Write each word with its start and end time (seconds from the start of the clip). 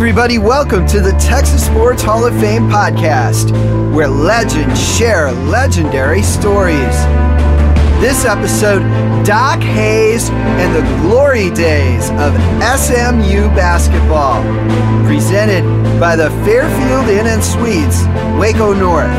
Everybody. 0.00 0.38
Welcome 0.38 0.86
to 0.86 1.00
the 1.00 1.12
Texas 1.20 1.66
Sports 1.66 2.00
Hall 2.02 2.24
of 2.24 2.32
Fame 2.40 2.70
podcast, 2.70 3.52
where 3.94 4.08
legends 4.08 4.96
share 4.96 5.30
legendary 5.30 6.22
stories. 6.22 6.96
This 8.00 8.24
episode, 8.24 8.80
Doc 9.26 9.60
Hayes 9.60 10.30
and 10.30 10.74
the 10.74 10.80
glory 11.02 11.50
days 11.50 12.08
of 12.12 12.32
SMU 12.80 13.48
basketball, 13.54 14.42
presented 15.06 15.64
by 16.00 16.16
the 16.16 16.30
Fairfield 16.46 17.10
Inn 17.10 17.26
and 17.26 17.44
Suites, 17.44 18.06
Waco 18.40 18.72
North. 18.72 19.10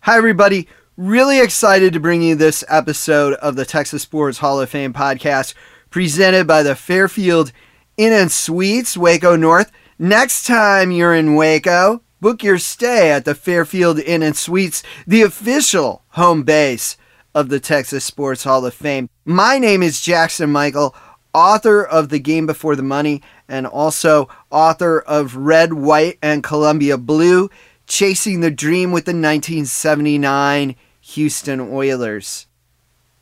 Hi, 0.00 0.16
everybody. 0.16 0.66
Really 0.96 1.40
excited 1.40 1.92
to 1.92 2.00
bring 2.00 2.20
you 2.20 2.34
this 2.34 2.64
episode 2.68 3.34
of 3.34 3.54
the 3.54 3.64
Texas 3.64 4.02
Sports 4.02 4.38
Hall 4.38 4.60
of 4.60 4.68
Fame 4.68 4.92
podcast 4.92 5.54
presented 5.92 6.46
by 6.46 6.62
the 6.64 6.74
Fairfield 6.74 7.52
Inn 7.98 8.14
and 8.14 8.32
Suites, 8.32 8.96
Waco 8.96 9.36
North. 9.36 9.70
Next 9.98 10.46
time 10.46 10.90
you're 10.90 11.14
in 11.14 11.36
Waco, 11.36 12.02
book 12.20 12.42
your 12.42 12.58
stay 12.58 13.12
at 13.12 13.26
the 13.26 13.34
Fairfield 13.34 14.00
Inn 14.00 14.22
and 14.22 14.34
Suites, 14.36 14.82
the 15.06 15.22
official 15.22 16.02
home 16.08 16.42
base 16.42 16.96
of 17.34 17.50
the 17.50 17.60
Texas 17.60 18.04
Sports 18.04 18.42
Hall 18.44 18.64
of 18.64 18.74
Fame. 18.74 19.10
My 19.26 19.58
name 19.58 19.82
is 19.82 20.00
Jackson 20.00 20.50
Michael, 20.50 20.96
author 21.34 21.84
of 21.84 22.08
The 22.08 22.18
Game 22.18 22.46
Before 22.46 22.74
the 22.74 22.82
Money 22.82 23.22
and 23.46 23.66
also 23.66 24.28
author 24.50 24.98
of 25.00 25.36
Red, 25.36 25.74
White, 25.74 26.18
and 26.22 26.42
Columbia 26.42 26.96
Blue, 26.96 27.50
Chasing 27.86 28.40
the 28.40 28.50
Dream 28.50 28.92
with 28.92 29.04
the 29.04 29.10
1979 29.10 30.74
Houston 31.00 31.60
Oilers 31.60 32.46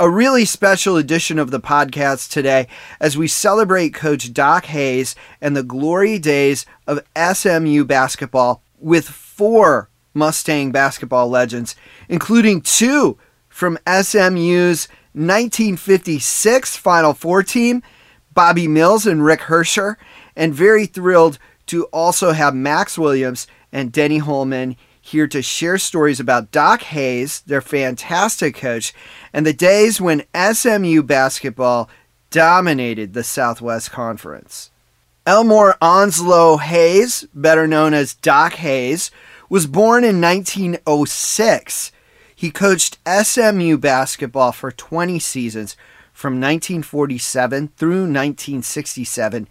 a 0.00 0.08
really 0.08 0.46
special 0.46 0.96
edition 0.96 1.38
of 1.38 1.50
the 1.50 1.60
podcast 1.60 2.30
today 2.30 2.66
as 3.00 3.18
we 3.18 3.28
celebrate 3.28 3.92
Coach 3.92 4.32
Doc 4.32 4.64
Hayes 4.64 5.14
and 5.42 5.54
the 5.54 5.62
glory 5.62 6.18
days 6.18 6.64
of 6.86 7.04
SMU 7.14 7.84
basketball 7.84 8.62
with 8.78 9.06
four 9.06 9.90
Mustang 10.14 10.72
basketball 10.72 11.28
legends, 11.28 11.76
including 12.08 12.62
two 12.62 13.18
from 13.50 13.78
SMU's 13.86 14.88
1956 15.12 16.76
Final 16.78 17.12
Four 17.12 17.42
team, 17.42 17.82
Bobby 18.32 18.68
Mills 18.68 19.06
and 19.06 19.22
Rick 19.22 19.40
Herrscher, 19.40 19.96
and 20.34 20.54
very 20.54 20.86
thrilled 20.86 21.38
to 21.66 21.84
also 21.92 22.32
have 22.32 22.54
Max 22.54 22.96
Williams 22.96 23.46
and 23.70 23.92
Denny 23.92 24.18
Holman 24.18 24.76
here 25.10 25.26
to 25.26 25.42
share 25.42 25.76
stories 25.76 26.20
about 26.20 26.52
Doc 26.52 26.82
Hayes, 26.82 27.40
their 27.40 27.60
fantastic 27.60 28.54
coach, 28.54 28.92
and 29.32 29.44
the 29.44 29.52
days 29.52 30.00
when 30.00 30.24
SMU 30.34 31.02
basketball 31.02 31.90
dominated 32.30 33.12
the 33.12 33.24
Southwest 33.24 33.90
Conference. 33.90 34.70
Elmore 35.26 35.76
Onslow 35.82 36.58
Hayes, 36.58 37.26
better 37.34 37.66
known 37.66 37.92
as 37.92 38.14
Doc 38.14 38.54
Hayes, 38.54 39.10
was 39.48 39.66
born 39.66 40.04
in 40.04 40.20
1906. 40.20 41.92
He 42.34 42.50
coached 42.50 42.98
SMU 43.06 43.76
basketball 43.78 44.52
for 44.52 44.70
20 44.70 45.18
seasons 45.18 45.76
from 46.12 46.34
1947 46.34 47.72
through 47.76 48.02
1967, 48.02 49.48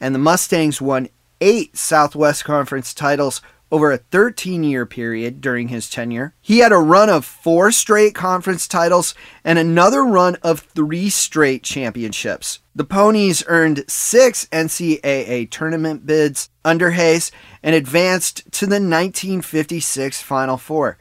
and 0.00 0.14
the 0.14 0.18
Mustangs 0.18 0.80
won 0.80 1.08
eight 1.40 1.76
Southwest 1.76 2.44
Conference 2.44 2.94
titles 2.94 3.42
over 3.72 3.90
a 3.90 3.96
13 3.96 4.62
year 4.62 4.84
period 4.84 5.40
during 5.40 5.68
his 5.68 5.88
tenure. 5.88 6.34
He 6.42 6.58
had 6.58 6.72
a 6.72 6.76
run 6.76 7.08
of 7.08 7.24
four 7.24 7.72
straight 7.72 8.14
conference 8.14 8.68
titles 8.68 9.14
and 9.42 9.58
another 9.58 10.04
run 10.04 10.36
of 10.42 10.60
three 10.60 11.08
straight 11.08 11.62
championships. 11.62 12.60
The 12.74 12.84
Ponies 12.84 13.42
earned 13.46 13.84
six 13.88 14.46
NCAA 14.52 15.50
tournament 15.50 16.04
bids 16.04 16.50
under 16.62 16.90
Hayes 16.90 17.32
and 17.62 17.74
advanced 17.74 18.52
to 18.52 18.66
the 18.66 18.74
1956 18.74 20.20
Final 20.20 20.58
Four. 20.58 20.98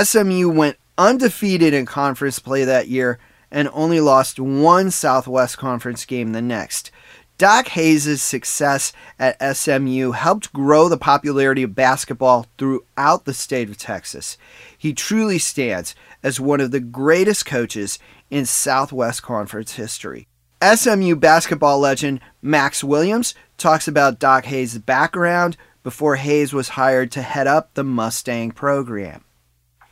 SMU 0.00 0.48
went 0.48 0.76
undefeated 0.96 1.74
in 1.74 1.86
conference 1.86 2.38
play 2.38 2.64
that 2.64 2.88
year 2.88 3.18
and 3.50 3.68
only 3.72 4.00
lost 4.00 4.38
one 4.38 4.90
Southwest 4.90 5.58
Conference 5.58 6.04
game 6.04 6.32
the 6.32 6.42
next. 6.42 6.90
Doc 7.38 7.68
Hayes' 7.68 8.22
success 8.22 8.94
at 9.18 9.56
SMU 9.56 10.12
helped 10.12 10.54
grow 10.54 10.88
the 10.88 10.96
popularity 10.96 11.62
of 11.62 11.74
basketball 11.74 12.46
throughout 12.56 13.26
the 13.26 13.34
state 13.34 13.68
of 13.68 13.76
Texas. 13.76 14.38
He 14.76 14.94
truly 14.94 15.38
stands 15.38 15.94
as 16.22 16.40
one 16.40 16.60
of 16.62 16.70
the 16.70 16.80
greatest 16.80 17.44
coaches 17.44 17.98
in 18.30 18.46
Southwest 18.46 19.22
Conference 19.22 19.74
history. 19.74 20.28
SMU 20.64 21.14
basketball 21.14 21.78
legend 21.78 22.20
Max 22.40 22.82
Williams 22.82 23.34
talks 23.58 23.86
about 23.86 24.18
Doc 24.18 24.46
Hayes' 24.46 24.78
background 24.78 25.58
before 25.82 26.16
Hayes 26.16 26.54
was 26.54 26.70
hired 26.70 27.12
to 27.12 27.22
head 27.22 27.46
up 27.46 27.74
the 27.74 27.84
Mustang 27.84 28.50
program. 28.50 29.24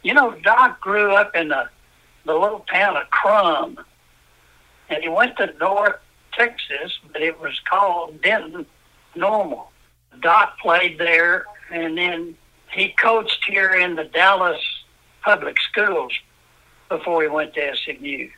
You 0.03 0.15
know, 0.15 0.35
Doc 0.43 0.81
grew 0.81 1.15
up 1.15 1.37
in 1.37 1.49
the, 1.49 1.69
the 2.25 2.33
little 2.33 2.65
town 2.73 2.97
of 2.97 3.05
Krum, 3.11 3.77
and 4.89 5.03
he 5.03 5.09
went 5.11 5.37
to 5.37 5.53
North 5.61 5.97
Texas, 6.37 6.99
but 7.13 7.23
it 7.23 7.41
was 7.41 7.59
called 7.69 8.21
Denton 8.23 8.67
Normal. 9.15 9.71
Doc 10.21 10.59
played 10.59 10.99
there, 10.99 11.47
and 11.71 11.97
then 11.97 12.37
he 12.71 12.95
coached 13.01 13.45
here 13.47 13.75
in 13.75 13.95
the 13.95 14.05
Dallas 14.05 14.61
public 15.23 15.57
schools 15.61 16.13
before 16.89 17.23
he 17.23 17.29
went 17.29 17.55
to 17.55 17.75
SMU. 17.77 18.29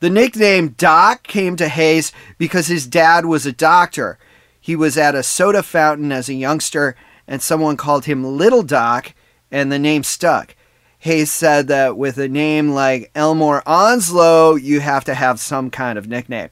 The 0.00 0.10
nickname 0.10 0.68
Doc 0.70 1.24
came 1.24 1.56
to 1.56 1.68
Hayes 1.68 2.12
because 2.36 2.68
his 2.68 2.86
dad 2.86 3.26
was 3.26 3.46
a 3.46 3.52
doctor. 3.52 4.18
He 4.60 4.76
was 4.76 4.96
at 4.96 5.14
a 5.14 5.22
soda 5.22 5.62
fountain 5.62 6.12
as 6.12 6.28
a 6.28 6.34
youngster, 6.34 6.94
and 7.26 7.42
someone 7.42 7.76
called 7.76 8.04
him 8.04 8.24
Little 8.24 8.62
Doc, 8.62 9.14
and 9.50 9.72
the 9.72 9.78
name 9.78 10.04
stuck. 10.04 10.54
Hayes 11.00 11.30
said 11.30 11.68
that 11.68 11.96
with 11.96 12.18
a 12.18 12.28
name 12.28 12.70
like 12.70 13.10
Elmore 13.14 13.62
Onslow, 13.66 14.56
you 14.56 14.80
have 14.80 15.04
to 15.04 15.14
have 15.14 15.38
some 15.38 15.70
kind 15.70 15.96
of 15.96 16.08
nickname. 16.08 16.50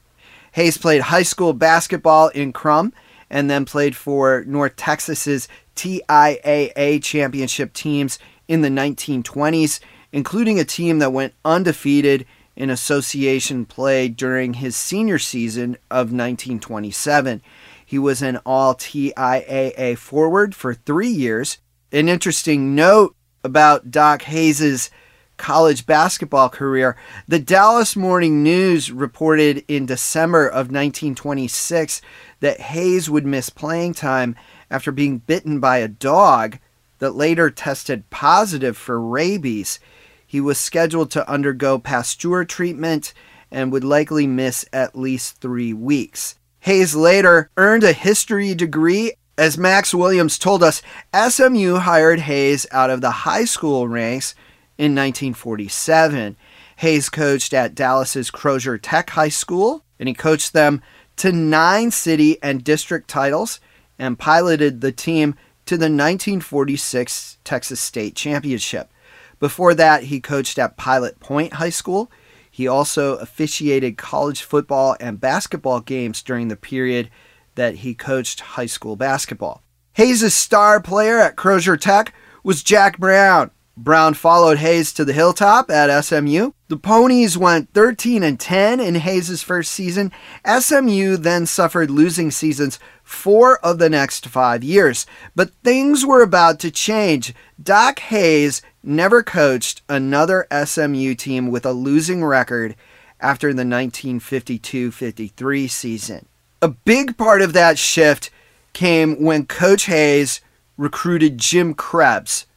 Hayes 0.53 0.77
played 0.77 1.01
high 1.01 1.23
school 1.23 1.53
basketball 1.53 2.29
in 2.29 2.53
Krum 2.53 2.93
and 3.29 3.49
then 3.49 3.65
played 3.65 3.95
for 3.95 4.45
North 4.47 4.77
Texas's 4.77 5.49
TIAA 5.75 7.03
championship 7.03 7.73
teams 7.73 8.17
in 8.47 8.61
the 8.61 8.69
1920s, 8.69 9.81
including 10.13 10.59
a 10.59 10.63
team 10.63 10.99
that 10.99 11.11
went 11.11 11.33
undefeated 11.43 12.25
in 12.55 12.69
association 12.69 13.65
play 13.65 14.07
during 14.07 14.55
his 14.55 14.75
senior 14.75 15.19
season 15.19 15.75
of 15.91 16.07
1927. 16.07 17.41
He 17.85 17.99
was 17.99 18.21
an 18.21 18.37
all 18.45 18.75
TIAA 18.75 19.97
forward 19.97 20.55
for 20.55 20.73
three 20.73 21.09
years. 21.09 21.59
An 21.91 22.09
interesting 22.09 22.73
note 22.73 23.15
about 23.47 23.91
Doc 23.91 24.23
Hayes's 24.23 24.91
college 25.37 25.85
basketball 25.85 26.49
career. 26.49 26.97
The 27.29 27.39
Dallas 27.39 27.95
Morning 27.95 28.43
News 28.43 28.91
reported 28.91 29.63
in 29.69 29.85
December 29.85 30.45
of 30.45 30.67
1926 30.67 32.01
that 32.41 32.59
Hayes 32.59 33.09
would 33.09 33.25
miss 33.25 33.49
playing 33.49 33.93
time 33.93 34.35
after 34.69 34.91
being 34.91 35.19
bitten 35.19 35.61
by 35.61 35.77
a 35.77 35.87
dog 35.87 36.59
that 36.99 37.11
later 37.11 37.49
tested 37.49 38.09
positive 38.09 38.75
for 38.75 38.99
rabies. 38.99 39.79
He 40.25 40.41
was 40.41 40.57
scheduled 40.57 41.09
to 41.11 41.29
undergo 41.29 41.79
Pasteur 41.79 42.43
treatment 42.43 43.13
and 43.49 43.71
would 43.71 43.85
likely 43.85 44.27
miss 44.27 44.65
at 44.73 44.97
least 44.97 45.39
three 45.39 45.71
weeks. 45.71 46.35
Hayes 46.61 46.95
later 46.95 47.49
earned 47.55 47.85
a 47.85 47.93
history 47.93 48.53
degree 48.53 49.13
as 49.37 49.57
Max 49.57 49.93
Williams 49.93 50.39
told 50.39 50.63
us, 50.63 50.81
SMU 51.13 51.75
hired 51.75 52.21
Hayes 52.21 52.65
out 52.71 52.89
of 52.89 53.01
the 53.01 53.11
high 53.11 53.45
school 53.45 53.87
ranks 53.87 54.33
in 54.77 54.95
1947. 54.95 56.35
Hayes 56.77 57.09
coached 57.09 57.53
at 57.53 57.75
Dallas's 57.75 58.31
Crozier 58.31 58.77
Tech 58.77 59.11
High 59.11 59.29
School, 59.29 59.83
and 59.99 60.07
he 60.07 60.13
coached 60.13 60.53
them 60.53 60.81
to 61.17 61.31
nine 61.31 61.91
city 61.91 62.41
and 62.41 62.63
district 62.63 63.07
titles 63.07 63.59
and 63.99 64.19
piloted 64.19 64.81
the 64.81 64.91
team 64.91 65.35
to 65.65 65.75
the 65.75 65.85
1946 65.85 67.37
Texas 67.43 67.79
State 67.79 68.15
Championship. 68.15 68.91
Before 69.39 69.73
that, 69.75 70.03
he 70.03 70.19
coached 70.19 70.57
at 70.57 70.77
Pilot 70.77 71.19
Point 71.19 71.53
High 71.53 71.69
School. 71.69 72.11
He 72.49 72.67
also 72.67 73.17
officiated 73.17 73.97
college 73.97 74.41
football 74.41 74.95
and 74.99 75.19
basketball 75.19 75.79
games 75.81 76.23
during 76.23 76.47
the 76.47 76.55
period 76.55 77.09
that 77.57 77.75
he 77.75 77.93
coached 77.93 78.39
high 78.39 78.65
school 78.65 78.95
basketball. 78.95 79.61
Hayes' 79.93 80.33
star 80.33 80.79
player 80.79 81.19
at 81.19 81.35
Crozier 81.35 81.75
Tech 81.75 82.13
was 82.43 82.63
Jack 82.63 82.97
Brown. 82.97 83.51
Brown 83.75 84.15
followed 84.15 84.57
Hayes 84.57 84.91
to 84.93 85.05
the 85.05 85.13
hilltop 85.13 85.69
at 85.69 86.03
SMU. 86.03 86.51
The 86.67 86.77
Ponies 86.77 87.37
went 87.37 87.73
13 87.73 88.23
and 88.23 88.39
10 88.39 88.79
in 88.79 88.95
Hayes' 88.95 89.43
first 89.43 89.71
season. 89.71 90.11
SMU 90.45 91.17
then 91.17 91.45
suffered 91.45 91.91
losing 91.91 92.31
seasons 92.31 92.79
four 93.03 93.59
of 93.59 93.77
the 93.77 93.89
next 93.89 94.27
five 94.27 94.63
years. 94.63 95.05
But 95.35 95.51
things 95.63 96.05
were 96.05 96.23
about 96.23 96.59
to 96.61 96.71
change. 96.71 97.35
Doc 97.61 97.99
Hayes 97.99 98.63
never 98.81 99.21
coached 99.21 99.83
another 99.87 100.47
SMU 100.51 101.13
team 101.13 101.51
with 101.51 101.65
a 101.65 101.71
losing 101.71 102.25
record 102.25 102.75
after 103.19 103.49
the 103.49 103.65
1952 103.65 104.91
53 104.91 105.67
season. 105.67 106.27
A 106.59 106.69
big 106.69 107.17
part 107.17 107.43
of 107.43 107.53
that 107.53 107.77
shift 107.77 108.31
came 108.73 109.21
when 109.21 109.45
Coach 109.45 109.85
Hayes 109.85 110.41
recruited 110.75 111.37
Jim 111.37 111.75
Krebs, 111.75 112.47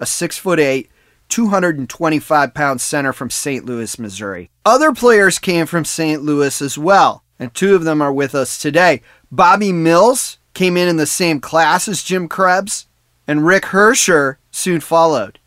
a 0.00 0.04
6'8, 0.04 0.88
225 1.28 2.54
pound 2.54 2.80
center 2.80 3.12
from 3.12 3.28
St. 3.28 3.66
Louis, 3.66 3.98
Missouri. 3.98 4.48
Other 4.64 4.92
players 4.92 5.38
came 5.38 5.66
from 5.66 5.84
St. 5.84 6.22
Louis 6.22 6.62
as 6.62 6.78
well, 6.78 7.24
and 7.38 7.52
two 7.52 7.74
of 7.74 7.84
them 7.84 8.00
are 8.00 8.12
with 8.12 8.34
us 8.34 8.58
today. 8.58 9.02
Bobby 9.30 9.70
Mills 9.70 10.38
came 10.54 10.78
in 10.78 10.88
in 10.88 10.96
the 10.96 11.06
same 11.06 11.38
class 11.38 11.88
as 11.88 12.02
Jim 12.02 12.28
Krebs, 12.28 12.86
and 13.26 13.46
Rick 13.46 13.64
Herrscher 13.64 14.36
soon 14.50 14.80
followed. 14.80 15.38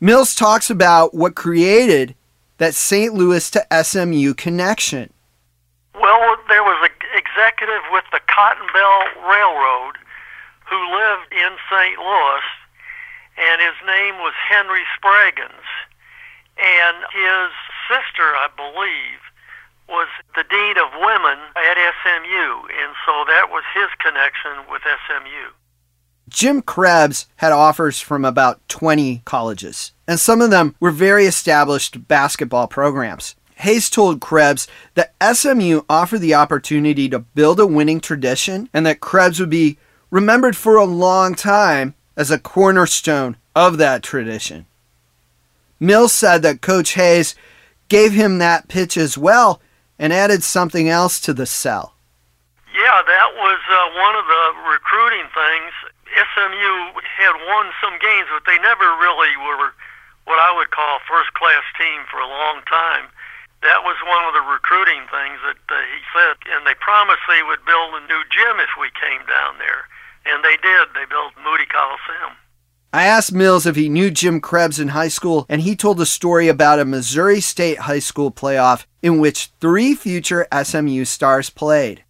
Mills 0.00 0.34
talks 0.34 0.70
about 0.70 1.14
what 1.14 1.34
created 1.34 2.14
that 2.56 2.74
St. 2.74 3.12
Louis 3.12 3.50
to 3.50 3.84
SMU 3.84 4.32
connection. 4.34 5.11
Well, 5.94 6.36
there 6.48 6.64
was 6.64 6.88
an 6.88 6.94
executive 7.14 7.82
with 7.92 8.04
the 8.12 8.20
Cotton 8.26 8.66
Belt 8.72 9.28
Railroad 9.28 9.98
who 10.68 10.80
lived 10.96 11.32
in 11.32 11.52
St. 11.68 11.98
Louis 11.98 12.46
and 13.36 13.60
his 13.60 13.78
name 13.86 14.16
was 14.18 14.34
Henry 14.48 14.84
Spraggins. 14.96 15.68
And 16.58 16.96
his 17.12 17.50
sister, 17.88 18.36
I 18.36 18.48
believe, 18.56 19.20
was 19.88 20.08
the 20.36 20.44
dean 20.48 20.76
of 20.78 20.92
women 21.00 21.38
at 21.56 21.76
SMU, 21.76 22.68
and 22.68 22.94
so 23.06 23.24
that 23.26 23.48
was 23.50 23.64
his 23.74 23.88
connection 23.98 24.70
with 24.70 24.82
SMU. 24.82 25.52
Jim 26.28 26.62
Krebs 26.62 27.26
had 27.36 27.52
offers 27.52 28.00
from 28.00 28.24
about 28.24 28.66
20 28.68 29.22
colleges, 29.24 29.92
and 30.06 30.20
some 30.20 30.40
of 30.40 30.50
them 30.50 30.74
were 30.78 30.90
very 30.90 31.26
established 31.26 32.06
basketball 32.06 32.68
programs. 32.68 33.34
Hayes 33.62 33.88
told 33.88 34.20
Krebs 34.20 34.66
that 34.94 35.14
SMU 35.22 35.82
offered 35.88 36.18
the 36.18 36.34
opportunity 36.34 37.08
to 37.08 37.20
build 37.20 37.60
a 37.60 37.66
winning 37.66 38.00
tradition 38.00 38.68
and 38.74 38.84
that 38.86 39.00
Krebs 39.00 39.38
would 39.38 39.50
be 39.50 39.78
remembered 40.10 40.56
for 40.56 40.76
a 40.76 40.84
long 40.84 41.36
time 41.36 41.94
as 42.16 42.30
a 42.30 42.38
cornerstone 42.38 43.36
of 43.54 43.78
that 43.78 44.02
tradition. 44.02 44.66
Mills 45.78 46.12
said 46.12 46.42
that 46.42 46.60
Coach 46.60 46.94
Hayes 46.94 47.34
gave 47.88 48.12
him 48.12 48.38
that 48.38 48.66
pitch 48.66 48.96
as 48.96 49.16
well 49.16 49.60
and 49.98 50.12
added 50.12 50.42
something 50.42 50.88
else 50.88 51.20
to 51.20 51.32
the 51.32 51.46
sell. 51.46 51.94
Yeah, 52.74 53.02
that 53.06 53.30
was 53.38 53.60
uh, 53.70 53.78
one 53.94 54.14
of 54.16 54.26
the 54.26 54.70
recruiting 54.70 55.26
things. 55.30 55.72
SMU 56.10 56.98
had 56.98 57.34
won 57.46 57.70
some 57.80 57.94
games, 58.02 58.26
but 58.32 58.42
they 58.44 58.58
never 58.58 58.84
really 58.98 59.36
were 59.38 59.72
what 60.24 60.38
I 60.38 60.54
would 60.56 60.70
call 60.70 60.96
a 60.96 61.06
first 61.08 61.32
class 61.34 61.62
team 61.78 62.02
for 62.10 62.18
a 62.18 62.26
long 62.26 62.62
time. 62.66 63.06
That 63.62 63.86
was 63.86 63.96
one 64.02 64.26
of 64.26 64.34
the 64.34 64.42
recruiting 64.42 65.06
things 65.06 65.38
that 65.46 65.62
uh, 65.70 65.78
he 65.78 66.02
said, 66.10 66.34
and 66.50 66.66
they 66.66 66.74
promised 66.82 67.22
they 67.30 67.46
would 67.46 67.64
build 67.64 67.94
a 67.94 68.06
new 68.10 68.22
gym 68.26 68.58
if 68.58 68.74
we 68.78 68.90
came 68.98 69.22
down 69.26 69.58
there. 69.58 69.86
And 70.26 70.42
they 70.42 70.58
did. 70.58 70.90
They 70.94 71.06
built 71.06 71.32
Moody 71.42 71.66
Coliseum. 71.66 72.38
I 72.92 73.04
asked 73.04 73.32
Mills 73.32 73.64
if 73.64 73.74
he 73.74 73.88
knew 73.88 74.10
Jim 74.10 74.40
Krebs 74.40 74.78
in 74.78 74.88
high 74.88 75.08
school, 75.08 75.46
and 75.48 75.62
he 75.62 75.74
told 75.74 76.00
a 76.00 76.06
story 76.06 76.48
about 76.48 76.78
a 76.78 76.84
Missouri 76.84 77.40
State 77.40 77.78
high 77.80 78.00
school 78.00 78.30
playoff 78.30 78.84
in 79.00 79.18
which 79.18 79.50
three 79.60 79.94
future 79.94 80.46
SMU 80.52 81.06
stars 81.06 81.48
played. 81.48 82.04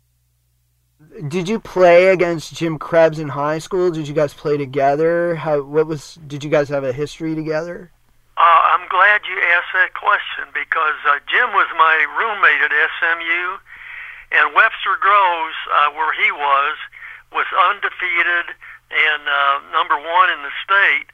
Did 1.28 1.48
you 1.48 1.60
play 1.60 2.08
against 2.08 2.54
Jim 2.54 2.78
Krebs 2.78 3.18
in 3.18 3.28
high 3.28 3.58
school? 3.58 3.90
Did 3.90 4.08
you 4.08 4.14
guys 4.14 4.34
play 4.34 4.56
together? 4.56 5.36
How 5.36 5.62
what 5.62 5.86
was 5.86 6.18
did 6.26 6.42
you 6.42 6.50
guys 6.50 6.70
have 6.70 6.84
a 6.84 6.92
history 6.92 7.34
together? 7.34 7.92
Uh, 8.42 8.74
I'm 8.74 8.90
glad 8.90 9.22
you 9.22 9.38
asked 9.54 9.70
that 9.70 9.94
question 9.94 10.50
because 10.50 10.98
uh, 11.06 11.22
Jim 11.30 11.54
was 11.54 11.70
my 11.78 11.94
roommate 12.18 12.58
at 12.58 12.74
SMU, 12.74 13.54
and 14.34 14.50
Webster 14.50 14.98
Groves, 14.98 15.54
uh, 15.70 15.94
where 15.94 16.10
he 16.10 16.26
was, 16.34 16.74
was 17.30 17.46
undefeated 17.70 18.50
and 18.90 19.22
uh, 19.30 19.62
number 19.70 19.94
one 19.94 20.26
in 20.34 20.42
the 20.42 20.50
state. 20.58 21.06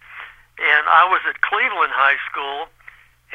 And 0.57 0.89
I 0.89 1.05
was 1.05 1.21
at 1.29 1.45
Cleveland 1.45 1.93
High 1.93 2.17
School, 2.33 2.73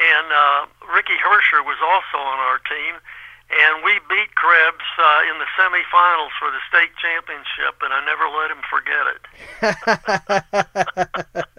and 0.02 0.26
uh, 0.34 0.66
Ricky 0.90 1.22
Herrscher 1.22 1.62
was 1.62 1.78
also 1.78 2.18
on 2.18 2.42
our 2.50 2.58
team. 2.66 2.98
And 3.54 3.86
we 3.86 4.02
beat 4.10 4.34
Krebs 4.34 4.90
uh, 4.98 5.22
in 5.30 5.38
the 5.38 5.46
semifinals 5.54 6.34
for 6.42 6.50
the 6.50 6.66
state 6.66 6.98
championship, 6.98 7.78
and 7.86 7.94
I 7.94 8.02
never 8.10 8.26
let 8.26 8.50
him 8.50 8.66
forget 8.66 9.06
it. 11.38 11.46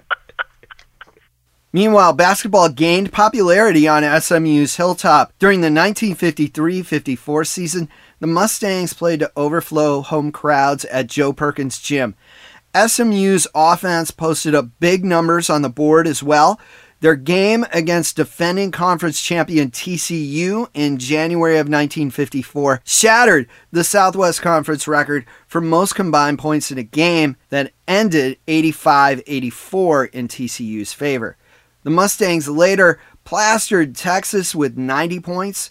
Meanwhile, 1.74 2.12
basketball 2.12 2.68
gained 2.68 3.12
popularity 3.12 3.88
on 3.88 4.04
SMU's 4.04 4.76
Hilltop. 4.76 5.32
During 5.40 5.60
the 5.60 5.72
1953 5.72 6.84
54 6.84 7.44
season, 7.44 7.88
the 8.20 8.28
Mustangs 8.28 8.92
played 8.92 9.18
to 9.18 9.32
overflow 9.36 10.00
home 10.00 10.30
crowds 10.30 10.84
at 10.84 11.08
Joe 11.08 11.32
Perkins 11.32 11.80
Gym. 11.80 12.14
SMU's 12.76 13.48
offense 13.56 14.12
posted 14.12 14.54
up 14.54 14.68
big 14.78 15.04
numbers 15.04 15.50
on 15.50 15.62
the 15.62 15.68
board 15.68 16.06
as 16.06 16.22
well. 16.22 16.60
Their 17.00 17.16
game 17.16 17.66
against 17.72 18.14
defending 18.14 18.70
conference 18.70 19.20
champion 19.20 19.72
TCU 19.72 20.68
in 20.74 20.98
January 20.98 21.56
of 21.56 21.66
1954 21.66 22.82
shattered 22.84 23.48
the 23.72 23.82
Southwest 23.82 24.40
Conference 24.40 24.86
record 24.86 25.26
for 25.48 25.60
most 25.60 25.96
combined 25.96 26.38
points 26.38 26.70
in 26.70 26.78
a 26.78 26.84
game 26.84 27.36
that 27.48 27.72
ended 27.88 28.38
85 28.46 29.24
84 29.26 30.04
in 30.04 30.28
TCU's 30.28 30.92
favor. 30.92 31.36
The 31.84 31.90
Mustangs 31.90 32.48
later 32.48 32.98
plastered 33.24 33.94
Texas 33.94 34.54
with 34.54 34.76
90 34.76 35.20
points. 35.20 35.70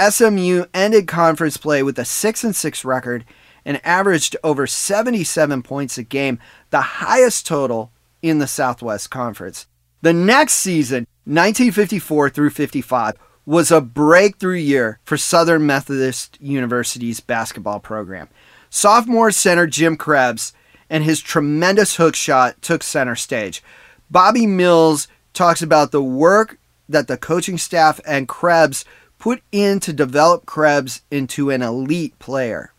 SMU 0.00 0.66
ended 0.72 1.08
conference 1.08 1.56
play 1.56 1.82
with 1.82 1.98
a 1.98 2.04
6 2.04 2.44
and 2.44 2.54
6 2.54 2.84
record 2.84 3.24
and 3.64 3.84
averaged 3.84 4.36
over 4.44 4.66
77 4.66 5.62
points 5.62 5.98
a 5.98 6.02
game, 6.02 6.38
the 6.70 6.80
highest 6.80 7.46
total 7.46 7.90
in 8.22 8.38
the 8.38 8.46
Southwest 8.46 9.10
Conference. 9.10 9.66
The 10.00 10.12
next 10.12 10.54
season, 10.54 11.06
1954 11.24 12.30
through 12.30 12.50
55, 12.50 13.16
was 13.44 13.70
a 13.70 13.80
breakthrough 13.80 14.56
year 14.56 15.00
for 15.04 15.16
Southern 15.16 15.66
Methodist 15.66 16.38
University's 16.40 17.20
basketball 17.20 17.80
program. 17.80 18.28
Sophomore 18.70 19.30
center 19.30 19.66
Jim 19.66 19.96
Krebs 19.96 20.52
and 20.90 21.04
his 21.04 21.20
tremendous 21.20 21.96
hook 21.96 22.14
shot 22.14 22.60
took 22.62 22.82
center 22.82 23.16
stage. 23.16 23.62
Bobby 24.10 24.46
Mills 24.46 25.08
talks 25.38 25.62
about 25.62 25.92
the 25.92 26.02
work 26.02 26.58
that 26.88 27.08
the 27.08 27.16
coaching 27.16 27.58
staff 27.58 28.00
and 28.06 28.28
Krebs 28.28 28.84
put 29.18 29.42
in 29.52 29.80
to 29.80 29.92
develop 29.92 30.46
Krebs 30.46 31.02
into 31.10 31.50
an 31.50 31.62
elite 31.62 32.18
player 32.18 32.72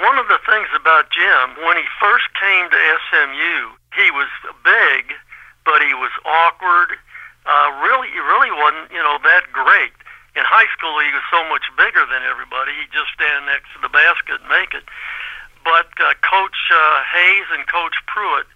one 0.00 0.18
of 0.18 0.28
the 0.30 0.38
things 0.46 0.68
about 0.74 1.10
Jim, 1.10 1.58
when 1.66 1.76
he 1.76 1.86
first 1.98 2.26
came 2.38 2.70
to 2.70 2.78
SMU, 3.10 3.74
he 3.94 4.10
was 4.14 4.30
big, 4.62 5.14
but 5.64 5.82
he 5.82 5.94
was 5.94 6.10
awkward. 6.24 6.94
Uh, 7.46 7.68
really, 7.82 8.08
he 8.10 8.20
really 8.22 8.52
wasn't, 8.54 8.90
you 8.94 9.02
know, 9.02 9.18
that 9.22 9.50
great. 9.52 9.94
In 10.36 10.46
high 10.46 10.70
school, 10.70 10.94
he 11.02 11.10
was 11.10 11.24
so 11.34 11.42
much 11.50 11.66
bigger 11.74 12.06
than 12.06 12.22
everybody. 12.22 12.70
He'd 12.78 12.94
just 12.94 13.10
stand 13.10 13.46
next 13.50 13.66
to 13.74 13.82
the 13.82 13.90
basket 13.90 14.38
and 14.38 14.48
make 14.48 14.70
it. 14.70 14.86
But 15.66 15.90
uh, 15.98 16.14
Coach 16.22 16.58
uh, 16.70 17.02
Hayes 17.02 17.48
and 17.58 17.66
Coach 17.66 17.98
Pruitt 18.06 18.46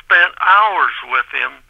spent 0.00 0.32
hours 0.40 0.96
with 1.12 1.28
him 1.28 1.60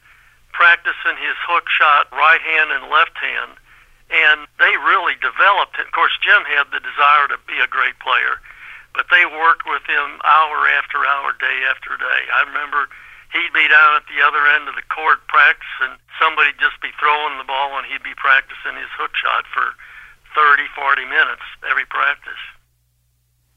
practicing 0.56 1.20
his 1.20 1.36
hook 1.44 1.68
shot, 1.68 2.08
right 2.16 2.40
hand 2.40 2.72
and 2.72 2.88
left 2.88 3.12
hand, 3.20 3.60
and 4.08 4.48
they 4.56 4.72
really 4.80 5.20
developed 5.20 5.76
it. 5.76 5.84
Of 5.84 5.92
course, 5.92 6.16
Jim 6.24 6.48
had 6.48 6.72
the 6.72 6.80
desire 6.80 7.28
to 7.28 7.38
be 7.44 7.60
a 7.60 7.68
great 7.68 8.00
player 8.00 8.40
but 8.96 9.06
they 9.12 9.28
worked 9.28 9.68
with 9.68 9.84
him 9.84 10.18
hour 10.24 10.64
after 10.80 11.04
hour, 11.04 11.36
day 11.36 11.68
after 11.68 12.00
day. 12.00 12.22
I 12.32 12.48
remember 12.48 12.88
he'd 13.30 13.52
be 13.52 13.68
down 13.68 14.00
at 14.00 14.08
the 14.08 14.24
other 14.24 14.40
end 14.56 14.72
of 14.72 14.74
the 14.74 14.88
court 14.88 15.20
practicing. 15.28 16.00
Somebody'd 16.18 16.56
just 16.58 16.80
be 16.80 16.88
throwing 16.98 17.36
the 17.36 17.44
ball, 17.44 17.76
and 17.76 17.86
he'd 17.86 18.02
be 18.02 18.16
practicing 18.16 18.74
his 18.80 18.88
hook 18.96 19.12
shot 19.14 19.44
for 19.52 19.76
30, 20.34 20.64
40 20.74 21.04
minutes 21.04 21.44
every 21.68 21.84
practice. 21.84 22.40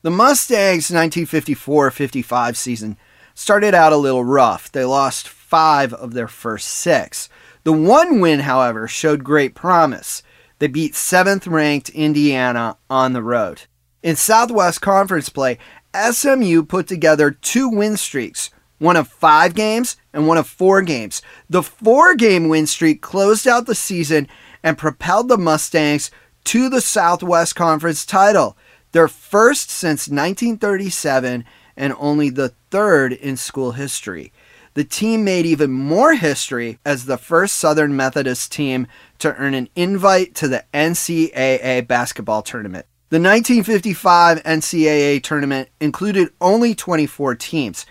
The 0.04 0.12
Mustangs' 0.12 0.92
1954 0.92 1.92
55 1.92 2.58
season 2.58 2.98
started 3.34 3.74
out 3.74 3.94
a 3.94 3.98
little 3.98 4.24
rough. 4.24 4.72
They 4.72 4.84
lost 4.84 5.28
five 5.50 5.94
of 5.94 6.14
their 6.14 6.28
first 6.28 6.68
six. 6.68 7.28
The 7.64 7.74
one 7.74 8.20
win, 8.20 8.42
however, 8.42 8.88
showed 8.88 9.24
great 9.24 9.56
promise. 9.56 10.24
They 10.60 10.68
beat 10.68 10.96
seventh 10.96 11.48
ranked 11.48 11.90
Indiana 11.90 12.78
on 12.90 13.14
the 13.14 13.24
road. 13.24 13.64
In 14.04 14.16
Southwest 14.16 14.82
Conference 14.82 15.30
play, 15.30 15.58
SMU 15.94 16.64
put 16.64 16.88
together 16.88 17.32
two 17.32 17.68
win 17.68 17.98
streaks, 17.98 18.52
one 18.78 18.96
of 18.96 19.08
five 19.08 19.56
games 19.56 19.98
and 20.14 20.28
one 20.28 20.38
of 20.38 20.48
four 20.48 20.82
games. 20.82 21.22
The 21.50 21.64
four 21.64 22.16
game 22.16 22.48
win 22.48 22.68
streak 22.68 23.02
closed 23.02 23.48
out 23.48 23.66
the 23.66 23.76
season 23.76 24.28
and 24.64 24.78
propelled 24.78 25.30
the 25.30 25.38
Mustangs 25.38 26.12
to 26.46 26.70
the 26.70 26.82
Southwest 26.82 27.56
Conference 27.56 28.06
title, 28.06 28.56
their 28.92 29.08
first 29.08 29.70
since 29.70 30.08
1937 30.08 31.44
and 31.76 31.94
only 31.98 32.30
the 32.30 32.50
third 32.70 33.14
in 33.14 33.38
school 33.38 33.72
history. 33.72 34.32
The 34.80 34.86
team 34.86 35.26
made 35.26 35.46
even 35.46 35.72
more 35.72 36.14
history 36.14 36.80
as 36.86 37.04
the 37.04 37.18
first 37.18 37.58
Southern 37.58 37.98
Methodist 37.98 38.54
team 38.54 38.88
to 39.18 39.36
earn 39.36 39.54
an 39.54 39.68
invite 39.76 40.36
to 40.36 40.48
the 40.48 40.64
NCAA 40.74 41.86
basketball 41.86 42.42
tournament. 42.42 42.86
The 43.10 43.18
1955 43.18 44.42
NCAA 44.42 45.22
tournament 45.22 45.68
included 45.82 46.30
only 46.40 46.74
24 46.74 47.36
teams. 47.36 47.86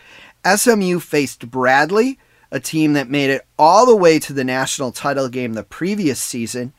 SMU 0.47 0.99
faced 0.99 1.51
Bradley, 1.51 2.19
a 2.51 2.59
team 2.59 2.95
that 2.95 3.11
made 3.11 3.29
it 3.29 3.47
all 3.59 3.85
the 3.85 3.95
way 3.95 4.19
to 4.21 4.33
the 4.33 4.43
national 4.43 4.91
title 4.91 5.29
game 5.29 5.53
the 5.53 5.65
previous 5.65 6.19
season. 6.19 6.73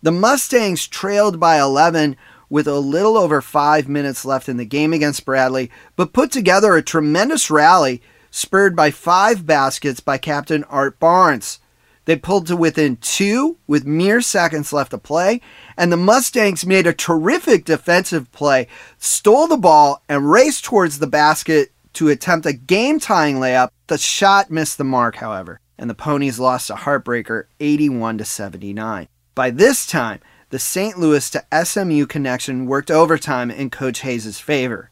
The 0.00 0.10
Mustangs 0.10 0.86
trailed 0.86 1.38
by 1.38 1.60
11 1.60 2.16
with 2.48 2.66
a 2.66 2.80
little 2.80 3.18
over 3.18 3.42
five 3.42 3.90
minutes 3.90 4.24
left 4.24 4.48
in 4.48 4.56
the 4.56 4.64
game 4.64 4.94
against 4.94 5.26
Bradley, 5.26 5.70
but 5.96 6.14
put 6.14 6.32
together 6.32 6.76
a 6.76 6.82
tremendous 6.82 7.50
rally 7.50 8.00
spurred 8.30 8.74
by 8.76 8.90
five 8.90 9.46
baskets 9.46 10.00
by 10.00 10.18
Captain 10.18 10.64
Art 10.64 10.98
Barnes. 10.98 11.58
They 12.04 12.16
pulled 12.16 12.46
to 12.46 12.56
within 12.56 12.96
two 12.96 13.58
with 13.66 13.86
mere 13.86 14.20
seconds 14.20 14.72
left 14.72 14.90
to 14.90 14.98
play, 14.98 15.40
and 15.76 15.92
the 15.92 15.96
Mustangs 15.96 16.66
made 16.66 16.86
a 16.86 16.92
terrific 16.92 17.64
defensive 17.64 18.32
play, 18.32 18.66
stole 18.98 19.46
the 19.46 19.56
ball, 19.56 20.02
and 20.08 20.30
raced 20.30 20.64
towards 20.64 20.98
the 20.98 21.06
basket 21.06 21.72
to 21.92 22.08
attempt 22.08 22.46
a 22.46 22.52
game 22.52 22.98
tying 22.98 23.36
layup. 23.36 23.70
The 23.86 23.98
shot 23.98 24.50
missed 24.50 24.78
the 24.78 24.84
mark, 24.84 25.16
however, 25.16 25.60
and 25.78 25.90
the 25.90 25.94
Ponies 25.94 26.38
lost 26.38 26.70
a 26.70 26.74
heartbreaker 26.74 27.44
81 27.60 28.18
to 28.18 28.24
79. 28.24 29.08
By 29.34 29.50
this 29.50 29.86
time, 29.86 30.20
the 30.50 30.58
St. 30.58 30.98
Louis 30.98 31.30
to 31.30 31.64
SMU 31.64 32.06
connection 32.06 32.66
worked 32.66 32.90
overtime 32.90 33.50
in 33.50 33.70
Coach 33.70 34.00
Hayes' 34.00 34.40
favor. 34.40 34.89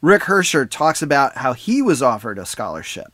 Rick 0.00 0.22
Herrscher 0.22 0.68
talks 0.68 1.02
about 1.02 1.36
how 1.38 1.54
he 1.54 1.82
was 1.82 2.02
offered 2.02 2.38
a 2.38 2.46
scholarship. 2.46 3.12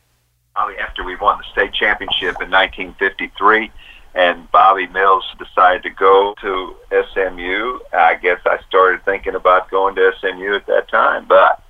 Bobby, 0.54 0.74
After 0.78 1.02
we 1.02 1.16
won 1.16 1.38
the 1.38 1.44
state 1.50 1.72
championship 1.72 2.40
in 2.42 2.50
1953, 2.50 3.70
and 4.14 4.50
Bobby 4.52 4.86
Mills 4.88 5.24
decided 5.38 5.82
to 5.82 5.90
go 5.90 6.34
to 6.40 6.76
SMU, 6.90 7.78
I 7.92 8.16
guess 8.16 8.38
I 8.44 8.58
started 8.68 9.04
thinking 9.04 9.34
about 9.34 9.70
going 9.70 9.94
to 9.96 10.12
SMU 10.20 10.54
at 10.54 10.66
that 10.66 10.88
time, 10.88 11.24
but 11.26 11.62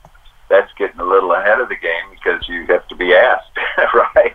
that's 0.50 0.70
getting 0.76 1.00
a 1.00 1.04
little 1.04 1.32
ahead 1.32 1.60
of 1.60 1.68
the 1.68 1.76
game 1.76 2.10
because 2.10 2.46
you 2.48 2.66
have 2.66 2.86
to 2.88 2.96
be 2.96 3.14
asked, 3.14 3.56
right? 4.16 4.34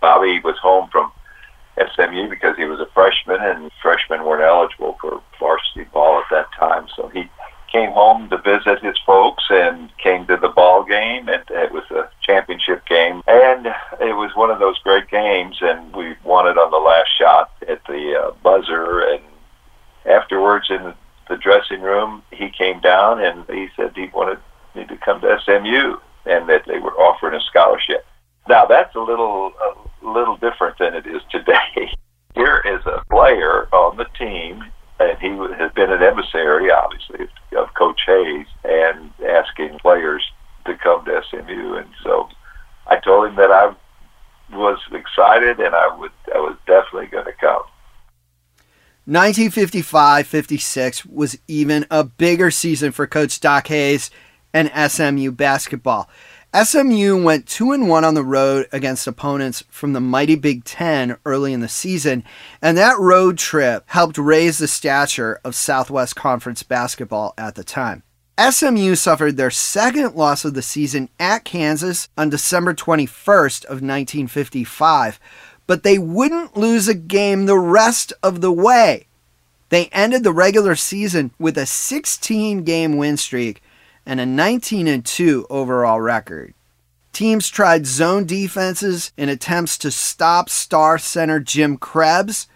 Bobby 0.00 0.40
was 0.40 0.58
home 0.58 0.90
from 0.90 1.12
SMU 1.94 2.28
because 2.28 2.56
he 2.56 2.64
was 2.64 2.80
a 2.80 2.86
freshman, 2.92 3.40
and 3.40 3.70
freshmen 3.80 4.24
weren't 4.24 4.42
eligible 4.42 4.98
for 5.00 5.22
varsity 5.38 5.84
ball 5.92 6.18
at 6.18 6.24
that 6.30 6.46
time. 6.58 6.88
So 6.96 7.08
he 7.08 7.30
came 7.70 7.90
home 7.92 8.28
to 8.30 8.38
visit 8.38 8.82
his 8.82 8.98
folks 9.06 9.44
and 9.50 9.90
came 9.98 10.26
to 10.26 10.36
the 10.36 10.48
ball 10.48 10.84
game, 10.84 11.28
and 11.28 11.42
it 11.50 11.72
was 11.72 11.84
a 11.90 12.08
championship 12.22 12.84
game, 12.86 13.22
and 13.26 13.66
it 14.00 14.14
was 14.16 14.34
one 14.34 14.50
of 14.50 14.58
those 14.58 14.78
great 14.80 15.08
games, 15.08 15.58
and 15.60 15.94
we 15.94 16.14
won 16.24 16.46
it 16.46 16.58
on 16.58 16.70
the 16.70 16.76
last 16.76 17.10
shot 17.18 17.52
at 17.68 17.84
the 17.86 18.14
uh, 18.20 18.30
buzzer, 18.42 19.00
and 19.00 19.22
afterwards 20.06 20.66
in 20.70 20.94
the 21.28 21.36
dressing 21.36 21.80
room, 21.80 22.22
he 22.32 22.50
came 22.50 22.80
down 22.80 23.22
and 23.22 23.44
he 23.48 23.68
said 23.76 23.92
he 23.94 24.08
wanted 24.12 24.38
me 24.74 24.84
to 24.86 24.96
come 24.96 25.20
to 25.20 25.38
SMU, 25.44 25.96
and 26.26 26.48
that 26.48 26.64
they 26.66 26.78
were 26.78 26.94
offering 26.94 27.34
a 27.34 27.40
scholarship. 27.42 28.04
Now 28.48 28.66
that's 28.66 28.94
a 28.96 29.00
little 29.00 29.52
a 30.02 30.06
little 30.06 30.36
different 30.36 30.78
than 30.78 30.94
it 30.94 31.06
is 31.06 31.22
today. 31.30 31.92
Here 32.34 32.62
is 32.64 32.84
a 32.86 33.04
player 33.10 33.68
on 33.72 33.96
the 33.96 34.06
team 34.16 34.64
and 35.00 35.18
he 35.18 35.28
has 35.56 35.72
been 35.72 35.90
an 35.90 36.02
emissary, 36.02 36.70
obviously, 36.70 37.26
of 37.56 37.74
Coach 37.74 38.00
Hayes, 38.06 38.46
and 38.64 39.10
asking 39.26 39.78
players 39.80 40.22
to 40.66 40.76
come 40.76 41.04
to 41.04 41.22
SMU. 41.30 41.74
And 41.74 41.88
so 42.02 42.28
I 42.86 42.96
told 42.96 43.28
him 43.28 43.36
that 43.36 43.50
I 43.50 43.74
was 44.52 44.78
excited, 44.92 45.60
and 45.60 45.74
I 45.74 45.96
would, 45.96 46.12
I 46.34 46.38
was 46.38 46.56
definitely 46.66 47.06
going 47.06 47.26
to 47.26 47.32
come. 47.32 47.62
1955-56 49.08 51.06
was 51.10 51.38
even 51.48 51.86
a 51.90 52.04
bigger 52.04 52.50
season 52.50 52.92
for 52.92 53.06
Coach 53.06 53.40
Doc 53.40 53.66
Hayes 53.68 54.10
and 54.52 54.70
SMU 54.90 55.32
basketball. 55.32 56.08
SMU 56.52 57.22
went 57.22 57.46
2 57.46 57.70
and 57.70 57.88
1 57.88 58.04
on 58.04 58.14
the 58.14 58.24
road 58.24 58.66
against 58.72 59.06
opponents 59.06 59.62
from 59.70 59.92
the 59.92 60.00
mighty 60.00 60.34
Big 60.34 60.64
10 60.64 61.16
early 61.24 61.52
in 61.52 61.60
the 61.60 61.68
season, 61.68 62.24
and 62.60 62.76
that 62.76 62.98
road 62.98 63.38
trip 63.38 63.84
helped 63.86 64.18
raise 64.18 64.58
the 64.58 64.66
stature 64.66 65.40
of 65.44 65.54
Southwest 65.54 66.16
Conference 66.16 66.64
basketball 66.64 67.34
at 67.38 67.54
the 67.54 67.62
time. 67.62 68.02
SMU 68.36 68.96
suffered 68.96 69.36
their 69.36 69.52
second 69.52 70.16
loss 70.16 70.44
of 70.44 70.54
the 70.54 70.62
season 70.62 71.08
at 71.20 71.44
Kansas 71.44 72.08
on 72.18 72.30
December 72.30 72.74
21st 72.74 73.64
of 73.66 73.80
1955, 73.80 75.20
but 75.68 75.84
they 75.84 75.98
wouldn't 75.98 76.56
lose 76.56 76.88
a 76.88 76.94
game 76.94 77.46
the 77.46 77.58
rest 77.58 78.12
of 78.24 78.40
the 78.40 78.50
way. 78.50 79.06
They 79.68 79.86
ended 79.92 80.24
the 80.24 80.32
regular 80.32 80.74
season 80.74 81.30
with 81.38 81.56
a 81.56 81.64
16 81.64 82.64
game 82.64 82.96
win 82.96 83.16
streak 83.16 83.62
and 84.10 84.18
a 84.18 84.26
19 84.26 84.88
and 84.88 85.06
2 85.06 85.46
overall 85.48 86.00
record. 86.00 86.52
Teams 87.12 87.48
tried 87.48 87.86
zone 87.86 88.26
defenses 88.26 89.12
in 89.16 89.28
attempts 89.28 89.78
to 89.78 89.92
stop 89.92 90.50
star 90.50 90.98
center 90.98 91.38
Jim 91.38 91.76
Krebs. 91.76 92.48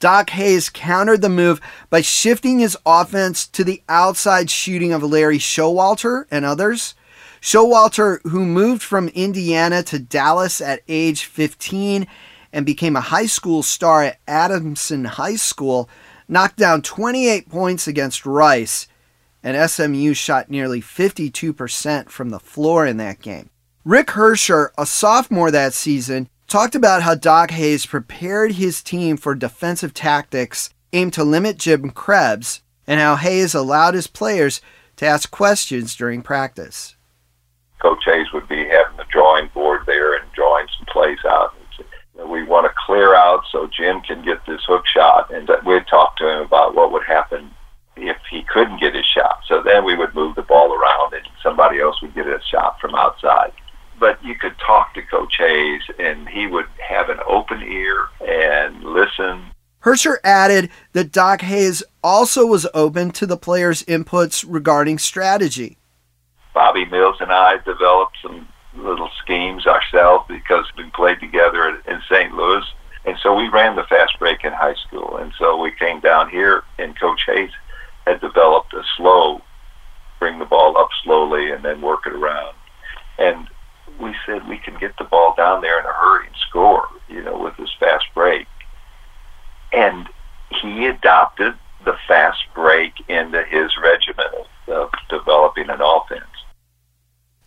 Doc 0.00 0.30
Hayes 0.30 0.68
countered 0.68 1.22
the 1.22 1.28
move 1.28 1.60
by 1.90 2.00
shifting 2.00 2.58
his 2.58 2.76
offense 2.84 3.46
to 3.46 3.62
the 3.62 3.84
outside 3.88 4.50
shooting 4.50 4.92
of 4.92 5.04
Larry 5.04 5.38
Showalter 5.38 6.24
and 6.28 6.44
others. 6.44 6.96
Showalter, 7.40 8.20
who 8.24 8.44
moved 8.44 8.82
from 8.82 9.06
Indiana 9.10 9.84
to 9.84 10.00
Dallas 10.00 10.60
at 10.60 10.82
age 10.88 11.24
15 11.24 12.08
and 12.52 12.66
became 12.66 12.96
a 12.96 13.00
high 13.00 13.26
school 13.26 13.62
star 13.62 14.02
at 14.02 14.18
Adamson 14.26 15.04
High 15.04 15.36
School, 15.36 15.88
knocked 16.26 16.56
down 16.56 16.82
28 16.82 17.48
points 17.48 17.86
against 17.86 18.26
Rice 18.26 18.88
and 19.46 19.70
SMU 19.70 20.12
shot 20.12 20.50
nearly 20.50 20.80
52% 20.80 22.10
from 22.10 22.30
the 22.30 22.40
floor 22.40 22.84
in 22.84 22.96
that 22.96 23.20
game. 23.20 23.48
Rick 23.84 24.08
Herrscher, 24.08 24.70
a 24.76 24.84
sophomore 24.84 25.52
that 25.52 25.72
season, 25.72 26.28
talked 26.48 26.74
about 26.74 27.02
how 27.02 27.14
Doc 27.14 27.52
Hayes 27.52 27.86
prepared 27.86 28.52
his 28.52 28.82
team 28.82 29.16
for 29.16 29.36
defensive 29.36 29.94
tactics 29.94 30.70
aimed 30.92 31.12
to 31.12 31.22
limit 31.22 31.58
Jim 31.58 31.90
Krebs, 31.90 32.62
and 32.88 32.98
how 32.98 33.14
Hayes 33.14 33.54
allowed 33.54 33.94
his 33.94 34.08
players 34.08 34.60
to 34.96 35.06
ask 35.06 35.30
questions 35.30 35.94
during 35.94 36.22
practice. 36.22 36.96
Coach 37.80 38.02
Hayes 38.04 38.32
would 38.32 38.48
be 38.48 38.64
having 38.64 38.96
the 38.96 39.04
drawing 39.12 39.48
board 39.54 39.82
there 39.86 40.16
and 40.16 40.24
drawing 40.32 40.66
some 40.76 40.86
plays 40.86 41.24
out. 41.24 41.54
We 42.16 42.42
want 42.42 42.66
to 42.66 42.74
clear 42.84 43.14
out 43.14 43.42
so 43.52 43.68
Jim 43.68 44.00
can 44.00 44.24
get 44.24 44.44
this 44.44 44.62
hook 44.66 44.88
shot, 44.88 45.32
and 45.32 45.48
we'd 45.64 45.86
talk 45.86 46.16
to 46.16 46.28
him 46.28 46.42
about 46.42 46.74
what 46.74 46.90
would 46.90 47.04
happen 47.04 47.52
if 47.96 48.16
he 48.30 48.42
couldn't 48.42 48.80
get 48.80 48.94
his 48.94 49.06
shot. 49.06 49.40
So 49.46 49.62
then 49.62 49.84
we 49.84 49.96
would 49.96 50.14
move 50.14 50.36
the 50.36 50.42
ball 50.42 50.72
around 50.72 51.14
and 51.14 51.26
somebody 51.42 51.80
else 51.80 52.00
would 52.02 52.14
get 52.14 52.26
a 52.26 52.40
shot 52.50 52.80
from 52.80 52.94
outside. 52.94 53.52
But 53.98 54.22
you 54.22 54.34
could 54.34 54.54
talk 54.58 54.94
to 54.94 55.02
Coach 55.02 55.36
Hayes 55.38 55.82
and 55.98 56.28
he 56.28 56.46
would 56.46 56.66
have 56.86 57.08
an 57.08 57.18
open 57.26 57.62
ear 57.62 58.08
and 58.20 58.84
listen. 58.84 59.46
Herrscher 59.82 60.16
added 60.24 60.70
that 60.92 61.12
Doc 61.12 61.40
Hayes 61.42 61.82
also 62.02 62.44
was 62.44 62.66
open 62.74 63.12
to 63.12 63.26
the 63.26 63.36
players' 63.36 63.82
inputs 63.84 64.44
regarding 64.46 64.98
strategy. 64.98 65.78
Bobby 66.52 66.84
Mills 66.86 67.16
and 67.20 67.32
I 67.32 67.58
developed 67.58 68.16
some 68.22 68.48
little 68.74 69.10
schemes 69.22 69.66
ourselves 69.66 70.24
because 70.28 70.64
we 70.76 70.84
played 70.90 71.20
together 71.20 71.80
in 71.86 72.02
St. 72.10 72.34
Louis. 72.34 72.64
And 73.04 73.16
so 73.22 73.34
we 73.34 73.48
ran 73.48 73.76
the 73.76 73.84
fast 73.84 74.18
break 74.18 74.44
in 74.44 74.52
high 74.52 74.74
school. 74.74 75.16
And 75.16 75.32
so 75.38 75.56
we 75.56 75.70
came 75.78 76.00
down 76.00 76.28
here 76.28 76.64
and 76.78 76.98
Coach 76.98 77.20
Hayes 77.26 77.50
had 78.06 78.20
developed 78.20 78.74
a 78.74 78.82
slow, 78.96 79.42
bring 80.18 80.38
the 80.38 80.44
ball 80.44 80.76
up 80.76 80.88
slowly 81.04 81.50
and 81.50 81.64
then 81.64 81.80
work 81.80 82.06
it 82.06 82.14
around. 82.14 82.54
And 83.18 83.48
we 84.00 84.14
said 84.26 84.48
we 84.48 84.58
can 84.58 84.78
get 84.78 84.96
the 84.98 85.04
ball 85.04 85.34
down 85.36 85.62
there 85.62 85.78
in 85.78 85.86
a 85.86 85.92
hurry 85.92 86.26
and 86.26 86.36
score, 86.48 86.88
you 87.08 87.22
know, 87.22 87.38
with 87.38 87.56
this 87.56 87.70
fast 87.78 88.06
break. 88.14 88.46
And 89.72 90.08
he 90.62 90.86
adopted 90.86 91.54
the 91.84 91.96
fast 92.08 92.42
break 92.54 92.92
into 93.08 93.44
his 93.44 93.70
regimen 93.82 94.26
of, 94.68 94.74
of 94.74 94.90
developing 95.08 95.70
an 95.70 95.80
offense. 95.80 96.24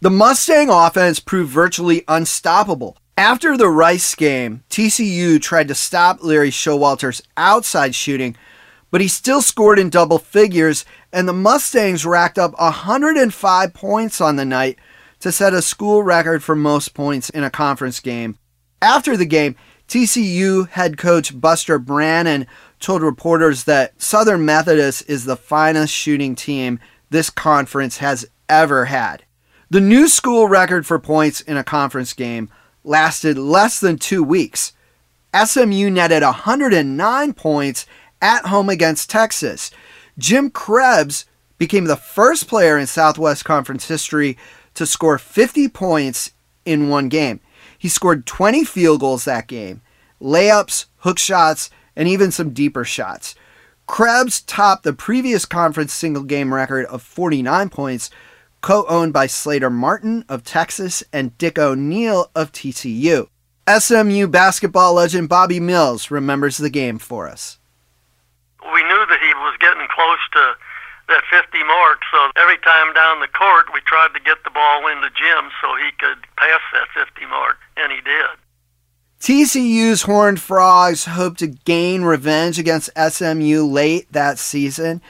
The 0.01 0.08
Mustang 0.19 0.69
offense 0.69 1.21
proved 1.21 1.49
virtually 1.49 2.03
unstoppable. 2.05 2.97
After 3.17 3.55
the 3.55 3.69
Rice 3.69 4.15
game, 4.15 4.65
TCU 4.69 5.41
tried 5.41 5.69
to 5.69 5.73
stop 5.73 6.21
Larry 6.21 6.49
Showalter's 6.51 7.21
outside 7.37 7.95
shooting 7.95 8.35
but 8.91 8.99
he 8.99 9.07
still 9.07 9.41
scored 9.41 9.79
in 9.79 9.89
double 9.89 10.19
figures, 10.19 10.83
and 11.13 11.25
the 11.25 11.31
Mustangs 11.33 12.05
racked 12.05 12.37
up 12.37 12.53
105 12.59 13.73
points 13.73 14.19
on 14.19 14.35
the 14.35 14.43
night 14.43 14.77
to 15.21 15.31
set 15.31 15.53
a 15.53 15.61
school 15.61 16.03
record 16.03 16.43
for 16.43 16.53
most 16.53 16.93
points 16.93 17.29
in 17.29 17.45
a 17.45 17.49
conference 17.49 18.01
game. 18.01 18.37
After 18.81 19.15
the 19.15 19.25
game, 19.25 19.55
TCU 19.87 20.67
head 20.67 20.97
coach 20.97 21.39
Buster 21.39 21.79
Brannon 21.79 22.45
told 22.81 23.03
reporters 23.03 23.63
that 23.63 24.01
Southern 24.01 24.43
Methodist 24.43 25.09
is 25.09 25.23
the 25.23 25.37
finest 25.37 25.93
shooting 25.93 26.35
team 26.35 26.77
this 27.09 27.29
conference 27.29 27.99
has 27.99 28.25
ever 28.49 28.85
had. 28.85 29.23
The 29.71 29.81
new 29.81 30.07
school 30.07 30.47
record 30.47 30.87
for 30.87 30.97
points 30.97 31.41
in 31.41 31.55
a 31.55 31.63
conference 31.63 32.13
game 32.13 32.49
lasted 32.83 33.37
less 33.37 33.79
than 33.79 33.97
two 33.97 34.23
weeks 34.23 34.73
SMU 35.31 35.91
netted 35.91 36.23
109 36.23 37.33
points 37.33 37.85
at 38.19 38.47
home 38.47 38.67
against 38.67 39.11
Texas. 39.11 39.69
Jim 40.17 40.49
Krebs 40.49 41.25
became 41.59 41.85
the 41.85 41.95
first 41.95 42.47
player 42.47 42.79
in 42.79 42.87
Southwest 42.87 43.45
Conference 43.45 43.87
history 43.87 44.37
to 44.73 44.87
score 44.87 45.19
50 45.19 45.67
points 45.69 46.31
in 46.65 46.89
one 46.89 47.09
game. 47.09 47.39
He 47.77 47.89
scored 47.89 48.25
20 48.25 48.63
field 48.63 49.01
goals 49.01 49.25
that 49.25 49.47
game, 49.47 49.81
layups, 50.19 50.85
hook 50.97 51.19
shots, 51.19 51.69
and 51.95 52.07
even 52.07 52.31
some 52.31 52.53
deeper 52.53 52.83
shots. 52.83 53.35
Krebs 53.85 54.41
topped 54.41 54.83
the 54.83 54.93
previous 54.93 55.45
conference 55.45 55.93
single 55.93 56.23
game 56.23 56.53
record 56.53 56.85
of 56.87 57.03
49 57.03 57.69
points, 57.69 58.09
co 58.61 58.85
owned 58.87 59.13
by 59.13 59.27
Slater 59.27 59.69
Martin 59.69 60.25
of 60.29 60.43
Texas 60.43 61.03
and 61.11 61.37
Dick 61.37 61.57
O'Neill 61.57 62.31
of 62.35 62.51
TCU. 62.51 63.27
SMU 63.67 64.27
basketball 64.27 64.95
legend 64.95 65.29
Bobby 65.29 65.59
Mills 65.59 66.09
remembers 66.09 66.57
the 66.57 66.69
game 66.69 66.97
for 66.97 67.27
us. 67.27 67.59
We 68.73 68.83
knew 68.83 69.05
that 69.09 69.19
he 69.21 69.33
was 69.35 69.57
getting 69.59 69.87
close 69.93 70.19
to 70.33 70.55
that 71.09 71.23
50 71.29 71.63
mark, 71.63 72.01
so 72.11 72.31
every 72.35 72.57
time 72.59 72.93
down 72.93 73.19
the 73.19 73.27
court 73.27 73.67
we 73.73 73.81
tried 73.81 74.13
to 74.13 74.19
get 74.19 74.43
the 74.43 74.49
ball 74.49 74.87
into 74.87 75.09
Jim 75.09 75.49
so 75.61 75.75
he 75.75 75.91
could 75.99 76.25
pass 76.37 76.61
that 76.73 76.87
50 76.93 77.25
mark, 77.27 77.57
and 77.77 77.91
he 77.91 78.01
did. 78.01 78.29
TCU's 79.19 80.03
Horned 80.03 80.39
Frogs 80.39 81.05
hope 81.05 81.37
to 81.37 81.47
gain 81.47 82.03
revenge 82.03 82.57
against 82.57 82.89
SMU 82.97 83.65
late 83.65 84.11
that 84.13 84.39
season. 84.39 85.01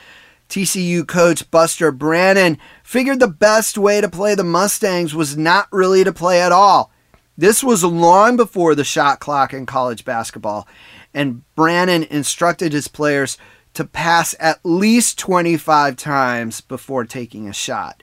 TCU 0.49 1.07
coach 1.07 1.49
Buster 1.51 1.91
Brannon 1.91 2.57
figured 2.89 3.19
the 3.19 3.27
best 3.27 3.77
way 3.77 4.01
to 4.01 4.09
play 4.09 4.33
the 4.33 4.43
Mustangs 4.43 5.13
was 5.13 5.37
not 5.37 5.67
really 5.71 6.03
to 6.03 6.11
play 6.11 6.41
at 6.41 6.51
all. 6.51 6.91
This 7.37 7.63
was 7.63 7.83
long 7.83 8.35
before 8.35 8.73
the 8.73 8.83
shot 8.83 9.19
clock 9.19 9.53
in 9.53 9.67
college 9.67 10.03
basketball, 10.03 10.67
and 11.13 11.43
Brannon 11.53 12.01
instructed 12.05 12.73
his 12.73 12.87
players 12.87 13.37
to 13.75 13.85
pass 13.85 14.33
at 14.39 14.59
least 14.63 15.19
25 15.19 15.97
times 15.97 16.61
before 16.61 17.05
taking 17.05 17.47
a 17.47 17.53
shot. 17.53 18.01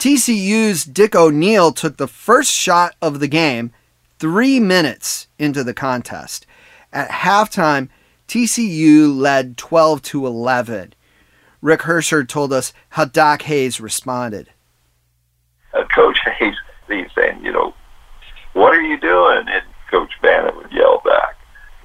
TCU's 0.00 0.82
Dick 0.82 1.14
O'Neill 1.14 1.70
took 1.70 1.96
the 1.96 2.08
first 2.08 2.52
shot 2.52 2.96
of 3.00 3.20
the 3.20 3.28
game 3.28 3.70
three 4.18 4.58
minutes 4.58 5.28
into 5.38 5.62
the 5.62 5.74
contest. 5.74 6.44
At 6.92 7.08
halftime, 7.10 7.88
TCU 8.26 9.16
led 9.16 9.56
12 9.56 10.02
to 10.02 10.26
11. 10.26 10.94
Rick 11.60 11.80
Herrscher 11.80 12.26
told 12.26 12.52
us 12.52 12.72
how 12.90 13.04
Doc 13.04 13.42
Hayes 13.42 13.80
responded. 13.80 14.50
Uh, 15.74 15.84
Coach 15.94 16.18
Hayes, 16.38 16.54
he's 16.88 17.06
saying, 17.14 17.44
you 17.44 17.52
know, 17.52 17.74
what 18.54 18.74
are 18.74 18.82
you 18.82 18.98
doing? 18.98 19.46
And 19.48 19.62
Coach 19.90 20.12
Bannon 20.22 20.56
would 20.56 20.72
yell 20.72 21.00
back, 21.04 21.36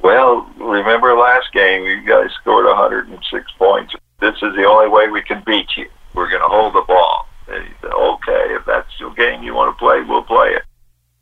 well, 0.01 0.41
remember 0.57 1.15
last 1.15 1.51
game, 1.53 1.83
you 1.85 2.05
guys 2.05 2.29
scored 2.41 2.65
106 2.65 3.51
points. 3.57 3.95
This 4.19 4.35
is 4.35 4.55
the 4.55 4.65
only 4.65 4.89
way 4.89 5.09
we 5.09 5.21
can 5.21 5.41
beat 5.45 5.69
you. 5.77 5.87
We're 6.13 6.29
going 6.29 6.41
to 6.41 6.47
hold 6.47 6.73
the 6.73 6.83
ball. 6.87 7.27
And 7.47 7.63
he 7.63 7.73
said, 7.81 7.91
okay, 7.91 8.55
if 8.55 8.65
that's 8.65 8.99
your 8.99 9.13
game 9.13 9.43
you 9.43 9.53
want 9.53 9.73
to 9.73 9.79
play, 9.79 10.01
we'll 10.01 10.23
play 10.23 10.49
it. 10.49 10.63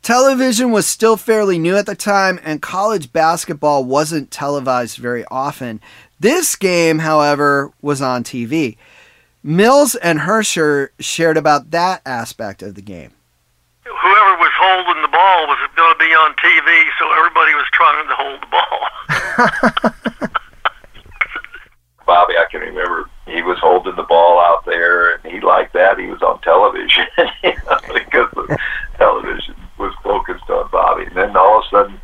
Television 0.02 0.72
was 0.72 0.88
still 0.88 1.16
fairly 1.16 1.60
new 1.60 1.76
at 1.78 1.86
the 1.86 1.96
time, 1.96 2.40
and 2.44 2.60
college 2.60 3.14
basketball 3.14 3.86
wasn't 3.86 4.32
televised 4.32 4.98
very 4.98 5.24
often. 5.30 5.80
This 6.22 6.56
game, 6.56 7.00
however, 7.00 7.74
was 7.82 8.00
on 8.00 8.24
TV. 8.24 8.78
Mills 9.42 9.96
and 9.96 10.20
Herrscher 10.20 10.90
shared 11.00 11.36
about 11.36 11.72
that 11.72 12.04
aspect 12.06 12.62
of 12.62 12.76
the 12.76 12.82
game. 12.84 13.16
Whoever 13.86 14.38
was 14.38 14.52
holding 14.54 15.02
the 15.02 15.08
ball 15.08 15.48
was 15.48 15.58
going 15.76 15.92
to 15.92 15.98
be 15.98 16.14
on 16.14 16.36
TV, 16.36 16.90
so 17.00 17.12
everybody 17.12 17.56
was 17.56 17.66
trying 17.74 18.08
to 18.08 18.14
hold 18.14 18.40
the 18.40 18.46
ball. 18.54 18.80
Bobby, 22.06 22.36
I 22.38 22.46
can 22.52 22.62
remember 22.62 23.10
he 23.26 23.42
was 23.42 23.58
holding 23.58 23.96
the 23.96 24.04
ball 24.04 24.40
out 24.40 24.64
there, 24.68 25.16
and 25.16 25.34
he 25.34 25.40
liked 25.42 25.74
that. 25.74 25.98
He 25.98 26.06
was 26.06 26.22
on 26.22 26.40
television 26.42 27.08
you 27.44 27.56
know, 27.66 27.80
because 27.96 28.30
the 28.36 28.60
television 28.98 29.56
was 29.80 29.96
focused 30.04 30.48
on 30.52 30.70
Bobby. 30.70 31.06
And 31.06 31.16
then 31.16 31.36
all 31.36 31.62
of 31.62 31.66
a 31.66 31.70
sudden, 31.70 32.00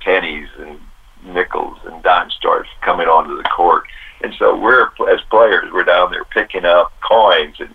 pennies 0.00 0.48
and 0.58 0.80
nickels 1.24 1.78
and 1.84 2.02
dimes 2.02 2.34
starts 2.34 2.68
coming 2.82 3.06
onto 3.06 3.36
the 3.36 3.48
court. 3.48 3.84
And 4.22 4.34
so 4.38 4.56
we're, 4.56 4.88
as 5.08 5.20
players, 5.30 5.72
we're 5.72 5.84
down 5.84 6.10
there 6.10 6.24
picking 6.24 6.64
up 6.64 6.92
coins 7.00 7.56
and 7.58 7.74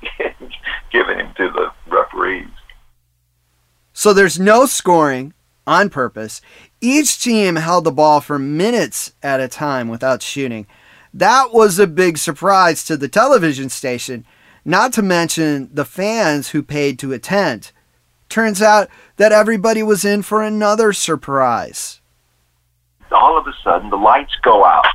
giving 0.92 1.18
them 1.18 1.34
to 1.38 1.50
the 1.50 1.72
referees. 1.88 2.48
So 3.98 4.14
there's 4.14 4.40
no 4.40 4.68
scoring 4.68 5.34
on 5.66 5.90
purpose. 5.90 6.40
Each 6.80 7.20
team 7.20 7.56
held 7.56 7.84
the 7.84 7.92
ball 7.92 8.22
for 8.22 8.38
minutes 8.38 9.14
at 9.24 9.40
a 9.40 9.48
time 9.48 9.88
without 9.88 10.22
shooting. 10.22 10.68
That 11.12 11.52
was 11.52 11.80
a 11.80 11.88
big 11.88 12.20
surprise 12.20 12.84
to 12.84 12.96
the 12.96 13.08
television 13.08 13.70
station, 13.70 14.24
not 14.64 14.94
to 14.94 15.02
mention 15.02 15.72
the 15.74 15.84
fans 15.84 16.50
who 16.50 16.62
paid 16.62 17.00
to 17.00 17.12
attend. 17.12 17.72
Turns 18.30 18.62
out 18.62 18.88
that 19.16 19.32
everybody 19.32 19.82
was 19.82 20.06
in 20.06 20.22
for 20.22 20.44
another 20.44 20.94
surprise. 20.94 22.00
All 23.12 23.36
of 23.36 23.48
a 23.48 23.54
sudden, 23.64 23.90
the 23.90 23.96
lights 23.96 24.36
go 24.44 24.64
out 24.64 24.94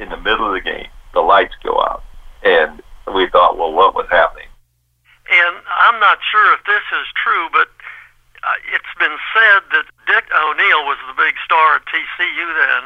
in 0.00 0.08
the 0.08 0.16
middle 0.16 0.48
of 0.48 0.54
the 0.54 0.68
game. 0.68 0.88
The 1.14 1.20
lights 1.20 1.54
go 1.62 1.80
out. 1.80 2.02
And 2.42 2.82
we 3.14 3.28
thought, 3.28 3.56
well, 3.56 3.72
what 3.72 3.94
was 3.94 4.08
happening? 4.10 4.48
And 5.30 5.56
I'm 5.70 6.00
not 6.00 6.18
sure 6.32 6.54
if 6.54 6.64
this 6.66 6.82
is 7.00 7.06
true, 7.14 7.46
but 7.52 7.68
uh, 8.42 8.74
it's 8.74 8.94
been 8.98 9.16
said 9.36 9.60
that 9.76 9.86
Dick 10.08 10.26
O'Neill 10.32 10.84
was 10.88 10.98
the 11.06 11.16
big 11.16 11.36
star 11.44 11.76
at 11.76 11.84
TCU 11.86 12.46
then, 12.56 12.82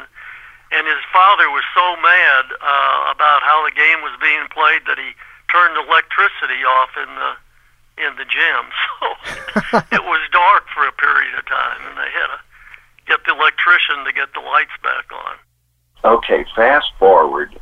and 0.75 0.83
his 0.87 1.03
father 1.13 1.47
was 1.49 1.63
so 1.71 1.95
mad 2.01 2.45
uh, 2.59 3.13
about 3.13 3.43
how 3.43 3.63
the 3.63 3.71
game 3.71 4.03
was 4.03 4.15
being 4.19 4.45
played 4.51 4.83
that 4.87 4.99
he 4.99 5.15
turned 5.47 5.77
electricity 5.79 6.65
off 6.67 6.91
in 6.99 7.09
the 7.15 7.31
in 7.97 8.11
the 8.17 8.27
gym. 8.27 8.65
So 9.71 9.79
it 9.91 10.03
was 10.03 10.21
dark 10.31 10.65
for 10.73 10.87
a 10.87 10.91
period 10.93 11.37
of 11.37 11.45
time, 11.47 11.79
and 11.87 11.97
they 11.97 12.09
had 12.11 12.27
to 12.27 12.39
get 13.07 13.19
the 13.25 13.33
electrician 13.33 14.05
to 14.05 14.13
get 14.13 14.33
the 14.33 14.39
lights 14.39 14.75
back 14.81 15.11
on. 15.11 15.35
Okay, 16.17 16.45
fast 16.55 16.87
forward 16.97 17.59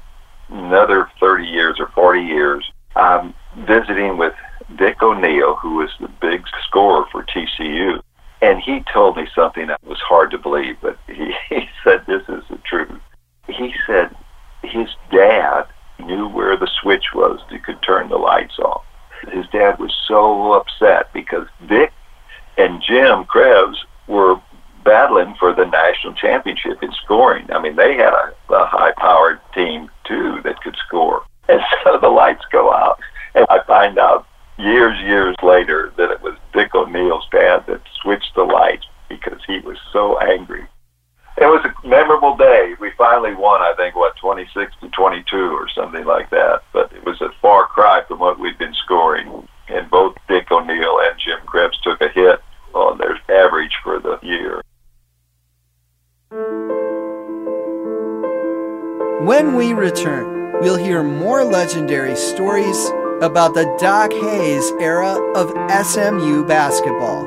another 0.49 1.09
30 1.19 1.45
years 1.45 1.79
or 1.79 1.87
40 1.89 2.21
years. 2.21 2.71
I'm 2.95 3.33
visiting 3.65 4.17
with 4.17 4.33
Dick 4.77 5.01
O'Neill, 5.01 5.55
who 5.55 5.75
was 5.75 5.89
the 5.99 6.09
big 6.21 6.43
scorer 6.67 7.05
for 7.11 7.23
TCU. 7.23 8.01
And 8.41 8.61
he 8.61 8.83
told 8.91 9.15
me 9.15 9.27
something 9.33 9.67
that 9.67 9.83
was 9.85 9.99
hard 9.99 10.31
to 10.31 10.37
believe, 10.37 10.77
but 10.81 10.97
he, 11.07 11.33
he 11.49 11.69
said 11.83 12.05
this 12.05 12.23
is 12.27 12.43
the 12.49 12.57
truth. 12.65 12.99
He 13.47 13.73
said 13.87 14.15
his 14.63 14.89
dad 15.11 15.65
knew 15.99 16.27
where 16.27 16.57
the 16.57 16.69
switch 16.81 17.13
was 17.13 17.39
that 17.49 17.63
could 17.63 17.81
turn 17.81 18.09
the 18.09 18.17
lights 18.17 18.59
off. 18.59 18.83
His 19.31 19.45
dad 19.47 19.79
was 19.79 19.93
so 20.07 20.53
upset 20.53 21.13
because 21.13 21.47
Dick 21.67 21.92
about 63.53 63.77
the 63.77 63.77
Doc 63.83 64.11
Hayes 64.13 64.71
era 64.79 65.19
of 65.35 65.49
SMU 65.85 66.45
basketball. 66.45 67.25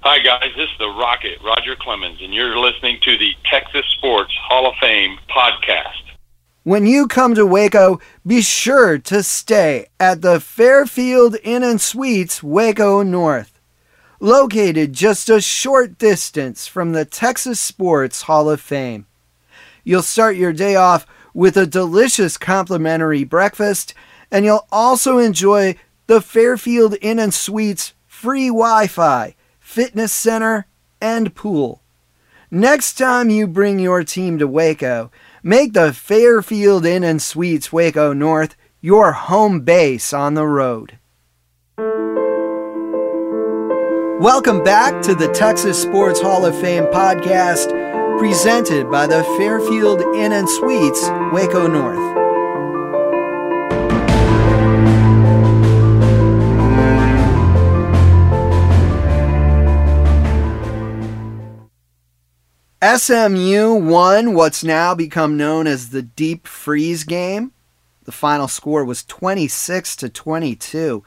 Hi, 0.00 0.18
guys. 0.20 0.50
This 0.56 0.68
is 0.68 0.78
the 0.78 0.88
Rocket, 0.88 1.38
Roger 1.44 1.76
Clemens, 1.76 2.18
and 2.22 2.32
you're 2.32 2.58
listening 2.58 2.98
to 3.02 3.18
the 3.18 3.32
Texas 3.50 3.84
Sports 3.98 4.32
Hall 4.42 4.66
of 4.66 4.74
Fame 4.80 5.18
podcast. 5.28 5.92
When 6.64 6.86
you 6.86 7.06
come 7.06 7.34
to 7.34 7.46
Waco, 7.46 7.98
be 8.26 8.42
sure 8.42 8.98
to 8.98 9.22
stay 9.22 9.86
at 9.98 10.22
the 10.22 10.40
Fairfield 10.40 11.36
Inn 11.42 11.62
and 11.62 11.80
Suites, 11.80 12.42
Waco 12.42 13.02
North. 13.02 13.57
Located 14.20 14.92
just 14.92 15.28
a 15.28 15.40
short 15.40 15.96
distance 15.98 16.66
from 16.66 16.92
the 16.92 17.04
Texas 17.04 17.60
Sports 17.60 18.22
Hall 18.22 18.50
of 18.50 18.60
Fame. 18.60 19.06
You'll 19.84 20.02
start 20.02 20.36
your 20.36 20.52
day 20.52 20.74
off 20.74 21.06
with 21.32 21.56
a 21.56 21.66
delicious 21.66 22.36
complimentary 22.36 23.24
breakfast 23.24 23.94
And 24.30 24.44
you'll 24.44 24.66
also 24.70 25.18
enjoy 25.18 25.76
the 26.06 26.20
Fairfield 26.20 26.96
Inn 27.00 27.18
and 27.18 27.32
Suites 27.32 27.94
free 28.06 28.48
Wi 28.48 28.86
Fi, 28.86 29.34
fitness 29.60 30.12
center, 30.12 30.66
and 31.00 31.34
pool. 31.34 31.80
Next 32.50 32.94
time 32.94 33.30
you 33.30 33.46
bring 33.46 33.78
your 33.78 34.04
team 34.04 34.38
to 34.38 34.46
Waco, 34.46 35.10
make 35.42 35.72
the 35.74 35.92
Fairfield 35.92 36.84
Inn 36.84 37.04
and 37.04 37.22
Suites 37.22 37.72
Waco 37.72 38.12
North 38.12 38.56
your 38.80 39.12
home 39.12 39.60
base 39.60 40.12
on 40.12 40.34
the 40.34 40.46
road. 40.46 40.97
Welcome 44.20 44.64
back 44.64 45.00
to 45.02 45.14
the 45.14 45.28
Texas 45.28 45.80
Sports 45.80 46.20
Hall 46.20 46.44
of 46.44 46.60
Fame 46.60 46.86
podcast, 46.86 47.68
presented 48.18 48.90
by 48.90 49.06
the 49.06 49.22
Fairfield 49.38 50.00
Inn 50.16 50.32
and 50.32 50.48
Suites 50.48 51.08
Waco 51.32 51.68
North. 51.68 52.18
SMU 63.00 63.74
won 63.74 64.34
what's 64.34 64.64
now 64.64 64.96
become 64.96 65.36
known 65.36 65.68
as 65.68 65.90
the 65.90 66.02
Deep 66.02 66.48
Freeze 66.48 67.04
game. 67.04 67.52
The 68.02 68.10
final 68.10 68.48
score 68.48 68.84
was 68.84 69.04
26 69.04 69.94
to 69.94 70.08
22. 70.08 71.04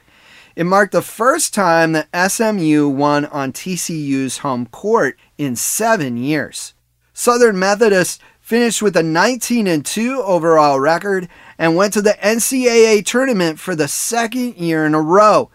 It 0.56 0.66
marked 0.66 0.92
the 0.92 1.02
first 1.02 1.54
time 1.54 1.94
that 1.94 2.32
SMU 2.32 2.90
won 2.90 3.26
on 3.26 3.54
TCU's 3.54 4.40
home 4.40 4.66
court 4.68 5.18
in 5.38 5.56
7 5.56 6.18
years. 6.18 6.74
Southern 7.14 7.58
Methodist 7.58 8.22
finished 8.40 8.82
with 8.82 8.98
a 8.98 9.04
19 9.04 9.68
and 9.68 9.86
2 9.86 10.22
overall 10.24 10.80
record 10.80 11.30
and 11.58 11.76
went 11.76 11.94
to 11.94 12.02
the 12.02 12.18
NCAA 12.22 13.06
tournament 13.06 13.60
for 13.60 13.76
the 13.76 13.88
second 13.88 14.56
year 14.58 14.86
in 14.86 14.94
a 14.94 15.02
row. 15.02 15.50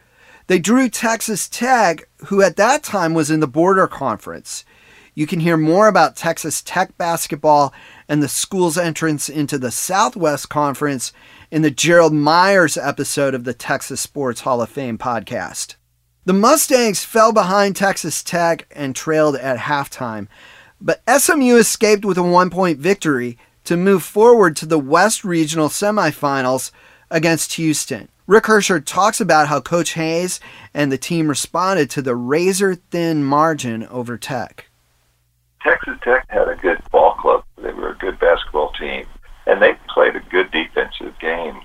They 0.46 0.58
drew 0.58 0.88
Texas 0.88 1.48
Tech, 1.48 2.08
who 2.26 2.40
at 2.40 2.56
that 2.56 2.82
time 2.82 3.12
was 3.12 3.30
in 3.30 3.40
the 3.40 3.48
Border 3.48 3.86
Conference. 3.86 4.64
You 5.14 5.26
can 5.26 5.40
hear 5.40 5.56
more 5.56 5.88
about 5.88 6.14
Texas 6.14 6.62
Tech 6.62 6.96
basketball 6.96 7.74
and 8.08 8.22
the 8.22 8.28
school's 8.28 8.78
entrance 8.78 9.28
into 9.28 9.58
the 9.58 9.70
Southwest 9.70 10.48
Conference 10.48 11.12
in 11.50 11.62
the 11.62 11.70
Gerald 11.70 12.12
Myers 12.12 12.76
episode 12.76 13.34
of 13.34 13.44
the 13.44 13.54
Texas 13.54 14.00
Sports 14.00 14.40
Hall 14.40 14.60
of 14.60 14.68
Fame 14.68 14.98
podcast. 14.98 15.76
The 16.24 16.32
Mustangs 16.32 17.04
fell 17.04 17.32
behind 17.32 17.76
Texas 17.76 18.22
Tech 18.22 18.66
and 18.74 18.96
trailed 18.96 19.36
at 19.36 19.58
halftime, 19.58 20.26
but 20.80 21.02
SMU 21.08 21.56
escaped 21.56 22.04
with 22.04 22.18
a 22.18 22.22
one 22.22 22.50
point 22.50 22.78
victory 22.78 23.38
to 23.64 23.76
move 23.76 24.02
forward 24.02 24.56
to 24.56 24.66
the 24.66 24.78
West 24.78 25.24
Regional 25.24 25.68
semifinals 25.68 26.70
against 27.10 27.54
Houston. 27.54 28.08
Rick 28.26 28.44
Herrscher 28.44 28.84
talks 28.84 29.20
about 29.20 29.46
how 29.46 29.60
Coach 29.60 29.92
Hayes 29.92 30.40
and 30.74 30.90
the 30.90 30.98
team 30.98 31.28
responded 31.28 31.90
to 31.90 32.02
the 32.02 32.16
razor 32.16 32.74
thin 32.74 33.22
margin 33.22 33.86
over 33.86 34.18
Tech. 34.18 34.68
Texas 35.62 35.96
Tech 36.02 36.24
had 36.28 36.48
a 36.48 36.56
good 36.56 36.78
ball 36.90 37.14
club. 37.14 37.44
They 37.56 37.72
were 37.72 37.90
a 37.90 37.98
good 37.98 38.18
basketball 38.18 38.72
team, 38.72 39.06
and 39.46 39.62
they 39.62 39.76
played 39.96 40.14
a 40.14 40.20
good 40.20 40.50
defensive 40.50 41.18
game. 41.20 41.58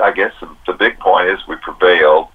I 0.00 0.12
guess 0.12 0.32
the, 0.40 0.48
the 0.68 0.72
big 0.72 1.00
point 1.00 1.28
is 1.28 1.40
we 1.48 1.56
prevailed, 1.56 2.28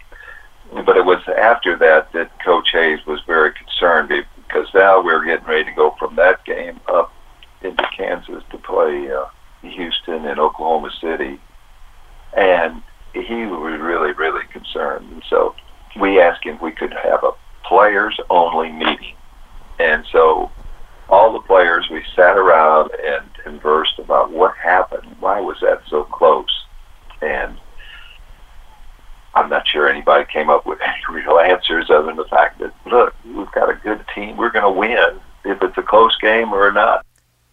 but 0.85 0.97
it 0.97 1.05
was 1.05 1.23
after 1.37 1.77
that 1.77 2.11
that 2.11 2.43
Coach 2.43 2.71
Hayes 2.73 2.99
was 3.07 3.21
very 3.25 3.53
concerned 3.53 4.11
because 4.35 4.67
now 4.73 4.99
we 4.99 5.13
are 5.13 5.23
getting 5.23 5.45
ready 5.45 5.63
to 5.63 5.71
go 5.71 5.95
from 5.97 6.17
that 6.17 6.43
game 6.43 6.81
up 6.89 7.13
into 7.61 7.81
Kansas 7.95 8.43
to 8.51 8.57
play 8.57 9.09
uh, 9.09 9.27
Houston 9.61 10.25
and 10.25 10.37
Oklahoma 10.37 10.91
City, 10.99 11.39
and 12.35 12.83
he 13.13 13.45
was 13.45 13.79
really, 13.79 14.11
really 14.11 14.45
concerned. 14.51 15.09
And 15.13 15.23
so 15.29 15.55
we 15.97 16.19
asked 16.19 16.43
him 16.43 16.55
if 16.55 16.61
we 16.61 16.71
could 16.73 16.93
have 16.93 17.23
a 17.23 17.31
players-only 17.63 18.73
meeting, 18.73 19.15
and 19.79 20.03
so 20.11 20.51
all 21.07 21.31
the 21.31 21.47
players, 21.47 21.87
we 21.89 22.03
sat 22.17 22.37
around 22.37 22.91
and 23.01 23.30
conversed 23.43 23.99
about 23.99 24.31
what 24.31 24.55
happened. 24.57 25.15
Why 25.19 25.39
was 25.39 25.57
that 25.61 25.81
so 25.89 26.03
close? 26.05 26.65
And 27.21 27.57
I'm 29.33 29.49
not 29.49 29.67
sure 29.67 29.87
anybody 29.87 30.25
came 30.31 30.49
up 30.49 30.65
with 30.65 30.79
any 30.85 31.21
real 31.21 31.39
answers 31.39 31.89
other 31.89 32.07
than 32.07 32.17
the 32.17 32.25
fact 32.25 32.59
that, 32.59 32.73
look, 32.85 33.13
we've 33.25 33.51
got 33.51 33.69
a 33.69 33.75
good 33.75 34.03
team. 34.13 34.37
We're 34.37 34.51
going 34.51 34.65
to 34.65 34.79
win 34.79 35.19
if 35.45 35.61
it's 35.61 35.77
a 35.77 35.83
close 35.83 36.15
game 36.17 36.53
or 36.53 36.71
not. 36.71 37.05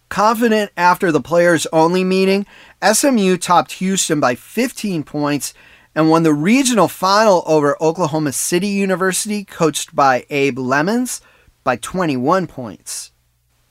Confident 0.09 0.71
after 0.75 1.11
the 1.11 1.21
players 1.21 1.67
only 1.71 2.03
meeting, 2.03 2.47
SMU 2.83 3.37
topped 3.37 3.73
Houston 3.73 4.19
by 4.19 4.33
15 4.33 5.03
points 5.03 5.53
and 5.93 6.09
won 6.09 6.23
the 6.23 6.33
regional 6.33 6.87
final 6.87 7.43
over 7.45 7.77
Oklahoma 7.81 8.31
City 8.31 8.67
University, 8.67 9.43
coached 9.43 9.95
by 9.95 10.25
Abe 10.29 10.57
Lemons, 10.57 11.21
by 11.63 11.75
21 11.75 12.47
points. 12.47 13.11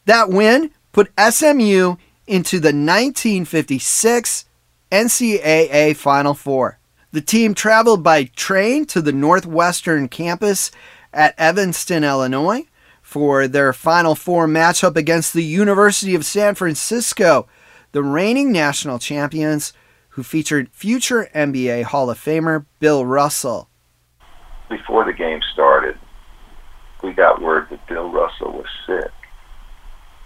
That 0.05 0.29
win 0.29 0.71
put 0.93 1.11
SMU 1.19 1.97
into 2.29 2.61
the 2.61 2.69
1956 2.69 4.45
NCAA 4.93 5.97
Final 5.97 6.35
Four. 6.35 6.79
The 7.11 7.21
team 7.21 7.55
traveled 7.55 8.03
by 8.03 8.25
train 8.25 8.85
to 8.87 9.01
the 9.01 9.13
Northwestern 9.13 10.09
campus 10.09 10.71
at 11.13 11.35
Evanston, 11.39 12.05
Illinois, 12.05 12.67
for 13.01 13.49
their 13.49 13.73
Final 13.73 14.15
Four 14.15 14.47
matchup 14.47 14.97
against 14.97 15.33
the 15.33 15.45
University 15.45 16.15
of 16.15 16.27
San 16.27 16.55
Francisco, 16.55 17.49
the 17.93 18.03
reigning 18.03 18.53
national 18.53 18.99
champions, 18.99 19.73
who 20.11 20.23
featured 20.23 20.69
future 20.73 21.31
NBA 21.35 21.85
Hall 21.85 22.11
of 22.11 22.19
Famer 22.19 22.67
Bill 22.81 23.07
Russell. 23.07 23.69
Before 24.69 25.05
the 25.05 25.13
game 25.15 25.41
started, 25.53 25.97
we 27.03 27.13
got 27.13 27.41
word 27.41 27.69
that 27.71 27.87
Bill 27.87 28.11
Russell 28.11 28.53
was 28.53 28.67
sick 28.87 29.13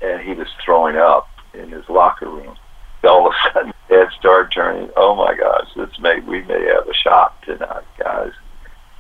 and 0.01 0.21
he 0.21 0.35
was 0.35 0.49
throwing 0.65 0.97
up 0.97 1.29
in 1.55 1.71
his 1.71 1.89
locker 1.89 2.29
room. 2.29 2.57
All 3.05 3.27
of 3.27 3.35
a 3.35 3.53
sudden, 3.53 3.73
heads 3.89 4.15
started 4.19 4.53
turning. 4.53 4.91
Oh 4.97 5.15
my 5.15 5.35
gosh, 5.35 5.69
this 5.77 5.99
may 5.99 6.21
we 6.21 6.43
may 6.43 6.65
have 6.67 6.89
a 6.89 6.95
shot 6.95 7.41
tonight, 7.43 7.85
guys. 7.99 8.33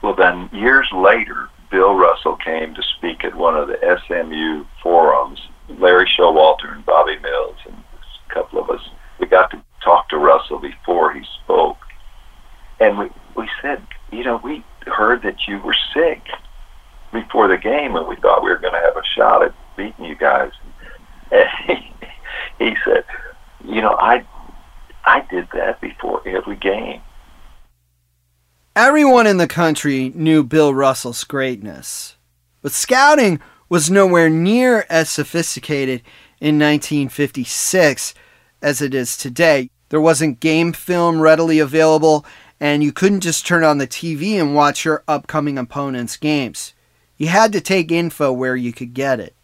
Well, 0.03 0.15
then 0.15 0.51
years 0.53 0.89
later, 0.93 1.49
Bill 1.71 1.95
Russell 1.95 2.37
came 2.37 2.75
to 2.75 2.83
speak 2.83 3.25
at 3.25 3.35
one 3.35 3.57
of 3.57 3.69
the 3.69 3.79
SMU 4.07 4.65
forums. 4.83 5.41
Larry 5.69 6.07
Showalter 6.07 6.75
and 6.75 6.85
Bobby 6.85 7.19
Mills 7.19 7.57
and 7.65 7.77
a 7.77 8.35
couple 8.35 8.59
of 8.59 8.69
us. 8.69 8.83
We 9.21 9.27
got 9.27 9.51
to 9.53 9.63
talk 9.83 10.09
to 10.11 10.19
Russell 10.19 10.59
before 10.59 11.15
he 11.15 11.25
spoke, 11.45 11.79
and 12.81 12.99
we 12.99 13.11
we 13.37 13.49
said, 13.63 13.87
you 14.11 14.25
know, 14.25 14.41
we 14.43 14.65
heard 14.87 15.23
that 15.23 15.47
you 15.47 15.59
were 15.61 15.77
sick 15.95 16.23
before 17.13 17.49
the 17.49 17.57
game, 17.57 17.95
and 17.97 18.07
we 18.07 18.17
thought 18.17 18.43
we 18.43 18.51
were 18.51 18.59
going 18.59 18.75
to 18.75 18.81
have 18.81 18.97
a 18.97 19.05
shot 19.05 19.43
at 19.43 19.55
beating 19.77 20.05
you 20.05 20.17
guys. 20.17 20.53
And 21.31 21.49
he, 21.67 21.93
he 22.59 22.77
said, 22.85 23.05
you 23.65 23.81
know, 23.81 23.97
I 23.99 24.25
I 25.05 25.25
did 25.31 25.49
that 25.55 25.81
before 25.81 26.27
every 26.27 26.57
game. 26.57 27.01
Everyone 28.93 29.27
in 29.27 29.39
the 29.39 29.49
country 29.49 30.13
knew 30.15 30.45
Bill 30.45 30.75
Russell's 30.75 31.25
greatness, 31.25 32.17
but 32.61 32.73
scouting 32.73 33.41
was 33.71 33.91
nowhere 33.91 34.29
near 34.29 34.85
as 34.91 35.09
sophisticated 35.09 36.03
in 36.43 36.59
1956 36.59 38.13
as 38.61 38.83
it 38.83 38.93
is 38.93 39.17
today. 39.17 39.71
There 39.89 39.99
wasn't 39.99 40.41
game 40.41 40.75
film 40.75 41.23
readily 41.23 41.59
available, 41.59 42.27
and 42.61 42.85
you 42.85 42.93
couldn't 42.93 43.23
just 43.23 43.47
turn 43.47 43.65
on 43.65 43.79
the 43.79 43.87
TV 43.87 44.39
and 44.39 44.55
watch 44.55 44.85
your 44.85 45.05
upcoming 45.09 45.57
opponent's 45.57 46.19
games. 46.19 46.75
You 47.17 47.29
had 47.29 47.51
to 47.55 47.63
take 47.63 47.91
info 47.91 48.31
where 48.31 48.57
you 48.57 48.75
could 48.75 48.93
get 48.93 49.21
it. 49.21 49.35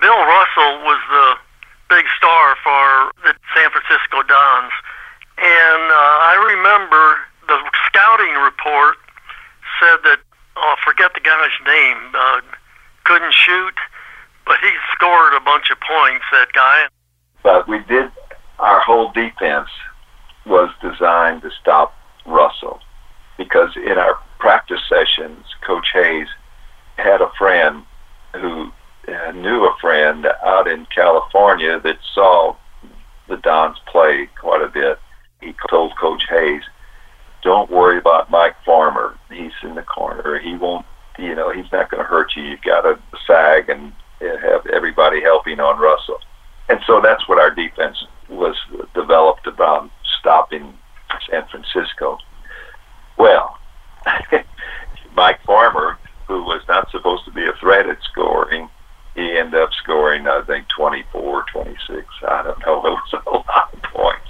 Bill 0.00 0.16
Russell 0.16 0.84
was 0.84 1.00
the 1.10 1.96
big 1.96 2.04
star 2.16 2.54
for 2.62 3.10
the 3.24 3.34
San 3.56 3.70
Francisco 3.72 4.22
Dons, 4.22 4.72
and 5.36 5.82
uh, 5.90 6.30
I 6.30 6.54
remember 6.54 7.26
the 7.50 7.58
scouting 7.86 8.34
report 8.42 8.96
said 9.80 9.98
that 10.04 10.18
oh, 10.56 10.74
forget 10.84 11.12
the 11.14 11.20
guy's 11.20 11.50
name, 11.66 12.14
uh, 12.14 12.40
couldn't 13.04 13.34
shoot, 13.34 13.74
but 14.46 14.56
he 14.62 14.70
scored 14.94 15.34
a 15.34 15.40
bunch 15.40 15.70
of 15.70 15.78
points. 15.80 16.24
That 16.32 16.52
guy. 16.52 16.86
But 17.42 17.68
we 17.68 17.80
did. 17.80 18.10
Our 18.58 18.80
whole 18.80 19.10
defense 19.12 19.68
was 20.46 20.70
designed 20.82 21.42
to 21.42 21.50
stop 21.60 21.94
Russell 22.26 22.80
because 23.38 23.70
in 23.76 23.98
our 23.98 24.18
practice 24.38 24.80
sessions, 24.88 25.44
Coach 25.66 25.88
Hayes 25.94 26.28
had 26.96 27.20
a 27.20 27.30
friend 27.38 27.84
who 28.34 28.70
uh, 29.08 29.32
knew 29.32 29.64
a 29.64 29.76
friend 29.80 30.26
out 30.44 30.68
in 30.68 30.86
California 30.94 31.80
that 31.80 31.98
saw 32.14 32.54
the 33.28 33.38
Dons 33.38 33.78
play 33.86 34.28
quite 34.38 34.62
a 34.62 34.68
bit. 34.68 34.98
He 35.40 35.54
told 35.70 35.96
Coach 35.96 36.24
Hayes, 36.28 36.62
"Don't 37.42 37.70
worry 37.70 37.98
about 37.98 38.30
Mike 38.30 38.56
Farmer. 38.64 39.16
He's 39.30 39.52
in 39.62 39.74
the 39.74 39.82
corner. 39.82 40.38
He 40.38 40.56
won't. 40.56 40.86
You 41.18 41.34
know, 41.34 41.50
he's 41.50 41.70
not 41.70 41.90
going 41.90 42.02
to 42.02 42.08
hurt 42.08 42.34
you. 42.34 42.42
You've 42.42 42.62
got 42.62 42.82
to 42.82 42.98
sag 43.26 43.68
and 43.68 43.92
have 44.20 44.66
everybody 44.66 45.20
helping 45.20 45.60
on 45.60 45.78
Russell." 45.78 46.20
And 46.68 46.80
so 46.86 47.00
that's 47.00 47.28
what 47.28 47.38
our 47.38 47.50
defense 47.50 47.96
was 48.28 48.56
developed 48.94 49.46
about 49.46 49.90
stopping 50.20 50.72
San 51.28 51.44
Francisco. 51.48 52.18
Well, 53.18 53.58
Mike 55.14 55.42
Farmer, 55.44 55.98
who 56.28 56.42
was 56.44 56.62
not 56.68 56.90
supposed 56.90 57.24
to 57.24 57.32
be 57.32 57.44
a 57.44 57.52
threat 57.60 57.88
at 57.88 57.98
scoring, 58.04 58.68
he 59.14 59.36
ended 59.36 59.60
up 59.60 59.70
scoring, 59.82 60.26
I 60.26 60.42
think, 60.42 60.66
24, 60.76 61.44
26. 61.52 62.06
I 62.28 62.42
don't 62.42 62.58
know. 62.60 62.80
It 62.86 62.90
was 62.90 63.22
a 63.26 63.30
lot 63.30 63.74
of 63.74 63.82
points. 63.82 64.28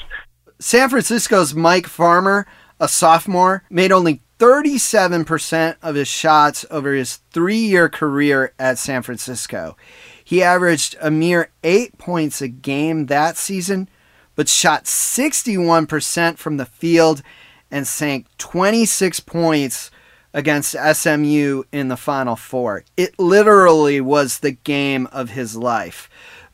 San 0.59 0.89
Francisco's 0.89 1.55
Mike 1.55 1.87
Farmer, 1.87 2.47
a 2.81 2.89
sophomore, 2.89 3.63
made 3.71 3.93
only 3.93 4.23
37% 4.41 5.77
of 5.83 5.95
his 5.95 6.09
shots 6.09 6.65
over 6.71 6.95
his 6.95 7.17
three 7.31 7.59
year 7.59 7.89
career 7.91 8.55
at 8.59 8.79
San 8.79 9.03
Francisco. 9.03 9.77
He 10.25 10.43
averaged 10.43 10.97
a 11.01 11.11
mere 11.11 11.51
eight 11.63 11.99
points 11.99 12.41
a 12.41 12.49
game 12.49 13.07
that 13.07 13.37
season, 13.37 13.89
but 14.35 14.49
shot 14.49 14.85
61% 14.85 16.39
from 16.39 16.57
the 16.57 16.65
field 16.65 17.23
and 17.71 17.87
sank 17.87 18.27
26 18.39 19.21
points 19.21 19.91
against 20.33 20.77
SMU 20.95 21.65
in 21.73 21.89
the 21.89 21.97
Final 21.97 22.37
Four. 22.37 22.85
It 22.97 23.19
literally 23.19 24.01
was 24.01 24.39
the 24.39 24.53
game 24.53 25.07
of 25.09 25.31
his 25.31 25.57
life. 25.57 26.09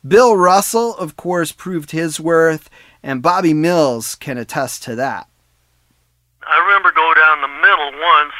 Bill 0.05 0.35
Russell, 0.35 0.95
of 0.97 1.15
course, 1.15 1.51
proved 1.51 1.91
his 1.91 2.19
worth, 2.19 2.69
and 3.03 3.21
Bobby 3.21 3.53
Mills 3.53 4.15
can 4.15 4.37
attest 4.37 4.83
to 4.83 4.95
that. 4.95 5.27
I 6.47 6.63
remember 6.63 6.91
go 6.91 7.13
down 7.13 7.41
the 7.43 7.51
middle 7.59 7.91
once, 7.99 8.37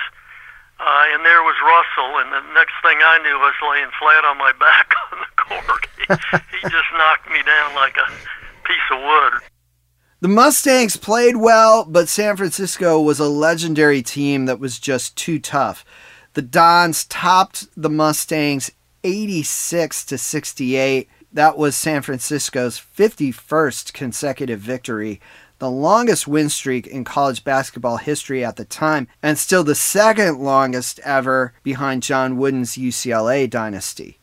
uh, 0.79 1.03
and 1.13 1.25
there 1.25 1.43
was 1.43 1.55
Russell, 1.59 2.19
and 2.23 2.31
the 2.31 2.43
next 2.53 2.73
thing 2.81 2.97
I 3.03 3.19
knew, 3.19 3.35
I 3.35 3.51
was 3.51 3.61
laying 3.63 3.91
flat 3.99 4.23
on 4.25 4.37
my 4.37 4.51
back 4.59 4.93
on 5.11 5.19
the 5.19 5.31
court. 5.35 5.83
he, 5.97 6.07
he 6.57 6.61
just 6.71 6.91
knocked 6.95 7.29
me 7.29 7.43
down 7.43 7.75
like 7.75 7.97
a 7.97 8.07
piece 8.63 8.87
of 8.91 8.99
wood. 9.01 9.33
The 10.19 10.27
Mustangs 10.27 10.97
played 10.97 11.37
well, 11.37 11.85
but 11.85 12.09
San 12.09 12.37
Francisco 12.37 12.99
was 12.99 13.19
a 13.19 13.29
legendary 13.29 14.01
team 14.01 14.45
that 14.45 14.59
was 14.59 14.79
just 14.79 15.15
too 15.15 15.37
tough. 15.37 15.85
The 16.33 16.41
Dons 16.41 17.05
topped 17.05 17.67
the 17.75 17.89
Mustangs 17.89 18.71
86 19.03 20.05
to 20.05 20.17
68. 20.17 21.07
That 21.33 21.57
was 21.57 21.75
San 21.75 22.01
Francisco's 22.01 22.79
51st 22.79 23.93
consecutive 23.93 24.59
victory, 24.59 25.21
the 25.59 25.69
longest 25.69 26.27
win 26.27 26.49
streak 26.49 26.87
in 26.87 27.03
college 27.03 27.43
basketball 27.43 27.97
history 27.97 28.43
at 28.43 28.55
the 28.55 28.65
time, 28.65 29.07
and 29.21 29.37
still 29.37 29.63
the 29.63 29.75
second 29.75 30.39
longest 30.39 30.99
ever 30.99 31.53
behind 31.63 32.03
John 32.03 32.37
Wooden's 32.37 32.77
UCLA 32.77 33.49
dynasty. 33.49 34.19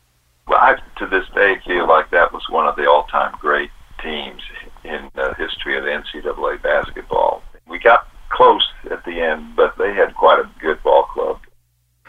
Well, 0.46 0.58
I, 0.60 0.76
to 0.98 1.06
this 1.06 1.26
day, 1.34 1.56
feel 1.66 1.88
like 1.88 2.10
that 2.10 2.32
was 2.32 2.42
one 2.50 2.66
of 2.66 2.76
the 2.76 2.88
all-time 2.88 3.34
great 3.40 3.70
teams 4.02 4.42
in 4.84 5.10
the 5.14 5.34
history 5.38 5.76
of 5.78 5.84
NCAA 5.84 6.62
basketball. 6.62 7.42
We 7.66 7.78
got 7.78 8.06
close 8.28 8.66
at 8.90 9.04
the 9.04 9.20
end, 9.20 9.56
but 9.56 9.76
they 9.78 9.94
had 9.94 10.14
quite 10.14 10.38
a 10.38 10.50
good 10.60 10.82
ball 10.82 11.04
club. 11.04 11.40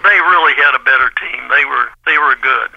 They 0.03 0.09
really 0.09 0.53
had 0.55 0.75
a 0.75 0.83
better 0.83 1.09
team. 1.19 1.47
They 1.49 1.65
were 1.65 1.87
they 2.05 2.17
were 2.17 2.35
good. 2.41 2.71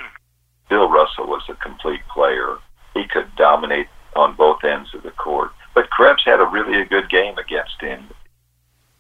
Bill 0.71 0.89
Russell 0.89 1.27
was 1.27 1.43
a 1.49 1.55
complete 1.55 2.01
player. 2.13 2.57
He 2.95 3.07
could 3.09 3.35
dominate 3.37 3.89
on 4.15 4.37
both 4.37 4.65
ends 4.65 4.95
of 4.95 5.03
the 5.03 5.11
court. 5.11 5.51
But 5.75 5.91
Krebs 5.91 6.25
had 6.25 6.41
a 6.41 6.47
really 6.47 6.81
a 6.81 6.85
good 6.85 7.11
game 7.11 7.37
against 7.39 7.81
him. 7.81 8.09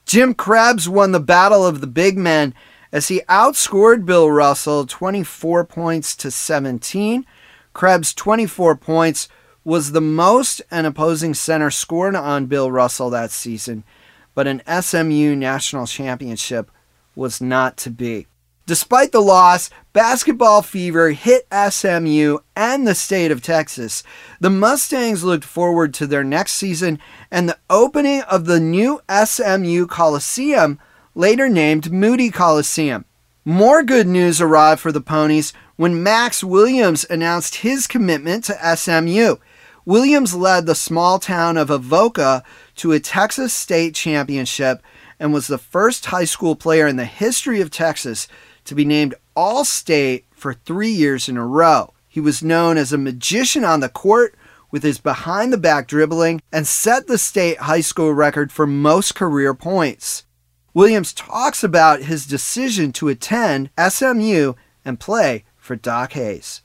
Jim 0.09 0.33
Krebs 0.33 0.89
won 0.89 1.13
the 1.13 1.21
battle 1.21 1.67
of 1.67 1.83
the 1.83 1.87
big 1.87 2.17
men 2.17 2.55
as 2.91 3.09
he 3.09 3.21
outscored 3.29 4.07
Bill 4.07 4.31
Russell 4.31 4.87
24 4.87 5.67
points 5.67 6.17
to 6.17 6.31
17. 6.31 7.27
Krebs' 7.75 8.15
24 8.15 8.75
points 8.77 9.29
was 9.65 9.93
the 9.93 10.01
most 10.01 10.63
an 10.71 10.87
opposing 10.87 11.35
center 11.35 11.71
scored 11.71 12.17
on 12.17 12.47
Bill 12.47 12.71
Russell 12.71 13.11
that 13.11 13.31
season, 13.31 13.85
but 14.35 14.47
an 14.47 14.63
SMU 14.67 15.37
national 15.37 15.87
championship 15.87 16.71
was 17.15 17.43
not 17.43 17.77
to 17.77 17.91
be. 17.91 18.27
Despite 18.69 19.13
the 19.13 19.23
loss, 19.23 19.71
basketball 19.95 20.61
fever 20.61 21.13
hit 21.13 21.47
SMU 21.51 22.37
and 22.55 22.87
the 22.87 22.95
state 22.95 23.31
of 23.31 23.41
Texas. 23.41 24.03
The 24.41 24.51
Mustangs 24.51 25.25
looked 25.25 25.47
forward 25.47 25.95
to 25.95 26.07
their 26.07 26.23
next 26.23 26.53
season 26.53 26.99
and 27.31 27.49
the 27.49 27.57
opening 27.71 28.21
of 28.25 28.45
the 28.45 28.61
new 28.61 29.01
SMU 29.09 29.87
Coliseum, 29.87 30.79
later 31.15 31.49
named 31.49 31.91
Moody 31.91 32.31
Coliseum. 32.31 33.07
More 33.43 33.83
good 33.83 34.07
news 34.07 34.39
arrived 34.39 34.83
for 34.83 34.93
the 34.93 35.01
Ponies 35.01 35.55
when 35.77 36.03
Max 36.03 36.45
Williams 36.45 37.07
announced 37.09 37.55
his 37.55 37.87
commitment 37.87 38.45
to 38.45 38.77
SMU. 38.77 39.37
Williams 39.87 40.35
led 40.35 40.67
the 40.67 40.75
small 40.75 41.19
town 41.19 41.57
of 41.57 41.71
Avoca 41.71 42.45
to 42.75 42.93
a 42.93 43.01
Texas 43.01 43.55
state 43.55 43.95
championship 43.95 44.83
and 45.19 45.33
was 45.33 45.47
the 45.47 45.57
first 45.57 46.05
high 46.05 46.27
school 46.27 46.55
player 46.55 46.87
in 46.87 46.97
the 46.97 47.07
history 47.07 47.63
of 47.63 47.71
Texas 47.71 48.29
to 48.69 48.75
be 48.75 48.85
named 48.85 49.15
All 49.35 49.65
State 49.65 50.27
for 50.31 50.55
three 50.55 50.91
years 50.91 51.29
in 51.29 51.37
a 51.37 51.47
row. 51.47 51.93
He 52.09 52.21
was 52.21 52.43
known 52.43 52.77
as 52.77 52.93
a 52.93 52.99
magician 52.99 53.65
on 53.65 53.81
the 53.81 53.89
court 53.89 54.35
with 54.71 54.83
his 54.83 54.99
behind 54.99 55.53
the 55.53 55.59
back 55.59 55.87
dribbling 55.89 56.43
and 56.53 56.67
set 56.67 57.07
the 57.07 57.19
state 57.19 57.59
high 57.59 57.81
school 57.81 58.13
record 58.13 58.53
for 58.53 58.67
most 58.67 59.15
career 59.15 59.55
points. 59.55 60.25
Williams 60.75 61.13
talks 61.13 61.65
about 61.65 62.03
his 62.03 62.27
decision 62.27 62.93
to 62.93 63.09
attend 63.09 63.71
SMU 63.79 64.53
and 64.85 65.01
play 65.01 65.45
for 65.57 65.75
Doc 65.75 66.13
Hayes. 66.13 66.63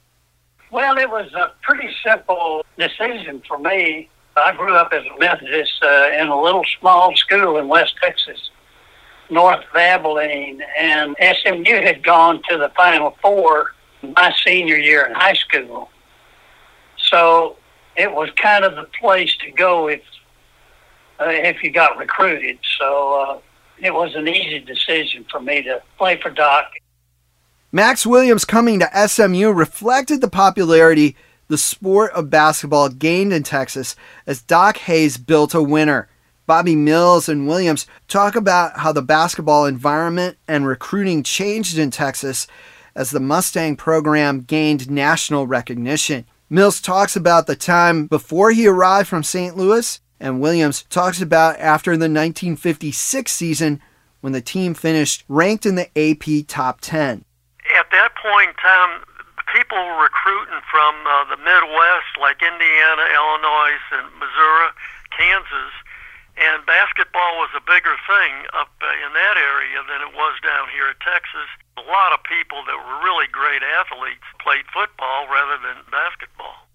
Well, 0.70 0.98
it 0.98 1.08
was 1.08 1.32
a 1.34 1.52
pretty 1.62 1.88
simple 2.06 2.64
decision 2.78 3.42
for 3.48 3.58
me. 3.58 4.10
I 4.36 4.52
grew 4.54 4.74
up 4.74 4.92
as 4.92 5.04
a 5.04 5.18
Methodist 5.18 5.72
uh, 5.82 6.10
in 6.18 6.28
a 6.28 6.40
little 6.40 6.64
small 6.80 7.14
school 7.16 7.56
in 7.58 7.68
West 7.68 7.94
Texas, 8.02 8.50
north 9.34 9.64
Abilene, 9.74 10.62
and 10.78 11.14
SMU 11.20 11.82
had 11.82 12.02
gone 12.02 12.40
to 12.48 12.56
the 12.56 12.70
Final 12.76 13.16
Four 13.20 13.72
my 14.02 14.32
senior 14.44 14.76
year 14.76 15.06
in 15.06 15.14
high 15.14 15.34
school. 15.34 15.90
So 17.10 17.56
it 17.96 18.10
was 18.10 18.30
kind 18.36 18.64
of 18.64 18.76
the 18.76 18.88
place 18.98 19.36
to 19.38 19.50
go 19.50 19.88
if 19.88 20.00
uh, 21.20 21.26
if 21.28 21.62
you 21.62 21.70
got 21.70 21.98
recruited. 21.98 22.58
So 22.78 23.20
uh, 23.20 23.38
it 23.78 23.92
was 23.92 24.14
an 24.14 24.26
easy 24.28 24.60
decision 24.60 25.26
for 25.30 25.40
me 25.40 25.62
to 25.62 25.82
play 25.98 26.18
for 26.20 26.30
Doc 26.30 26.72
Max 27.74 28.06
Williams 28.06 28.44
coming 28.44 28.78
to 28.78 29.08
SMU 29.08 29.50
reflected 29.50 30.20
the 30.20 30.28
popularity 30.28 31.16
the 31.48 31.58
sport 31.58 32.12
of 32.12 32.30
basketball 32.30 32.88
gained 32.88 33.32
in 33.32 33.42
Texas 33.42 33.96
as 34.28 34.40
Doc 34.40 34.76
Hayes 34.78 35.18
built 35.18 35.54
a 35.54 35.60
winner. 35.60 36.08
Bobby 36.46 36.76
Mills 36.76 37.28
and 37.28 37.46
Williams 37.46 37.86
talk 38.08 38.36
about 38.36 38.78
how 38.78 38.92
the 38.92 39.02
basketball 39.02 39.66
environment 39.66 40.36
and 40.46 40.66
recruiting 40.66 41.22
changed 41.22 41.78
in 41.78 41.90
Texas 41.90 42.46
as 42.94 43.10
the 43.10 43.20
Mustang 43.20 43.76
program 43.76 44.40
gained 44.40 44.90
national 44.90 45.46
recognition. 45.46 46.26
Mills 46.50 46.80
talks 46.80 47.16
about 47.16 47.46
the 47.46 47.56
time 47.56 48.06
before 48.06 48.50
he 48.52 48.66
arrived 48.66 49.08
from 49.08 49.22
St. 49.22 49.56
Louis, 49.56 50.00
and 50.20 50.40
Williams 50.40 50.84
talks 50.84 51.20
about 51.20 51.58
after 51.58 51.92
the 51.92 52.10
1956 52.10 53.32
season 53.32 53.80
when 54.20 54.32
the 54.32 54.40
team 54.40 54.74
finished 54.74 55.24
ranked 55.28 55.66
in 55.66 55.74
the 55.74 55.88
AP 55.98 56.46
top 56.46 56.80
10 56.80 57.24
at 57.72 57.90
that 57.90 58.14
point 58.20 58.52
in 58.52 58.58
time, 58.60 59.02
people 59.52 59.78
were 59.78 60.02
recruiting 60.02 60.60
from 60.70 60.94
uh, 61.06 61.24
the 61.32 61.38
Midwest, 61.40 62.12
like 62.20 62.42
Indiana, 62.42 63.04
Illinois, 63.12 63.80
and 63.98 64.06
Missouri, 64.20 64.68
Kansas, 65.16 65.74
and 66.36 66.66
basketball 66.66 67.38
was 67.38 67.50
a 67.56 67.62
bigger 67.62 67.94
thing 68.06 68.32
up 68.58 68.70
uh, 68.82 69.06
in 69.06 69.12
that 69.14 69.36
area 69.38 69.78
than 69.86 70.02
it 70.02 70.12
was 70.14 70.34
down 70.42 70.66
here 70.74 70.88
in 70.88 70.98
Texas. 71.04 71.48
A 71.78 71.86
lot 71.86 72.12
of 72.12 72.22
people 72.24 72.62
that 72.66 72.74
were 72.74 72.98
really 73.04 73.26
great 73.30 73.62
athletes 73.62 74.26
played 74.40 74.64
football 74.72 75.26
rather 75.30 75.58
than 75.62 75.82
basketball. 75.90 76.66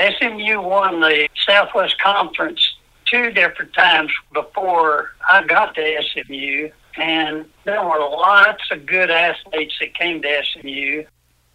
SMU 0.00 0.60
won 0.60 1.00
the 1.00 1.28
Southwest 1.46 2.00
Conference 2.00 2.76
two 3.04 3.30
different 3.30 3.74
times 3.74 4.10
before 4.32 5.12
I 5.28 5.44
got 5.44 5.74
to 5.74 6.02
SMU 6.12 6.70
and 6.96 7.46
there 7.64 7.82
were 7.82 7.98
lots 7.98 8.62
of 8.70 8.86
good 8.86 9.10
athletes 9.10 9.74
that 9.80 9.94
came 9.94 10.22
to 10.22 10.42
SMU. 10.52 11.04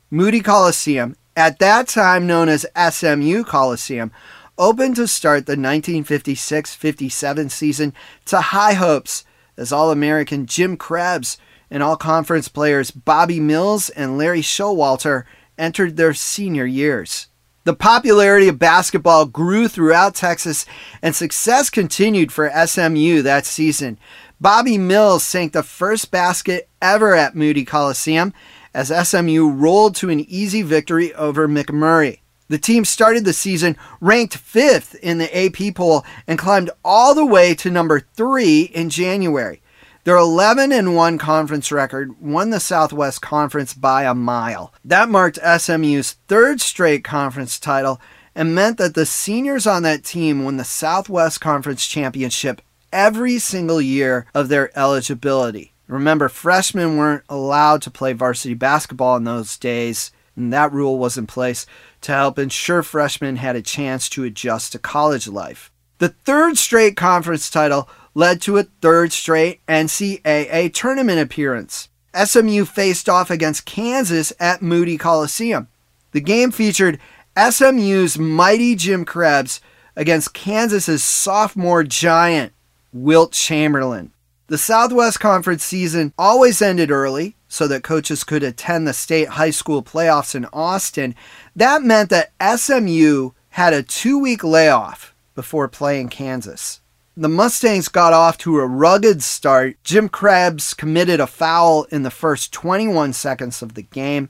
Moody 0.09 0.41
Coliseum, 0.41 1.15
at 1.35 1.59
that 1.59 1.87
time 1.87 2.25
known 2.25 2.49
as 2.49 2.65
SMU 2.75 3.43
Coliseum, 3.43 4.11
opened 4.57 4.95
to 4.95 5.07
start 5.07 5.45
the 5.45 5.51
1956 5.51 6.75
57 6.75 7.49
season 7.49 7.93
to 8.25 8.41
high 8.41 8.73
hopes 8.73 9.23
as 9.57 9.71
All 9.71 9.91
American 9.91 10.45
Jim 10.45 10.77
Krebs 10.77 11.37
and 11.69 11.83
All 11.83 11.97
Conference 11.97 12.47
players 12.47 12.91
Bobby 12.91 13.39
Mills 13.39 13.89
and 13.89 14.17
Larry 14.17 14.41
Showalter 14.41 15.23
entered 15.57 15.97
their 15.97 16.13
senior 16.13 16.65
years. 16.65 17.27
The 17.63 17.73
popularity 17.73 18.47
of 18.47 18.59
basketball 18.59 19.25
grew 19.25 19.67
throughout 19.67 20.15
Texas, 20.15 20.65
and 21.01 21.13
success 21.13 21.69
continued 21.69 22.31
for 22.31 22.49
SMU 22.49 23.21
that 23.23 23.45
season. 23.45 23.99
Bobby 24.39 24.77
Mills 24.77 25.23
sank 25.23 25.51
the 25.51 25.63
first 25.63 26.09
basket 26.09 26.69
ever 26.81 27.13
at 27.13 27.35
Moody 27.35 27.65
Coliseum 27.65 28.33
as 28.73 28.87
SMU 29.09 29.49
rolled 29.49 29.95
to 29.95 30.09
an 30.09 30.21
easy 30.21 30.61
victory 30.61 31.13
over 31.15 31.47
McMurry. 31.47 32.19
The 32.49 32.57
team 32.57 32.85
started 32.85 33.25
the 33.25 33.33
season 33.33 33.75
ranked 33.99 34.37
fifth 34.37 34.95
in 34.95 35.17
the 35.17 35.37
AP 35.37 35.75
poll 35.75 36.05
and 36.25 36.39
climbed 36.39 36.69
all 36.83 37.13
the 37.13 37.25
way 37.25 37.53
to 37.55 37.69
number 37.69 37.99
three 38.15 38.61
in 38.61 38.89
January. 38.89 39.61
Their 40.05 40.15
11 40.15 40.71
and 40.71 40.95
1 40.95 41.17
conference 41.17 41.69
record 41.69 42.21
won 42.21 42.49
the 42.49 42.61
Southwest 42.61 43.21
Conference 43.21 43.73
by 43.73 44.03
a 44.03 44.15
mile. 44.15 44.73
That 44.85 45.09
marked 45.09 45.37
SMU's 45.37 46.13
third 46.29 46.61
straight 46.61 47.03
conference 47.03 47.59
title 47.59 47.99
and 48.33 48.55
meant 48.55 48.77
that 48.77 48.93
the 48.93 49.05
seniors 49.05 49.67
on 49.67 49.83
that 49.83 50.05
team 50.05 50.45
won 50.45 50.55
the 50.55 50.63
Southwest 50.63 51.41
Conference 51.41 51.85
Championship 51.85 52.61
every 52.93 53.37
single 53.37 53.81
year 53.81 54.27
of 54.33 54.47
their 54.47 54.71
eligibility. 54.77 55.73
Remember, 55.87 56.29
freshmen 56.29 56.95
weren't 56.95 57.23
allowed 57.27 57.81
to 57.81 57.91
play 57.91 58.13
varsity 58.13 58.53
basketball 58.53 59.17
in 59.17 59.25
those 59.25 59.57
days, 59.57 60.11
and 60.37 60.53
that 60.53 60.71
rule 60.71 60.97
was 60.97 61.17
in 61.17 61.27
place 61.27 61.65
to 62.01 62.11
help 62.11 62.39
ensure 62.39 62.83
freshmen 62.83 63.37
had 63.37 63.55
a 63.55 63.61
chance 63.61 64.09
to 64.09 64.23
adjust 64.23 64.71
to 64.71 64.79
college 64.79 65.27
life. 65.27 65.71
The 65.99 66.09
third 66.09 66.57
straight 66.57 66.95
conference 66.95 67.49
title 67.49 67.89
led 68.13 68.41
to 68.41 68.57
a 68.57 68.63
third 68.63 69.11
straight 69.11 69.65
NCAA 69.67 70.73
tournament 70.73 71.19
appearance. 71.19 71.89
SMU 72.15 72.65
faced 72.65 73.07
off 73.07 73.29
against 73.29 73.65
Kansas 73.65 74.33
at 74.39 74.61
Moody 74.61 74.97
Coliseum. 74.97 75.67
The 76.11 76.21
game 76.21 76.51
featured 76.51 76.99
SMU's 77.37 78.17
mighty 78.17 78.75
Jim 78.75 79.05
Krebs 79.05 79.61
against 79.95 80.33
Kansas's 80.33 81.03
sophomore 81.03 81.83
giant, 81.83 82.53
Wilt 82.93 83.33
Chamberlain. 83.33 84.11
The 84.47 84.57
Southwest 84.57 85.19
Conference 85.19 85.63
season 85.63 86.13
always 86.17 86.61
ended 86.61 86.89
early 86.89 87.35
so 87.49 87.67
that 87.67 87.83
coaches 87.83 88.23
could 88.23 88.43
attend 88.43 88.87
the 88.87 88.93
state 88.93 89.29
high 89.29 89.49
school 89.49 89.83
playoffs 89.83 90.35
in 90.35 90.45
Austin. 90.53 91.15
That 91.57 91.81
meant 91.81 92.11
that 92.11 92.33
SMU 92.39 93.31
had 93.49 93.73
a 93.73 93.81
two 93.81 94.19
week 94.19 94.43
layoff 94.43 95.15
before 95.33 95.67
playing 95.67 96.09
Kansas. 96.09 96.81
The 97.15 97.27
Mustangs 97.27 97.87
got 97.87 98.13
off 98.13 98.37
to 98.39 98.59
a 98.59 98.67
rugged 98.67 99.23
start. 99.23 99.75
Jim 99.83 100.07
Krebs 100.07 100.75
committed 100.75 101.19
a 101.19 101.25
foul 101.25 101.85
in 101.85 102.03
the 102.03 102.11
first 102.11 102.53
21 102.53 103.11
seconds 103.13 103.63
of 103.63 103.73
the 103.73 103.81
game. 103.81 104.29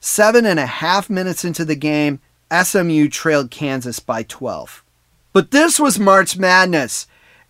Seven 0.00 0.44
and 0.44 0.60
a 0.60 0.66
half 0.66 1.08
minutes 1.08 1.46
into 1.46 1.64
the 1.64 1.76
game, 1.76 2.20
SMU 2.52 3.08
trailed 3.08 3.50
Kansas 3.50 3.98
by 3.98 4.22
12. 4.24 4.84
But 5.32 5.52
this 5.52 5.80
was 5.80 5.98
March 5.98 6.36
Madness. 6.36 7.06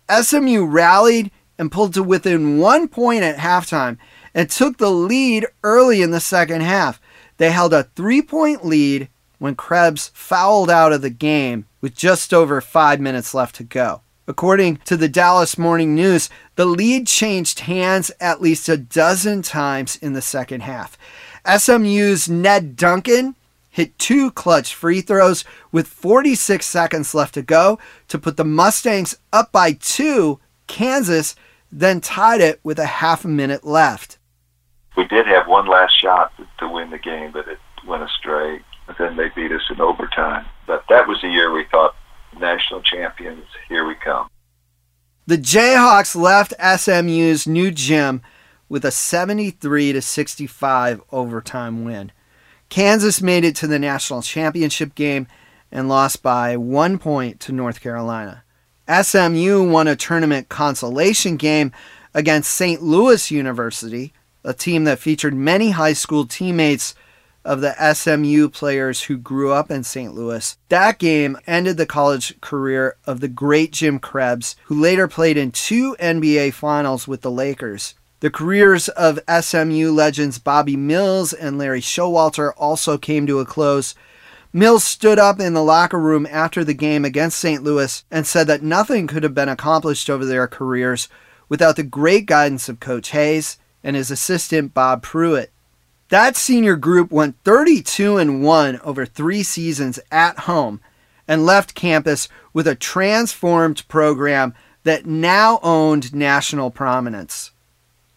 SMU 0.09 0.63
rallied 0.63 1.31
and 1.59 1.69
pulled 1.69 1.95
to 1.95 2.01
within 2.01 2.59
one 2.59 2.87
point 2.87 3.23
at 3.23 3.39
halftime 3.39 3.97
and 4.33 4.49
took 4.49 4.77
the 4.77 4.89
lead 4.89 5.45
early 5.65 6.01
in 6.01 6.11
the 6.11 6.21
second 6.21 6.61
half. 6.61 7.01
They 7.35 7.51
held 7.51 7.73
a 7.73 7.83
three 7.83 8.21
point 8.21 8.65
lead 8.65 9.09
when 9.39 9.55
Krebs 9.55 10.11
fouled 10.13 10.69
out 10.69 10.93
of 10.93 11.01
the 11.01 11.09
game 11.09 11.65
with 11.81 11.95
just 11.95 12.33
over 12.33 12.61
five 12.61 12.99
minutes 12.99 13.33
left 13.33 13.55
to 13.55 13.63
go. 13.63 14.01
According 14.27 14.77
to 14.85 14.97
the 14.97 15.07
Dallas 15.07 15.57
Morning 15.57 15.95
News, 15.95 16.29
the 16.55 16.65
lead 16.65 17.07
changed 17.07 17.61
hands 17.61 18.11
at 18.19 18.41
least 18.41 18.67
a 18.67 18.75
dozen 18.75 19.41
times 19.41 19.95
in 19.95 20.13
the 20.13 20.21
second 20.21 20.61
half. 20.61 20.97
SMU's 21.45 22.27
Ned 22.27 22.75
Duncan 22.75 23.35
hit 23.69 23.97
two 23.97 24.31
clutch 24.31 24.73
free 24.73 24.99
throws 25.01 25.45
with 25.71 25.87
46 25.87 26.65
seconds 26.65 27.13
left 27.13 27.35
to 27.35 27.41
go 27.41 27.79
to 28.09 28.17
put 28.17 28.35
the 28.35 28.43
Mustangs 28.43 29.17
up 29.31 29.51
by 29.51 29.71
two. 29.73 30.39
Kansas 30.65 31.35
then 31.71 32.01
tied 32.01 32.41
it 32.41 32.59
with 32.63 32.79
a 32.79 32.85
half 32.85 33.23
a 33.23 33.29
minute 33.29 33.63
left. 33.63 34.17
We 34.97 35.05
did 35.05 35.27
have 35.27 35.47
one 35.47 35.67
last 35.67 35.93
shot 35.93 36.33
to 36.59 36.67
win 36.67 36.89
the 36.89 36.97
game, 36.97 37.31
but 37.31 37.47
it 37.47 37.59
went 37.85 38.03
astray. 38.03 38.61
Then 38.97 39.15
they 39.15 39.29
beat 39.35 39.51
us 39.51 39.61
in 39.69 39.81
overtime. 39.81 40.45
But 40.65 40.83
that 40.89 41.07
was 41.07 41.21
the 41.21 41.29
year 41.29 41.51
we 41.51 41.65
thought 41.65 41.95
national 42.39 42.81
champions, 42.81 43.45
here 43.69 43.85
we 43.85 43.95
come. 43.95 44.27
The 45.25 45.37
Jayhawks 45.37 46.15
left 46.15 46.53
SMU's 46.61 47.47
new 47.47 47.71
gym 47.71 48.21
with 48.69 48.85
a 48.85 48.91
73 48.91 49.93
to 49.93 50.01
65 50.01 51.01
overtime 51.11 51.83
win. 51.83 52.11
Kansas 52.69 53.21
made 53.21 53.43
it 53.43 53.55
to 53.57 53.67
the 53.67 53.79
national 53.79 54.21
championship 54.21 54.95
game 54.95 55.27
and 55.71 55.89
lost 55.89 56.21
by 56.21 56.57
one 56.57 56.97
point 56.97 57.39
to 57.41 57.51
North 57.51 57.81
Carolina. 57.81 58.43
SMU 58.89 59.69
won 59.69 59.87
a 59.87 59.95
tournament 59.95 60.49
consolation 60.49 61.35
game 61.35 61.71
against 62.13 62.53
St. 62.53 62.81
Louis 62.81 63.29
University, 63.29 64.13
a 64.43 64.53
team 64.53 64.85
that 64.85 64.99
featured 64.99 65.33
many 65.33 65.71
high 65.71 65.93
school 65.93 66.25
teammates 66.25 66.95
of 67.47 67.61
the 67.61 67.93
SMU 67.93 68.49
players 68.49 69.03
who 69.03 69.17
grew 69.17 69.51
up 69.53 69.71
in 69.71 69.83
St. 69.83 70.13
Louis. 70.13 70.57
That 70.67 70.99
game 70.99 71.37
ended 71.47 71.77
the 71.77 71.85
college 71.85 72.39
career 72.41 72.97
of 73.05 73.21
the 73.21 73.29
great 73.29 73.71
Jim 73.71 73.99
Krebs, 73.99 74.57
who 74.65 74.79
later 74.79 75.07
played 75.07 75.37
in 75.37 75.51
two 75.51 75.95
NBA 75.99 76.53
finals 76.53 77.07
with 77.07 77.21
the 77.21 77.31
Lakers. 77.31 77.95
The 78.19 78.29
careers 78.29 78.89
of 78.89 79.19
SMU 79.29 79.91
legends 79.91 80.39
Bobby 80.39 80.75
Mills 80.75 81.31
and 81.31 81.57
Larry 81.57 81.81
Showalter 81.81 82.51
also 82.57 82.97
came 82.97 83.25
to 83.27 83.39
a 83.39 83.45
close. 83.45 83.95
Mills 84.51 84.83
stood 84.83 85.17
up 85.17 85.39
in 85.39 85.53
the 85.53 85.63
locker 85.63 85.99
room 85.99 86.27
after 86.29 86.63
the 86.63 86.73
game 86.73 87.05
against 87.05 87.39
St. 87.39 87.63
Louis 87.63 88.03
and 88.11 88.27
said 88.27 88.47
that 88.47 88.63
nothing 88.63 89.07
could 89.07 89.23
have 89.23 89.35
been 89.35 89.49
accomplished 89.49 90.09
over 90.09 90.25
their 90.25 90.47
careers 90.47 91.07
without 91.47 91.77
the 91.77 91.83
great 91.83 92.25
guidance 92.25 92.67
of 92.67 92.79
Coach 92.81 93.11
Hayes 93.11 93.57
and 93.83 93.95
his 93.95 94.11
assistant 94.11 94.73
Bob 94.73 95.01
Pruitt. 95.01 95.51
That 96.09 96.37
senior 96.37 96.75
group 96.75 97.11
went 97.11 97.35
32 97.43 98.17
and 98.17 98.43
1 98.43 98.79
over 98.83 99.05
3 99.05 99.43
seasons 99.43 99.99
at 100.11 100.39
home 100.39 100.79
and 101.27 101.45
left 101.45 101.75
campus 101.75 102.29
with 102.53 102.67
a 102.67 102.75
transformed 102.75 103.85
program 103.87 104.53
that 104.83 105.05
now 105.05 105.59
owned 105.61 106.15
national 106.15 106.71
prominence. 106.71 107.51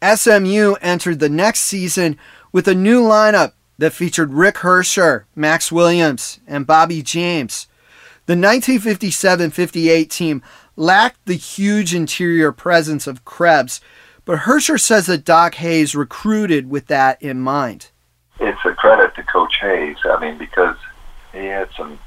SMU 0.02 0.74
entered 0.80 1.18
the 1.18 1.28
next 1.28 1.60
season 1.60 2.16
with 2.52 2.68
a 2.68 2.74
new 2.74 3.02
lineup 3.02 3.52
that 3.78 3.92
featured 3.92 4.32
Rick 4.32 4.56
Herrscher, 4.56 5.24
Max 5.34 5.72
Williams, 5.72 6.38
and 6.46 6.66
Bobby 6.66 7.02
James. 7.02 7.66
The 8.26 8.36
1957 8.36 9.50
58 9.50 10.10
team 10.10 10.42
lacked 10.76 11.26
the 11.26 11.34
huge 11.34 11.94
interior 11.94 12.52
presence 12.52 13.06
of 13.06 13.24
Krebs, 13.24 13.80
but 14.24 14.40
Herrscher 14.40 14.80
says 14.80 15.06
that 15.06 15.24
Doc 15.24 15.54
Hayes 15.56 15.94
recruited 15.94 16.70
with 16.70 16.86
that 16.86 17.20
in 17.22 17.40
mind. 17.40 17.90
It's 18.38 18.58
a 18.64 18.72
credit 18.72 19.14
to 19.16 19.22
Coach 19.22 19.56
Hayes. 19.60 19.96
I 20.04 20.18
mean, 20.20 20.38
because 20.38 20.76
he 21.32 21.46
had 21.46 21.68
some 21.76 21.98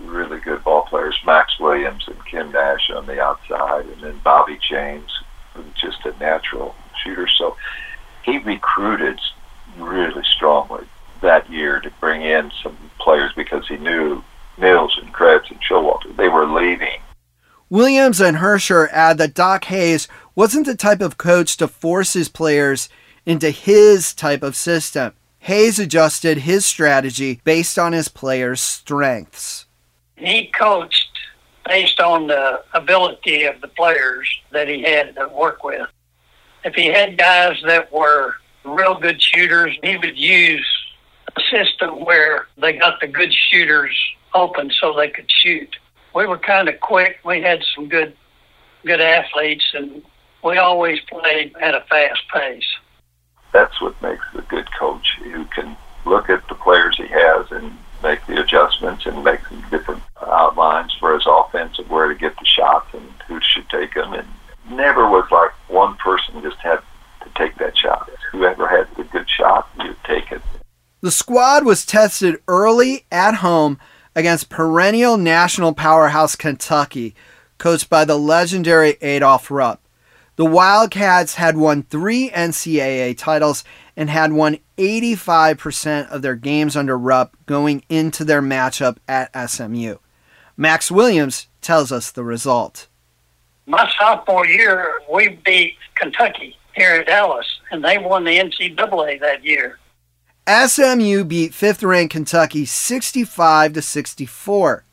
really 0.00 0.40
good 0.40 0.62
ball 0.62 0.82
players, 0.82 1.18
Max 1.26 1.58
Williams 1.58 2.04
and 2.06 2.24
Kim 2.26 2.52
Nash 2.52 2.90
on 2.90 3.06
the 3.06 3.20
outside, 3.20 3.86
and 3.86 4.00
then 4.02 4.20
Bobby 4.22 4.58
James, 4.68 5.10
who's 5.54 5.72
just 5.80 6.04
a 6.06 6.16
natural 6.18 6.74
shooter. 7.02 7.26
So 7.26 7.56
he 8.22 8.38
recruited 8.38 9.18
really 9.76 10.22
strongly 10.24 10.86
that 11.20 11.50
year 11.50 11.80
to 11.80 11.90
bring 12.00 12.22
in 12.22 12.50
some 12.62 12.76
players 13.00 13.32
because 13.34 13.66
he 13.66 13.76
knew 13.76 14.22
Mills 14.56 14.98
and 15.00 15.12
Krebs 15.12 15.50
and 15.50 15.60
Showalter. 15.60 16.14
They 16.16 16.28
were 16.28 16.46
leaving. 16.46 17.00
Williams 17.70 18.20
and 18.20 18.38
Herrscher 18.38 18.88
add 18.92 19.18
that 19.18 19.34
Doc 19.34 19.64
Hayes 19.64 20.08
wasn't 20.38 20.66
the 20.66 20.76
type 20.76 21.00
of 21.00 21.18
coach 21.18 21.56
to 21.56 21.66
force 21.66 22.12
his 22.12 22.28
players 22.28 22.88
into 23.26 23.50
his 23.50 24.14
type 24.14 24.40
of 24.40 24.54
system. 24.54 25.12
Hayes 25.40 25.80
adjusted 25.80 26.38
his 26.38 26.64
strategy 26.64 27.40
based 27.42 27.76
on 27.76 27.92
his 27.92 28.06
players' 28.06 28.60
strengths. 28.60 29.66
He 30.14 30.46
coached 30.56 31.08
based 31.66 31.98
on 31.98 32.28
the 32.28 32.62
ability 32.72 33.46
of 33.46 33.60
the 33.60 33.66
players 33.66 34.28
that 34.52 34.68
he 34.68 34.82
had 34.82 35.16
to 35.16 35.26
work 35.26 35.64
with. 35.64 35.88
If 36.64 36.76
he 36.76 36.86
had 36.86 37.18
guys 37.18 37.56
that 37.66 37.92
were 37.92 38.36
real 38.64 38.94
good 38.94 39.20
shooters, 39.20 39.76
he 39.82 39.96
would 39.96 40.16
use 40.16 40.66
a 41.36 41.40
system 41.50 42.04
where 42.04 42.46
they 42.58 42.74
got 42.74 43.00
the 43.00 43.08
good 43.08 43.34
shooters 43.50 43.98
open 44.34 44.70
so 44.80 44.92
they 44.92 45.08
could 45.08 45.28
shoot. 45.42 45.74
We 46.14 46.28
were 46.28 46.38
kind 46.38 46.68
of 46.68 46.78
quick. 46.78 47.18
We 47.24 47.42
had 47.42 47.64
some 47.74 47.88
good 47.88 48.16
good 48.84 49.00
athletes 49.00 49.64
and 49.74 50.00
we 50.42 50.58
always 50.58 51.00
played 51.00 51.54
at 51.60 51.74
a 51.74 51.80
fast 51.88 52.22
pace. 52.32 52.66
That's 53.52 53.80
what 53.80 54.00
makes 54.02 54.24
a 54.34 54.42
good 54.42 54.68
coach 54.78 55.06
who 55.22 55.44
can 55.46 55.76
look 56.04 56.30
at 56.30 56.46
the 56.48 56.54
players 56.54 56.96
he 56.96 57.06
has 57.08 57.50
and 57.50 57.76
make 58.02 58.24
the 58.26 58.40
adjustments 58.40 59.06
and 59.06 59.24
make 59.24 59.44
some 59.46 59.64
different 59.70 60.02
outlines 60.20 60.94
for 61.00 61.14
his 61.14 61.26
offense 61.26 61.78
of 61.78 61.90
where 61.90 62.08
to 62.08 62.14
get 62.14 62.38
the 62.38 62.44
shots 62.44 62.88
and 62.92 63.04
who 63.26 63.40
should 63.40 63.68
take 63.68 63.94
them. 63.94 64.12
And 64.12 64.28
never 64.70 65.08
was 65.08 65.28
like 65.30 65.50
one 65.68 65.96
person 65.96 66.40
just 66.42 66.58
had 66.58 66.80
to 67.22 67.30
take 67.36 67.56
that 67.56 67.76
shot. 67.76 68.08
Whoever 68.32 68.68
had 68.68 68.88
the 68.96 69.04
good 69.04 69.28
shot, 69.28 69.68
you 69.78 69.94
take 70.04 70.30
it. 70.30 70.42
The 71.00 71.10
squad 71.10 71.64
was 71.64 71.86
tested 71.86 72.40
early 72.48 73.04
at 73.10 73.36
home 73.36 73.78
against 74.14 74.48
perennial 74.48 75.16
national 75.16 75.72
powerhouse 75.72 76.34
Kentucky, 76.34 77.14
coached 77.56 77.88
by 77.88 78.04
the 78.04 78.18
legendary 78.18 78.96
Adolph 79.00 79.50
Rupp. 79.50 79.80
The 80.38 80.44
Wildcats 80.44 81.34
had 81.34 81.56
won 81.56 81.82
three 81.82 82.30
NCAA 82.30 83.18
titles 83.18 83.64
and 83.96 84.08
had 84.08 84.32
won 84.32 84.58
85% 84.76 86.08
of 86.10 86.22
their 86.22 86.36
games 86.36 86.76
under 86.76 86.96
Rupp 86.96 87.36
going 87.46 87.82
into 87.88 88.24
their 88.24 88.40
matchup 88.40 88.98
at 89.08 89.32
SMU. 89.50 89.96
Max 90.56 90.92
Williams 90.92 91.48
tells 91.60 91.90
us 91.90 92.12
the 92.12 92.22
result. 92.22 92.86
My 93.66 93.90
sophomore 93.98 94.46
year, 94.46 95.00
we 95.12 95.40
beat 95.44 95.74
Kentucky 95.96 96.56
here 96.72 96.92
at 96.92 97.08
Dallas, 97.08 97.58
and 97.72 97.84
they 97.84 97.98
won 97.98 98.22
the 98.22 98.38
NCAA 98.38 99.18
that 99.18 99.42
year. 99.42 99.80
SMU 100.46 101.24
beat 101.24 101.52
fifth-ranked 101.52 102.12
Kentucky 102.12 102.64
65 102.64 103.72
to 103.72 103.82
64. 103.82 104.84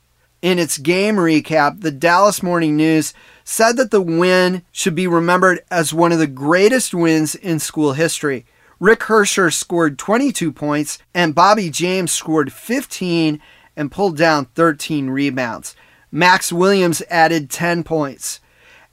In 0.41 0.57
its 0.57 0.79
game 0.79 1.17
recap, 1.17 1.81
the 1.81 1.91
Dallas 1.91 2.41
Morning 2.41 2.75
News 2.75 3.13
said 3.45 3.77
that 3.77 3.91
the 3.91 4.01
win 4.01 4.63
should 4.71 4.95
be 4.95 5.07
remembered 5.07 5.61
as 5.71 5.93
one 5.93 6.11
of 6.11 6.19
the 6.19 6.27
greatest 6.27 6.93
wins 6.93 7.35
in 7.35 7.59
school 7.59 7.93
history. 7.93 8.45
Rick 8.79 9.01
Herrscher 9.01 9.53
scored 9.53 9.97
22 9.97 10.51
points, 10.51 10.97
and 11.13 11.35
Bobby 11.35 11.69
James 11.69 12.11
scored 12.11 12.51
15 12.51 13.39
and 13.77 13.91
pulled 13.91 14.17
down 14.17 14.45
13 14.55 15.09
rebounds. 15.09 15.75
Max 16.11 16.51
Williams 16.51 17.03
added 17.09 17.49
10 17.49 17.83
points. 17.83 18.41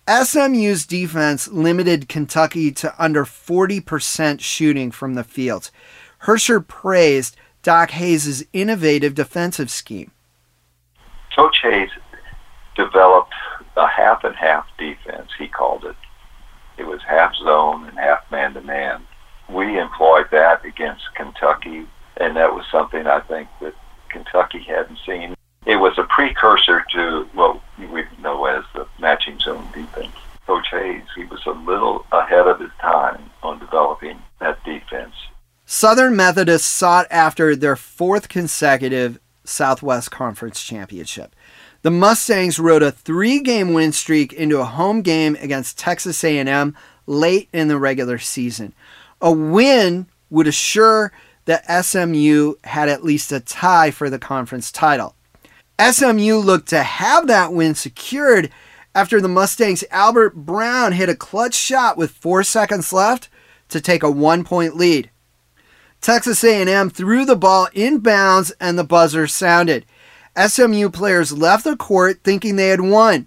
SMU's 0.08 0.84
defense 0.84 1.48
limited 1.48 2.08
Kentucky 2.08 2.70
to 2.72 2.94
under 3.02 3.24
40% 3.24 4.40
shooting 4.40 4.90
from 4.90 5.14
the 5.14 5.24
field. 5.24 5.70
Herrscher 6.24 6.66
praised 6.66 7.36
Doc 7.62 7.92
Hayes' 7.92 8.44
innovative 8.52 9.14
defensive 9.14 9.70
scheme. 9.70 10.10
Coach 11.34 11.56
Hayes 11.62 11.90
developed 12.76 13.31
a 13.76 13.86
half 13.86 14.24
and 14.24 14.34
half 14.34 14.66
defense, 14.78 15.30
he 15.38 15.48
called 15.48 15.84
it. 15.84 15.96
It 16.78 16.84
was 16.84 17.00
half 17.06 17.34
zone 17.36 17.86
and 17.86 17.98
half 17.98 18.30
man 18.30 18.54
to 18.54 18.60
man. 18.60 19.02
We 19.48 19.78
employed 19.78 20.26
that 20.30 20.64
against 20.64 21.14
Kentucky, 21.14 21.86
and 22.16 22.36
that 22.36 22.54
was 22.54 22.64
something 22.70 23.06
I 23.06 23.20
think 23.20 23.48
that 23.60 23.74
Kentucky 24.08 24.60
hadn't 24.60 24.98
seen. 25.06 25.34
It 25.66 25.76
was 25.76 25.96
a 25.98 26.04
precursor 26.04 26.84
to 26.94 27.28
what 27.34 27.60
we 27.78 28.04
know 28.20 28.46
as 28.46 28.64
the 28.74 28.86
matching 28.98 29.38
zone 29.38 29.66
defense. 29.72 30.12
Coach 30.46 30.66
Hayes, 30.72 31.04
he 31.14 31.24
was 31.24 31.40
a 31.46 31.50
little 31.50 32.04
ahead 32.10 32.48
of 32.48 32.58
his 32.58 32.70
time 32.80 33.30
on 33.42 33.58
developing 33.58 34.18
that 34.40 34.62
defense. 34.64 35.14
Southern 35.66 36.16
Methodist 36.16 36.66
sought 36.66 37.06
after 37.10 37.54
their 37.54 37.76
fourth 37.76 38.28
consecutive 38.28 39.20
Southwest 39.44 40.10
Conference 40.10 40.62
championship. 40.62 41.34
The 41.82 41.90
Mustangs 41.90 42.60
rode 42.60 42.84
a 42.84 42.92
three-game 42.92 43.72
win 43.72 43.90
streak 43.90 44.32
into 44.32 44.60
a 44.60 44.64
home 44.64 45.02
game 45.02 45.36
against 45.40 45.78
Texas 45.78 46.22
A&M 46.22 46.76
late 47.08 47.48
in 47.52 47.66
the 47.66 47.78
regular 47.78 48.18
season. 48.18 48.72
A 49.20 49.32
win 49.32 50.06
would 50.30 50.46
assure 50.46 51.12
that 51.46 51.84
SMU 51.84 52.54
had 52.62 52.88
at 52.88 53.02
least 53.02 53.32
a 53.32 53.40
tie 53.40 53.90
for 53.90 54.08
the 54.08 54.20
conference 54.20 54.70
title. 54.70 55.16
SMU 55.80 56.36
looked 56.36 56.68
to 56.68 56.84
have 56.84 57.26
that 57.26 57.52
win 57.52 57.74
secured 57.74 58.50
after 58.94 59.20
the 59.20 59.26
Mustangs' 59.26 59.82
Albert 59.90 60.36
Brown 60.36 60.92
hit 60.92 61.08
a 61.08 61.16
clutch 61.16 61.54
shot 61.54 61.96
with 61.96 62.12
4 62.12 62.44
seconds 62.44 62.92
left 62.92 63.28
to 63.70 63.80
take 63.80 64.04
a 64.04 64.06
1-point 64.06 64.76
lead. 64.76 65.10
Texas 66.00 66.44
A&M 66.44 66.90
threw 66.90 67.24
the 67.24 67.34
ball 67.34 67.66
inbounds 67.74 68.52
and 68.60 68.78
the 68.78 68.84
buzzer 68.84 69.26
sounded. 69.26 69.84
SMU 70.36 70.88
players 70.90 71.32
left 71.32 71.64
the 71.64 71.76
court 71.76 72.20
thinking 72.24 72.56
they 72.56 72.68
had 72.68 72.80
won. 72.80 73.26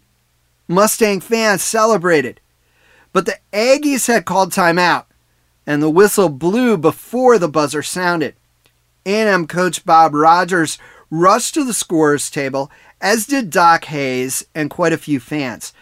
Mustang 0.67 1.19
fans 1.19 1.63
celebrated. 1.63 2.39
But 3.13 3.25
the 3.25 3.37
Aggies 3.53 4.07
had 4.07 4.25
called 4.25 4.51
timeout, 4.51 5.05
and 5.65 5.81
the 5.81 5.89
whistle 5.89 6.29
blew 6.29 6.77
before 6.77 7.37
the 7.37 7.47
buzzer 7.47 7.83
sounded. 7.83 8.35
A&M 9.05 9.47
coach 9.47 9.85
Bob 9.85 10.13
Rogers 10.13 10.77
rushed 11.11 11.53
to 11.53 11.63
the 11.63 11.73
scorer's 11.73 12.29
table, 12.29 12.71
as 12.99 13.27
did 13.27 13.51
Doc 13.51 13.85
Hayes 13.85 14.45
and 14.55 14.69
quite 14.69 14.93
a 14.93 14.97
few 14.97 15.19
fans. 15.19 15.73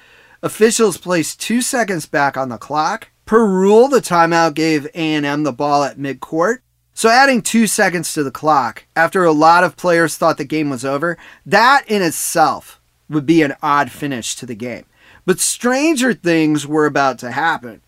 Officials 0.41 0.97
placed 0.97 1.39
two 1.39 1.61
seconds 1.61 2.05
back 2.05 2.36
on 2.36 2.49
the 2.49 2.57
clock. 2.57 3.09
Per 3.26 3.45
rule, 3.45 3.88
the 3.88 4.01
timeout 4.01 4.53
gave 4.53 4.86
A&M 4.93 5.43
the 5.43 5.53
ball 5.53 5.84
at 5.84 5.97
midcourt. 5.97 6.57
So 6.93 7.09
adding 7.09 7.41
two 7.41 7.67
seconds 7.67 8.13
to 8.13 8.23
the 8.23 8.31
clock 8.31 8.85
after 8.95 9.23
a 9.23 9.31
lot 9.31 9.63
of 9.63 9.77
players 9.77 10.15
thought 10.15 10.37
the 10.37 10.45
game 10.45 10.69
was 10.69 10.85
over, 10.85 11.17
that 11.45 11.85
in 11.87 12.01
itself 12.01 12.79
would 13.09 13.25
be 13.25 13.41
an 13.41 13.55
odd 13.63 13.91
finish 13.91 14.35
to 14.35 14.45
the 14.45 14.55
game. 14.55 14.85
But 15.25 15.39
stranger 15.39 16.13
things 16.13 16.67
were 16.67 16.85
about 16.85 17.17
to 17.19 17.31
happen. 17.31 17.81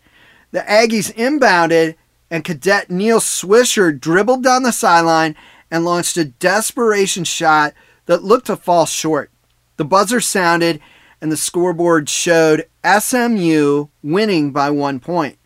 The 0.50 0.60
Aggies 0.60 1.14
inbounded, 1.14 1.96
and 2.30 2.44
cadet 2.44 2.90
Neil 2.90 3.20
Swisher 3.20 3.98
dribbled 3.98 4.42
down 4.42 4.64
the 4.64 4.72
sideline 4.72 5.36
and 5.70 5.84
launched 5.84 6.16
a 6.16 6.24
desperation 6.24 7.24
shot 7.24 7.74
that 8.06 8.24
looked 8.24 8.46
to 8.46 8.56
fall 8.56 8.86
short. 8.86 9.30
The 9.76 9.84
buzzer 9.84 10.20
sounded, 10.20 10.80
and 11.20 11.30
the 11.30 11.36
scoreboard 11.36 12.08
showed 12.08 12.66
SMU 12.84 13.88
winning 14.02 14.50
by 14.50 14.70
one 14.70 14.98
point. 15.00 15.38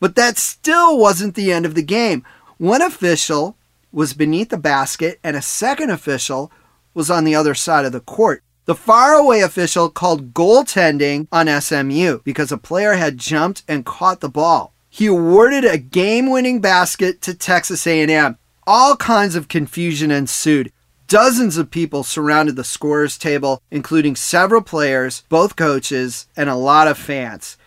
But 0.00 0.14
that 0.16 0.38
still 0.38 0.98
wasn't 0.98 1.34
the 1.34 1.52
end 1.52 1.64
of 1.64 1.74
the 1.74 1.82
game. 1.82 2.24
One 2.58 2.80
official 2.80 3.56
was 3.92 4.14
beneath 4.14 4.48
the 4.48 4.56
basket, 4.56 5.20
and 5.22 5.36
a 5.36 5.42
second 5.42 5.90
official 5.90 6.50
was 6.94 7.10
on 7.10 7.24
the 7.24 7.34
other 7.34 7.54
side 7.54 7.84
of 7.84 7.92
the 7.92 8.00
court. 8.00 8.42
The 8.64 8.74
faraway 8.74 9.40
official 9.40 9.90
called 9.90 10.32
goaltending 10.32 11.28
on 11.30 11.48
SMU 11.60 12.20
because 12.24 12.50
a 12.50 12.56
player 12.56 12.94
had 12.94 13.18
jumped 13.18 13.62
and 13.68 13.84
caught 13.84 14.20
the 14.20 14.30
ball. 14.30 14.72
He 14.88 15.06
awarded 15.06 15.66
a 15.66 15.76
game-winning 15.76 16.62
basket 16.62 17.20
to 17.22 17.34
Texas 17.34 17.86
A&M. 17.86 18.38
All 18.66 18.96
kinds 18.96 19.36
of 19.36 19.48
confusion 19.48 20.10
ensued. 20.10 20.72
Dozens 21.08 21.58
of 21.58 21.70
people 21.70 22.02
surrounded 22.02 22.56
the 22.56 22.64
scorer's 22.64 23.18
table, 23.18 23.62
including 23.70 24.16
several 24.16 24.62
players, 24.62 25.22
both 25.28 25.54
coaches, 25.54 26.26
and 26.36 26.48
a 26.48 26.56
lot 26.56 26.88
of 26.88 26.96
fans. 26.96 27.58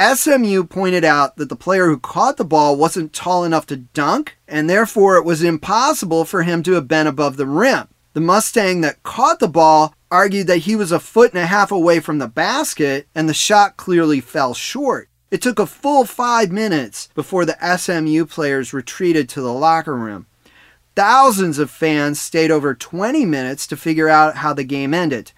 SMU 0.00 0.64
pointed 0.64 1.04
out 1.04 1.36
that 1.36 1.50
the 1.50 1.56
player 1.56 1.86
who 1.86 1.98
caught 1.98 2.38
the 2.38 2.44
ball 2.44 2.74
wasn't 2.74 3.12
tall 3.12 3.44
enough 3.44 3.66
to 3.66 3.76
dunk, 3.76 4.38
and 4.48 4.68
therefore 4.68 5.16
it 5.16 5.24
was 5.24 5.42
impossible 5.42 6.24
for 6.24 6.42
him 6.42 6.62
to 6.62 6.72
have 6.72 6.88
been 6.88 7.06
above 7.06 7.36
the 7.36 7.46
rim. 7.46 7.86
The 8.14 8.20
Mustang 8.20 8.80
that 8.80 9.02
caught 9.02 9.40
the 9.40 9.48
ball 9.48 9.94
argued 10.10 10.46
that 10.46 10.58
he 10.58 10.74
was 10.74 10.90
a 10.90 10.98
foot 10.98 11.32
and 11.32 11.42
a 11.42 11.46
half 11.46 11.70
away 11.70 12.00
from 12.00 12.18
the 12.18 12.28
basket, 12.28 13.08
and 13.14 13.28
the 13.28 13.34
shot 13.34 13.76
clearly 13.76 14.20
fell 14.20 14.54
short. 14.54 15.08
It 15.30 15.42
took 15.42 15.58
a 15.58 15.66
full 15.66 16.04
five 16.04 16.50
minutes 16.50 17.08
before 17.14 17.44
the 17.44 17.58
SMU 17.76 18.24
players 18.24 18.72
retreated 18.72 19.28
to 19.28 19.40
the 19.40 19.52
locker 19.52 19.94
room. 19.94 20.26
Thousands 20.96 21.58
of 21.58 21.70
fans 21.70 22.20
stayed 22.20 22.50
over 22.50 22.74
20 22.74 23.24
minutes 23.26 23.66
to 23.68 23.76
figure 23.76 24.08
out 24.08 24.36
how 24.36 24.52
the 24.54 24.64
game 24.64 24.92
ended. 24.92 25.32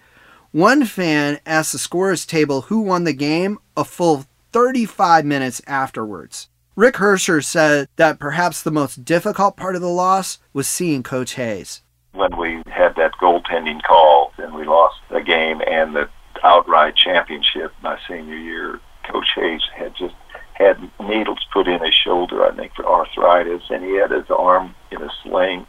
One 0.51 0.85
fan 0.85 1.39
asked 1.45 1.73
the 1.73 1.77
scorer's 1.77 2.25
table 2.25 2.61
who 2.61 2.81
won 2.81 3.03
the 3.03 3.13
game 3.13 3.59
a 3.77 3.83
full 3.83 4.25
35 4.53 5.25
minutes 5.25 5.61
afterwards. 5.67 6.47
Rick 6.75 6.95
Herrscher 6.95 7.43
said 7.43 7.87
that 7.97 8.19
perhaps 8.19 8.61
the 8.61 8.71
most 8.71 9.03
difficult 9.03 9.57
part 9.57 9.75
of 9.75 9.81
the 9.81 9.89
loss 9.89 10.39
was 10.53 10.67
seeing 10.67 11.03
Coach 11.03 11.33
Hayes. 11.33 11.81
When 12.13 12.37
we 12.37 12.61
had 12.67 12.95
that 12.95 13.13
goaltending 13.21 13.81
call 13.83 14.31
and 14.37 14.53
we 14.53 14.63
lost 14.65 14.95
the 15.09 15.21
game 15.21 15.61
and 15.67 15.95
the 15.95 16.09
outright 16.43 16.95
championship 16.95 17.73
my 17.81 17.99
senior 18.07 18.37
year, 18.37 18.79
Coach 19.03 19.27
Hayes 19.35 19.61
had 19.75 19.95
just 19.95 20.15
had 20.53 20.77
needles 20.99 21.45
put 21.51 21.67
in 21.67 21.83
his 21.83 21.93
shoulder, 21.93 22.45
I 22.45 22.55
think, 22.55 22.73
for 22.75 22.85
arthritis, 22.85 23.63
and 23.69 23.83
he 23.83 23.95
had 23.95 24.11
his 24.11 24.29
arm 24.29 24.75
in 24.91 25.01
a 25.01 25.09
sling. 25.23 25.65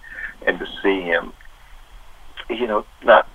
And 0.47 0.59
to 0.59 0.66
see 0.82 1.01
him, 1.01 1.32
you 2.51 2.66
know, 2.66 2.85
not 3.03 3.28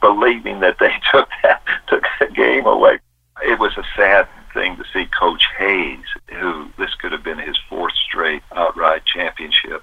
believing 0.00 0.60
that 0.60 0.78
they 0.80 0.92
took 1.10 1.28
that 1.42 1.62
took 1.86 2.04
the 2.18 2.26
game 2.26 2.66
away, 2.66 2.98
it 3.42 3.58
was 3.58 3.76
a 3.76 3.84
sad 3.94 4.26
thing 4.56 4.76
to 4.76 4.84
see 4.92 5.06
Coach 5.18 5.44
Hayes, 5.58 6.06
who 6.30 6.70
this 6.78 6.94
could 6.94 7.12
have 7.12 7.22
been 7.22 7.38
his 7.38 7.58
fourth 7.68 7.92
straight 8.08 8.42
outright 8.52 9.04
championship. 9.04 9.82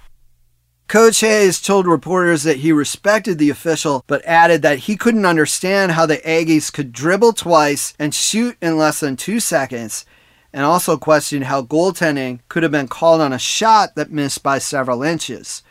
Coach 0.88 1.21
Hayes 1.21 1.61
told 1.61 1.88
reporters 1.88 2.43
that 2.43 2.57
he 2.57 2.71
respected 2.71 3.38
the 3.38 3.49
official, 3.49 4.03
but 4.07 4.26
added 4.26 4.61
that 4.63 4.80
he 4.80 4.97
couldn't 4.97 5.26
understand 5.26 5.93
how 5.93 6.05
the 6.05 6.17
Aggies 6.17 6.74
could 6.74 6.91
dribble 6.91 7.34
twice 7.34 7.93
and 7.97 8.13
shoot 8.13 8.57
in 8.61 8.78
less 8.78 8.99
than 8.99 9.15
two 9.15 9.39
seconds, 9.39 10.05
and 10.51 10.65
also 10.65 10.97
questioned 10.97 11.45
how 11.45 11.61
goaltending 11.61 12.39
could 12.49 12.63
have 12.63 12.71
been 12.71 12.88
called 12.88 13.21
on 13.21 13.32
a 13.32 13.39
shot 13.39 13.95
that 13.95 14.11
missed 14.11 14.43
by 14.43 14.57
several 14.57 15.03
inches. 15.03 15.63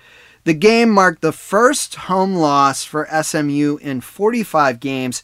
The 0.45 0.55
game 0.55 0.91
marked 0.91 1.23
the 1.23 1.33
first 1.33 1.95
home 1.95 2.35
loss 2.35 2.85
for 2.85 3.09
SMU 3.23 3.79
in 3.81 4.01
45 4.01 4.81
games 4.81 5.23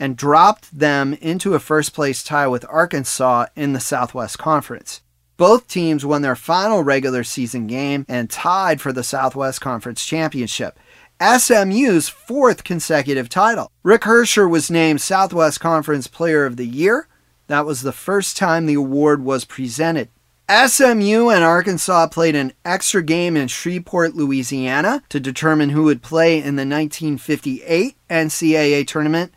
and 0.00 0.16
dropped 0.16 0.76
them 0.76 1.12
into 1.20 1.54
a 1.54 1.60
first 1.60 1.94
place 1.94 2.24
tie 2.24 2.48
with 2.48 2.64
Arkansas 2.68 3.46
in 3.54 3.74
the 3.74 3.78
Southwest 3.78 4.38
Conference. 4.38 5.02
Both 5.36 5.68
teams 5.68 6.04
won 6.04 6.22
their 6.22 6.34
final 6.34 6.82
regular 6.82 7.22
season 7.22 7.66
game 7.66 8.04
and 8.08 8.28
tied 8.28 8.80
for 8.80 8.92
the 8.92 9.04
Southwest 9.04 9.60
Conference 9.60 10.04
Championship, 10.04 10.78
SMU's 11.20 12.08
fourth 12.08 12.64
consecutive 12.64 13.28
title. 13.28 13.70
Rick 13.82 14.02
Herrscher 14.02 14.50
was 14.50 14.70
named 14.70 15.02
Southwest 15.02 15.60
Conference 15.60 16.06
Player 16.06 16.46
of 16.46 16.56
the 16.56 16.66
Year, 16.66 17.06
That 17.46 17.66
was 17.66 17.82
the 17.82 17.92
first 17.92 18.36
time 18.36 18.66
the 18.66 18.74
award 18.74 19.22
was 19.22 19.44
presented. 19.44 20.08
SMU 20.50 21.28
and 21.28 21.44
Arkansas 21.44 22.08
played 22.08 22.34
an 22.34 22.52
extra 22.64 23.02
game 23.02 23.36
in 23.36 23.46
Shreveport, 23.48 24.16
Louisiana 24.16 25.02
to 25.08 25.20
determine 25.20 25.70
who 25.70 25.84
would 25.84 26.02
play 26.02 26.38
in 26.38 26.56
the 26.56 26.66
1958 26.66 27.96
NCAA 28.08 28.86
tournament, 28.86 29.32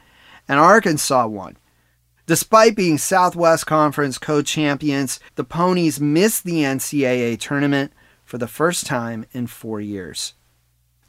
and 0.48 0.60
Arkansas 0.60 1.28
won. 1.28 1.58
Despite 2.26 2.76
being 2.76 2.98
Southwest 2.98 3.66
Conference 3.66 4.18
co 4.18 4.42
champions, 4.42 5.20
the 5.36 5.44
Ponies 5.44 6.00
missed 6.00 6.46
the 6.46 6.64
NCAA 6.64 7.40
tournament 7.40 7.92
for 8.24 8.38
the 8.38 8.48
first 8.48 8.86
time 8.86 9.26
in 9.34 9.48
four 9.48 9.82
years. 9.82 10.34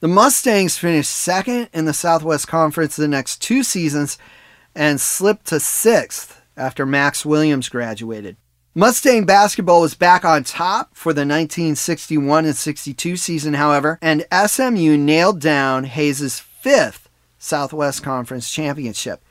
The 0.00 0.08
Mustangs 0.08 0.76
finished 0.76 1.10
second 1.10 1.70
in 1.72 1.84
the 1.84 1.94
Southwest 1.94 2.48
Conference 2.48 2.96
the 2.96 3.08
next 3.08 3.40
two 3.40 3.62
seasons 3.62 4.18
and 4.74 5.00
slipped 5.00 5.46
to 5.46 5.60
sixth 5.60 6.42
after 6.56 6.84
Max 6.84 7.24
Williams 7.24 7.68
graduated. 7.68 8.36
Mustang 8.74 9.24
basketball 9.24 9.80
was 9.80 9.94
back 9.94 10.24
on 10.24 10.42
top 10.42 10.96
for 10.96 11.12
the 11.12 11.20
1961 11.20 12.44
and 12.44 12.56
62 12.56 13.16
season, 13.16 13.54
however, 13.54 13.98
and 14.02 14.26
SMU 14.32 14.96
nailed 14.96 15.40
down 15.40 15.84
Hayes' 15.84 16.40
fifth 16.40 17.08
Southwest 17.38 18.02
Conference 18.02 18.50
championship. 18.50 19.23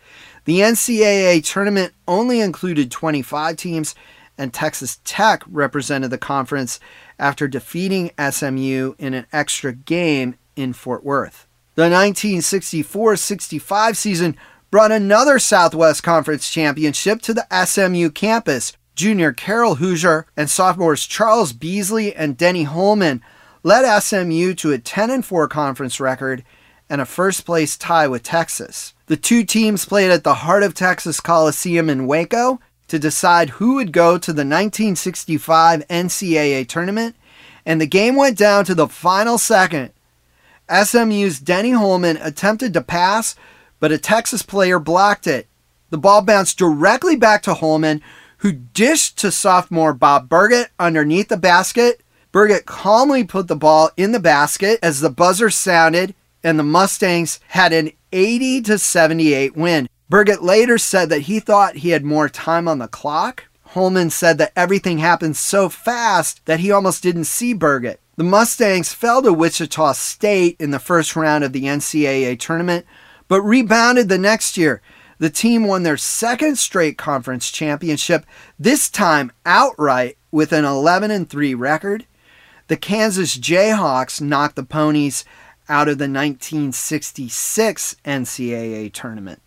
The 0.45 0.59
NCAA 0.59 1.43
tournament 1.45 1.93
only 2.07 2.41
included 2.41 2.91
25 2.91 3.55
teams, 3.55 3.95
and 4.37 4.53
Texas 4.53 4.99
Tech 5.05 5.43
represented 5.47 6.09
the 6.09 6.17
conference 6.17 6.79
after 7.17 7.47
defeating 7.47 8.11
SMU 8.19 8.95
in 8.97 9.13
an 9.13 9.25
extra 9.31 9.73
game 9.73 10.35
in 10.55 10.73
Fort 10.73 11.03
Worth. 11.03 11.47
The 11.75 11.83
1964 11.83 13.15
65 13.15 13.97
season 13.97 14.37
brought 14.69 14.91
another 14.91 15.39
Southwest 15.39 16.03
Conference 16.03 16.49
championship 16.49 17.21
to 17.21 17.33
the 17.33 17.65
SMU 17.65 18.09
campus, 18.09 18.73
Junior 18.95 19.31
Carroll 19.31 19.77
Hooser 19.77 20.25
and 20.35 20.49
sophomores 20.49 21.05
Charles 21.05 21.53
Beasley 21.53 22.13
and 22.15 22.37
Denny 22.37 22.63
Holman 22.63 23.21
led 23.63 24.01
SMU 24.01 24.53
to 24.55 24.71
a 24.71 24.77
10 24.77 25.21
4 25.21 25.47
conference 25.47 25.99
record 25.99 26.43
and 26.93 27.01
a 27.01 27.05
first 27.07 27.43
place 27.43 27.75
tie 27.75 28.07
with 28.07 28.21
Texas. 28.21 28.93
The 29.07 29.17
two 29.17 29.43
teams 29.43 29.83
played 29.83 30.11
at 30.11 30.23
the 30.23 30.35
Heart 30.35 30.61
of 30.61 30.75
Texas 30.75 31.19
Coliseum 31.19 31.89
in 31.89 32.05
Waco 32.05 32.59
to 32.87 32.99
decide 32.99 33.49
who 33.49 33.73
would 33.73 33.91
go 33.91 34.19
to 34.19 34.31
the 34.31 34.45
1965 34.45 35.87
NCAA 35.87 36.67
tournament, 36.67 37.15
and 37.65 37.81
the 37.81 37.87
game 37.87 38.15
went 38.15 38.37
down 38.37 38.63
to 38.65 38.75
the 38.75 38.87
final 38.87 39.39
second. 39.39 39.91
SMU's 40.69 41.39
Denny 41.39 41.71
Holman 41.71 42.17
attempted 42.17 42.75
to 42.75 42.81
pass, 42.81 43.35
but 43.79 43.91
a 43.91 43.97
Texas 43.97 44.43
player 44.43 44.77
blocked 44.77 45.25
it. 45.25 45.47
The 45.89 45.97
ball 45.97 46.21
bounced 46.21 46.59
directly 46.59 47.15
back 47.15 47.41
to 47.43 47.55
Holman, 47.55 48.03
who 48.37 48.51
dished 48.51 49.17
to 49.17 49.31
sophomore 49.31 49.95
Bob 49.95 50.29
Burgett 50.29 50.69
underneath 50.77 51.29
the 51.29 51.37
basket. 51.37 52.01
Burgett 52.31 52.67
calmly 52.67 53.23
put 53.23 53.47
the 53.47 53.55
ball 53.55 53.89
in 53.97 54.11
the 54.11 54.19
basket 54.19 54.77
as 54.83 54.99
the 54.99 55.09
buzzer 55.09 55.49
sounded, 55.49 56.13
and 56.43 56.59
the 56.59 56.63
Mustangs 56.63 57.39
had 57.49 57.73
an 57.73 57.91
80 58.11 58.61
to 58.63 58.77
78 58.77 59.55
win. 59.55 59.87
Burgett 60.09 60.43
later 60.43 60.77
said 60.77 61.09
that 61.09 61.21
he 61.21 61.39
thought 61.39 61.77
he 61.77 61.89
had 61.89 62.03
more 62.03 62.29
time 62.29 62.67
on 62.67 62.79
the 62.79 62.87
clock. 62.87 63.45
Holman 63.67 64.09
said 64.09 64.37
that 64.37 64.53
everything 64.55 64.99
happened 64.99 65.35
so 65.35 65.69
fast 65.69 66.45
that 66.45 66.59
he 66.59 66.71
almost 66.71 67.01
didn't 67.01 67.23
see 67.25 67.53
Burgett. 67.53 67.99
The 68.15 68.23
Mustangs 68.23 68.93
fell 68.93 69.23
to 69.23 69.33
Wichita 69.33 69.93
State 69.93 70.57
in 70.59 70.69
the 70.69 70.77
first 70.77 71.15
round 71.15 71.43
of 71.43 71.51
the 71.51 71.63
NCAA 71.63 72.39
tournament, 72.39 72.85
but 73.27 73.41
rebounded 73.41 74.09
the 74.09 74.19
next 74.19 74.57
year 74.57 74.81
the 75.23 75.29
team 75.29 75.65
won 75.65 75.83
their 75.83 75.95
second 75.95 76.57
straight 76.57 76.97
conference 76.97 77.49
championship, 77.49 78.25
this 78.59 78.89
time 78.89 79.31
outright 79.45 80.17
with 80.31 80.51
an 80.51 80.65
11 80.65 81.11
and 81.11 81.29
3 81.29 81.53
record. 81.55 82.05
The 82.67 82.77
Kansas 82.77 83.37
Jayhawks 83.37 84.19
knocked 84.19 84.57
the 84.57 84.63
Ponies 84.63 85.23
out 85.69 85.87
of 85.87 85.97
the 85.97 86.03
1966 86.03 87.95
NCAA 88.05 88.91
tournament. 88.91 89.41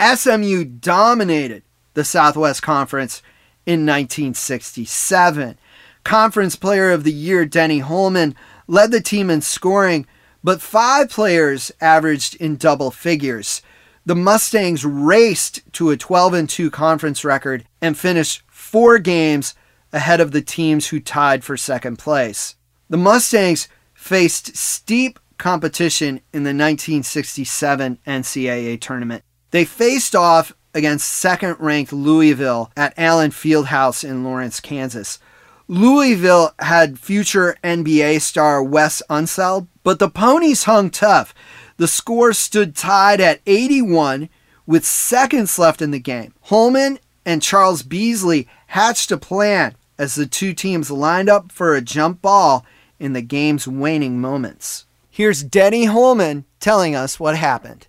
SMU 0.00 0.64
dominated 0.64 1.62
the 1.94 2.04
Southwest 2.04 2.62
Conference 2.62 3.22
in 3.66 3.86
1967. 3.86 5.58
Conference 6.04 6.56
Player 6.56 6.90
of 6.90 7.04
the 7.04 7.12
Year 7.12 7.46
Denny 7.46 7.78
Holman 7.78 8.34
led 8.66 8.90
the 8.90 9.00
team 9.00 9.30
in 9.30 9.40
scoring, 9.40 10.06
but 10.42 10.60
five 10.60 11.10
players 11.10 11.70
averaged 11.80 12.34
in 12.36 12.56
double 12.56 12.90
figures 12.90 13.62
the 14.04 14.16
Mustangs 14.16 14.84
raced 14.84 15.60
to 15.74 15.90
a 15.90 15.96
12 15.96 16.34
and 16.34 16.48
2 16.48 16.70
conference 16.70 17.24
record 17.24 17.64
and 17.80 17.96
finished 17.96 18.42
four 18.48 18.98
games 18.98 19.54
ahead 19.92 20.20
of 20.20 20.32
the 20.32 20.42
teams 20.42 20.88
who 20.88 20.98
tied 20.98 21.44
for 21.44 21.56
second 21.56 21.98
place. 21.98 22.56
The 22.90 22.96
Mustangs 22.96 23.68
faced 24.02 24.56
steep 24.56 25.20
competition 25.38 26.16
in 26.32 26.42
the 26.42 26.48
1967 26.48 27.98
NCAA 28.04 28.80
tournament. 28.80 29.22
They 29.52 29.64
faced 29.64 30.16
off 30.16 30.52
against 30.74 31.06
second 31.06 31.56
ranked 31.60 31.92
Louisville 31.92 32.72
at 32.76 32.98
Allen 32.98 33.30
Fieldhouse 33.30 34.02
in 34.02 34.24
Lawrence, 34.24 34.58
Kansas. 34.58 35.20
Louisville 35.68 36.52
had 36.58 36.98
future 36.98 37.56
NBA 37.62 38.20
star 38.22 38.60
Wes 38.60 39.02
Unseld, 39.08 39.68
but 39.84 40.00
the 40.00 40.10
Ponies 40.10 40.64
hung 40.64 40.90
tough. 40.90 41.32
The 41.76 41.86
score 41.86 42.32
stood 42.32 42.74
tied 42.74 43.20
at 43.20 43.40
81 43.46 44.28
with 44.66 44.84
seconds 44.84 45.60
left 45.60 45.80
in 45.80 45.92
the 45.92 46.00
game. 46.00 46.34
Holman 46.42 46.98
and 47.24 47.40
Charles 47.40 47.84
Beasley 47.84 48.48
hatched 48.66 49.12
a 49.12 49.16
plan 49.16 49.76
as 49.96 50.16
the 50.16 50.26
two 50.26 50.54
teams 50.54 50.90
lined 50.90 51.28
up 51.28 51.52
for 51.52 51.76
a 51.76 51.80
jump 51.80 52.20
ball 52.20 52.66
in 53.02 53.14
the 53.14 53.20
game's 53.20 53.66
waning 53.66 54.20
moments. 54.20 54.86
Here's 55.10 55.42
Denny 55.42 55.86
Holman 55.86 56.44
telling 56.60 56.94
us 56.94 57.18
what 57.18 57.36
happened. 57.36 57.88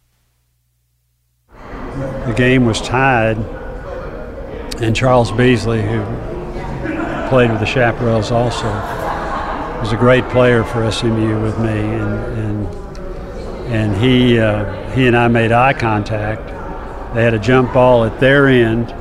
The 1.51 2.33
game 2.35 2.65
was 2.65 2.81
tied, 2.81 3.37
and 4.81 4.95
Charles 4.95 5.31
Beasley, 5.31 5.83
who 5.83 6.03
played 7.29 7.51
with 7.51 7.59
the 7.59 7.67
Chaparrals 7.67 8.31
also, 8.31 8.65
was 9.79 9.93
a 9.93 9.97
great 9.97 10.27
player 10.29 10.63
for 10.63 10.91
SMU 10.91 11.43
with 11.43 11.59
me, 11.59 11.69
and, 11.69 12.13
and 12.39 12.67
and 13.67 13.95
he 13.95 14.39
uh, 14.39 14.89
he 14.93 15.05
and 15.05 15.15
I 15.15 15.27
made 15.27 15.51
eye 15.51 15.73
contact. 15.73 16.47
They 17.13 17.23
had 17.23 17.35
a 17.35 17.39
jump 17.39 17.71
ball 17.71 18.03
at 18.03 18.19
their 18.19 18.47
end, 18.47 18.91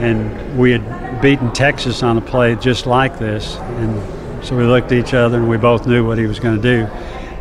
and 0.00 0.56
we 0.56 0.70
had 0.70 1.20
beaten 1.20 1.52
Texas 1.52 2.04
on 2.04 2.18
a 2.18 2.20
play 2.20 2.54
just 2.54 2.86
like 2.86 3.18
this, 3.18 3.56
and 3.56 4.11
so 4.42 4.56
we 4.56 4.64
looked 4.64 4.92
at 4.92 4.98
each 4.98 5.14
other 5.14 5.38
and 5.38 5.48
we 5.48 5.56
both 5.56 5.86
knew 5.86 6.06
what 6.06 6.18
he 6.18 6.26
was 6.26 6.40
going 6.40 6.60
to 6.60 6.62
do. 6.62 6.84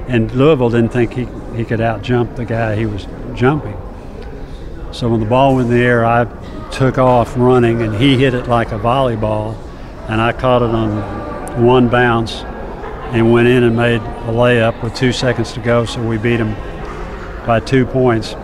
And 0.07 0.31
Louisville 0.31 0.69
didn't 0.69 0.91
think 0.91 1.13
he, 1.13 1.27
he 1.55 1.65
could 1.65 1.81
out 1.81 2.01
jump 2.01 2.35
the 2.35 2.45
guy 2.45 2.75
he 2.75 2.85
was 2.85 3.07
jumping. 3.33 3.77
So 4.91 5.09
when 5.09 5.19
the 5.19 5.25
ball 5.25 5.55
went 5.55 5.69
in 5.69 5.77
the 5.77 5.83
air, 5.83 6.05
I 6.05 6.25
took 6.71 6.97
off 6.97 7.37
running, 7.37 7.81
and 7.81 7.95
he 7.95 8.17
hit 8.17 8.33
it 8.33 8.47
like 8.47 8.71
a 8.71 8.79
volleyball, 8.79 9.55
and 10.09 10.19
I 10.19 10.33
caught 10.33 10.61
it 10.61 10.69
on 10.69 11.65
one 11.65 11.87
bounce 11.87 12.43
and 13.13 13.31
went 13.31 13.47
in 13.47 13.63
and 13.63 13.75
made 13.75 14.01
a 14.01 14.31
layup 14.31 14.83
with 14.83 14.95
two 14.95 15.11
seconds 15.11 15.53
to 15.53 15.59
go. 15.59 15.85
So 15.85 16.05
we 16.05 16.17
beat 16.17 16.39
him 16.39 16.55
by 17.45 17.59
two 17.59 17.85
points. 17.85 18.35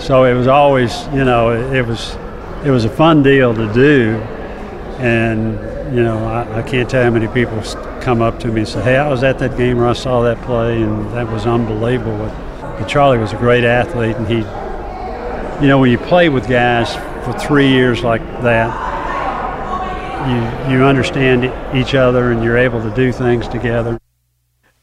So 0.00 0.24
it 0.24 0.34
was 0.34 0.48
always, 0.48 1.06
you 1.08 1.24
know, 1.24 1.50
it, 1.72 1.86
was 1.86 2.16
it 2.64 2.70
was 2.70 2.84
a 2.84 2.90
fun 2.90 3.22
deal 3.22 3.54
to 3.54 3.72
do, 3.72 4.20
and 5.02 5.94
you 5.94 6.02
know, 6.02 6.24
I, 6.24 6.60
I, 6.60 6.62
can't 6.62 6.88
tell 6.88 7.02
how 7.02 7.10
many 7.10 7.26
people 7.26 7.60
come 8.00 8.22
up 8.22 8.38
to 8.40 8.48
me 8.48 8.60
and 8.60 8.68
say, 8.68 8.82
"Hey, 8.82 8.96
I 8.96 9.08
was 9.08 9.24
at 9.24 9.40
that 9.40 9.56
game 9.58 9.78
where 9.78 9.88
I 9.88 9.94
saw 9.94 10.22
that 10.22 10.40
play, 10.42 10.80
and 10.80 11.12
that 11.12 11.30
was 11.30 11.44
unbelievable." 11.44 12.16
But, 12.18 12.86
Charlie 12.88 13.18
was 13.18 13.32
a 13.32 13.36
great 13.36 13.64
athlete, 13.64 14.16
and 14.16 14.26
he, 14.26 14.38
you 15.62 15.68
know, 15.68 15.78
when 15.78 15.90
you 15.90 15.98
play 15.98 16.28
with 16.28 16.48
guys 16.48 16.94
for 17.24 17.32
three 17.38 17.68
years 17.68 18.02
like 18.02 18.22
that, 18.42 18.70
you 20.28 20.72
you 20.72 20.84
understand 20.84 21.44
each 21.76 21.94
other, 21.94 22.30
and 22.30 22.42
you're 22.42 22.56
able 22.56 22.80
to 22.80 22.94
do 22.94 23.12
things 23.12 23.48
together. 23.48 23.98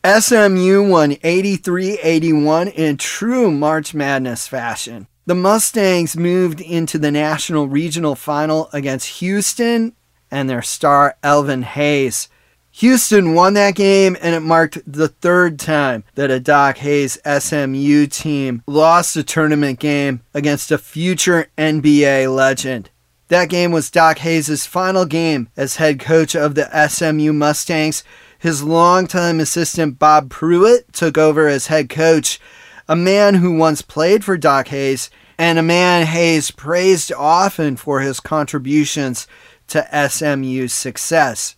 SMU 0.05 0.87
won 0.87 1.17
83 1.23 1.99
81 1.99 2.67
in 2.69 2.97
true 2.97 3.51
March 3.51 3.93
Madness 3.93 4.47
fashion. 4.47 5.07
The 5.25 5.35
Mustangs 5.35 6.17
moved 6.17 6.59
into 6.59 6.97
the 6.97 7.11
National 7.11 7.67
Regional 7.67 8.15
Final 8.15 8.69
against 8.73 9.19
Houston 9.19 9.95
and 10.31 10.49
their 10.49 10.61
star 10.61 11.15
Elvin 11.23 11.63
Hayes. 11.63 12.29
Houston 12.71 13.33
won 13.33 13.55
that 13.55 13.75
game, 13.75 14.15
and 14.21 14.35
it 14.35 14.41
marked 14.41 14.79
the 14.85 15.09
third 15.09 15.59
time 15.59 16.03
that 16.15 16.31
a 16.31 16.39
Doc 16.39 16.77
Hayes 16.77 17.17
SMU 17.25 18.07
team 18.07 18.63
lost 18.67 19.17
a 19.17 19.23
tournament 19.23 19.79
game 19.79 20.21
against 20.33 20.71
a 20.71 20.77
future 20.77 21.47
NBA 21.57 22.33
legend. 22.33 22.89
That 23.27 23.49
game 23.49 23.71
was 23.71 23.91
Doc 23.91 24.19
Hayes' 24.19 24.65
final 24.65 25.05
game 25.05 25.49
as 25.57 25.75
head 25.75 25.99
coach 25.99 26.35
of 26.35 26.55
the 26.55 26.69
SMU 26.87 27.33
Mustangs, 27.33 28.03
his 28.37 28.63
longtime 28.63 29.39
assistant 29.39 29.99
Bob 29.99 30.29
Pruitt 30.29 30.93
took 30.93 31.17
over 31.17 31.47
as 31.47 31.67
head 31.67 31.89
coach, 31.89 32.39
a 32.87 32.95
man 32.95 33.35
who 33.35 33.57
once 33.57 33.81
played 33.81 34.23
for 34.23 34.37
Doc 34.37 34.69
Hayes 34.69 35.09
and 35.39 35.57
a 35.57 35.63
man 35.63 36.05
Hayes 36.05 36.51
praised 36.51 37.13
often 37.13 37.77
for 37.77 38.01
his 38.01 38.19
contributions 38.19 39.25
to 39.69 40.09
SMU's 40.09 40.73
success. 40.73 41.55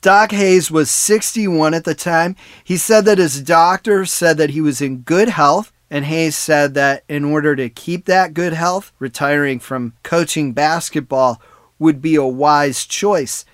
Doc 0.00 0.32
Hayes 0.32 0.70
was 0.70 0.90
61 0.90 1.72
at 1.72 1.84
the 1.84 1.94
time. 1.94 2.36
He 2.62 2.76
said 2.76 3.06
that 3.06 3.18
his 3.18 3.40
doctor 3.40 4.04
said 4.04 4.36
that 4.36 4.50
he 4.50 4.60
was 4.60 4.82
in 4.82 4.98
good 4.98 5.30
health, 5.30 5.72
and 5.90 6.04
Hayes 6.04 6.36
said 6.36 6.74
that 6.74 7.04
in 7.08 7.24
order 7.24 7.56
to 7.56 7.68
keep 7.70 8.04
that 8.04 8.34
good 8.34 8.52
health, 8.52 8.92
retiring 8.98 9.60
from 9.60 9.94
coaching 10.02 10.52
basketball 10.52 11.40
would 11.78 12.02
be 12.02 12.16
a 12.16 12.24
wise 12.24 12.84
choice. 12.84 13.44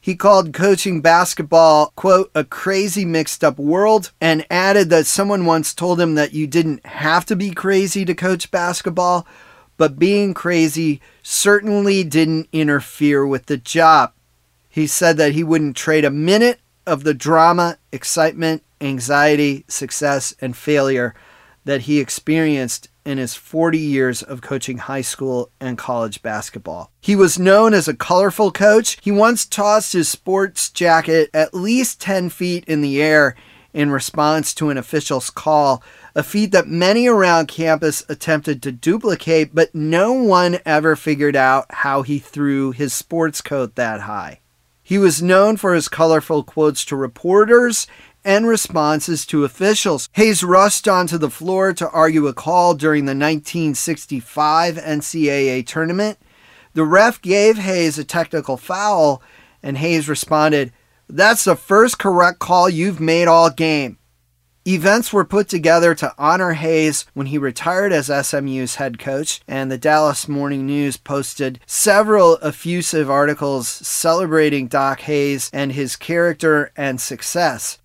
He 0.00 0.14
called 0.14 0.52
coaching 0.52 1.00
basketball, 1.00 1.92
quote, 1.96 2.30
a 2.32 2.44
crazy 2.44 3.04
mixed 3.04 3.42
up 3.42 3.58
world, 3.58 4.12
and 4.20 4.46
added 4.48 4.88
that 4.90 5.06
someone 5.06 5.44
once 5.44 5.74
told 5.74 6.00
him 6.00 6.14
that 6.14 6.32
you 6.32 6.46
didn't 6.46 6.86
have 6.86 7.26
to 7.26 7.34
be 7.34 7.50
crazy 7.50 8.04
to 8.04 8.14
coach 8.14 8.52
basketball, 8.52 9.26
but 9.76 9.98
being 9.98 10.34
crazy 10.34 11.00
certainly 11.26 12.04
didn't 12.04 12.48
interfere 12.52 13.26
with 13.26 13.46
the 13.46 13.56
job. 13.56 14.12
He 14.68 14.86
said 14.86 15.16
that 15.16 15.32
he 15.32 15.42
wouldn't 15.42 15.76
trade 15.76 16.04
a 16.04 16.10
minute 16.10 16.60
of 16.86 17.02
the 17.02 17.14
drama, 17.14 17.78
excitement, 17.90 18.62
anxiety, 18.80 19.64
success, 19.66 20.36
and 20.40 20.56
failure 20.56 21.16
that 21.64 21.82
he 21.82 21.98
experienced 21.98 22.88
in 23.04 23.18
his 23.18 23.34
40 23.34 23.76
years 23.76 24.22
of 24.22 24.40
coaching 24.40 24.78
high 24.78 25.00
school 25.00 25.50
and 25.58 25.76
college 25.76 26.22
basketball. 26.22 26.92
He 27.00 27.16
was 27.16 27.40
known 27.40 27.74
as 27.74 27.88
a 27.88 27.96
colorful 27.96 28.52
coach. 28.52 28.96
He 29.02 29.10
once 29.10 29.46
tossed 29.46 29.94
his 29.94 30.08
sports 30.08 30.70
jacket 30.70 31.28
at 31.34 31.52
least 31.54 32.00
10 32.00 32.30
feet 32.30 32.64
in 32.66 32.82
the 32.82 33.02
air 33.02 33.34
in 33.76 33.90
response 33.90 34.54
to 34.54 34.70
an 34.70 34.78
official's 34.78 35.28
call, 35.28 35.82
a 36.14 36.22
feat 36.22 36.50
that 36.50 36.66
many 36.66 37.06
around 37.06 37.46
campus 37.46 38.02
attempted 38.08 38.62
to 38.62 38.72
duplicate, 38.72 39.54
but 39.54 39.74
no 39.74 40.14
one 40.14 40.58
ever 40.64 40.96
figured 40.96 41.36
out 41.36 41.66
how 41.68 42.00
he 42.00 42.18
threw 42.18 42.70
his 42.70 42.94
sports 42.94 43.42
coat 43.42 43.74
that 43.74 44.00
high. 44.00 44.40
He 44.82 44.96
was 44.96 45.22
known 45.22 45.58
for 45.58 45.74
his 45.74 45.90
colorful 45.90 46.42
quotes 46.42 46.86
to 46.86 46.96
reporters 46.96 47.86
and 48.24 48.46
responses 48.46 49.26
to 49.26 49.44
officials. 49.44 50.08
Hayes 50.14 50.42
rushed 50.42 50.88
onto 50.88 51.18
the 51.18 51.28
floor 51.28 51.74
to 51.74 51.90
argue 51.90 52.28
a 52.28 52.32
call 52.32 52.72
during 52.72 53.04
the 53.04 53.10
1965 53.10 54.76
NCAA 54.76 55.66
tournament. 55.66 56.18
The 56.72 56.84
ref 56.84 57.20
gave 57.20 57.58
Hayes 57.58 57.98
a 57.98 58.04
technical 58.04 58.56
foul, 58.56 59.22
and 59.62 59.76
Hayes 59.76 60.08
responded, 60.08 60.72
That's 61.08 61.44
the 61.44 61.56
first 61.56 61.98
correct 61.98 62.38
call 62.40 62.68
you've 62.68 63.00
made 63.00 63.28
all 63.28 63.50
game. 63.50 63.98
Events 64.66 65.12
were 65.12 65.24
put 65.24 65.48
together 65.48 65.94
to 65.94 66.12
honor 66.18 66.54
Hayes 66.54 67.06
when 67.14 67.28
he 67.28 67.38
retired 67.38 67.92
as 67.92 68.06
SMU's 68.06 68.74
head 68.74 68.98
coach, 68.98 69.40
and 69.46 69.70
the 69.70 69.78
Dallas 69.78 70.26
Morning 70.26 70.66
News 70.66 70.96
posted 70.96 71.60
several 71.66 72.36
effusive 72.42 73.08
articles 73.08 73.68
celebrating 73.68 74.66
Doc 74.66 75.02
Hayes 75.02 75.50
and 75.52 75.70
his 75.70 75.94
character 75.94 76.72
and 76.76 77.00
success. 77.00 77.78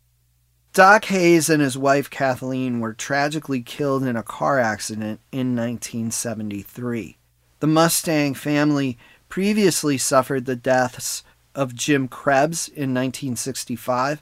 Doc 0.74 1.06
Hayes 1.06 1.50
and 1.50 1.62
his 1.62 1.78
wife 1.78 2.10
Kathleen 2.10 2.80
were 2.80 2.94
tragically 2.94 3.62
killed 3.62 4.04
in 4.04 4.16
a 4.16 4.24
car 4.24 4.58
accident 4.58 5.20
in 5.32 5.56
1973. 5.56 7.18
The 7.60 7.68
Mustang 7.68 8.34
family 8.34 8.98
previously 9.30 10.00
suffered 10.00 10.46
the 10.46 10.56
deaths 10.56 11.24
of 11.56 11.76
Jim 11.76 12.08
Krebs 12.08 12.68
in 12.68 12.94
1965 12.94 14.22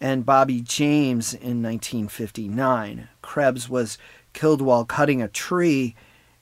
and 0.00 0.26
Bobby 0.26 0.60
James 0.60 1.32
in 1.34 1.62
1959. 1.62 3.08
Krebs 3.22 3.68
was 3.68 3.98
killed 4.32 4.62
while 4.62 4.84
cutting 4.84 5.20
a 5.20 5.28
tree, 5.28 5.96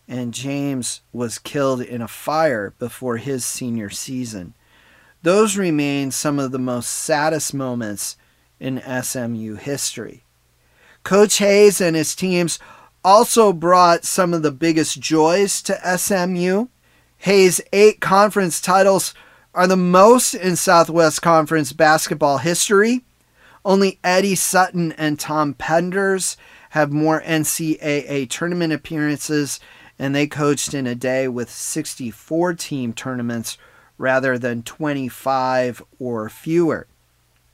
and 0.06 0.34
James 0.34 1.00
was 1.12 1.38
killed 1.38 1.80
in 1.80 2.02
a 2.02 2.08
fire 2.08 2.74
before 2.78 3.16
his 3.16 3.44
senior 3.44 3.90
season. 3.90 4.54
Those 5.22 5.56
remain 5.56 6.10
some 6.10 6.38
of 6.38 6.52
the 6.52 6.58
most 6.58 6.88
saddest 6.88 7.54
moments 7.54 8.16
in 8.60 8.82
SMU 9.02 9.56
history. 9.56 10.24
Coach 11.02 11.38
Hayes 11.38 11.80
and 11.80 11.96
his 11.96 12.14
teams 12.14 12.58
also 13.04 13.52
brought 13.52 14.04
some 14.04 14.34
of 14.34 14.42
the 14.42 14.52
biggest 14.52 15.00
joys 15.00 15.62
to 15.62 15.98
SMU. 15.98 16.66
Hayes' 17.18 17.60
eight 17.72 18.00
conference 18.00 18.60
titles 18.60 19.14
are 19.56 19.66
the 19.66 19.74
most 19.74 20.34
in 20.34 20.54
Southwest 20.54 21.22
Conference 21.22 21.72
basketball 21.72 22.38
history. 22.38 23.02
Only 23.64 23.98
Eddie 24.04 24.34
Sutton 24.34 24.92
and 24.92 25.18
Tom 25.18 25.54
Penders 25.54 26.36
have 26.70 26.92
more 26.92 27.22
NCAA 27.22 28.28
tournament 28.28 28.74
appearances, 28.74 29.58
and 29.98 30.14
they 30.14 30.26
coached 30.26 30.74
in 30.74 30.86
a 30.86 30.94
day 30.94 31.26
with 31.26 31.50
64 31.50 32.52
team 32.52 32.92
tournaments 32.92 33.56
rather 33.96 34.36
than 34.36 34.62
25 34.62 35.82
or 35.98 36.28
fewer. 36.28 36.86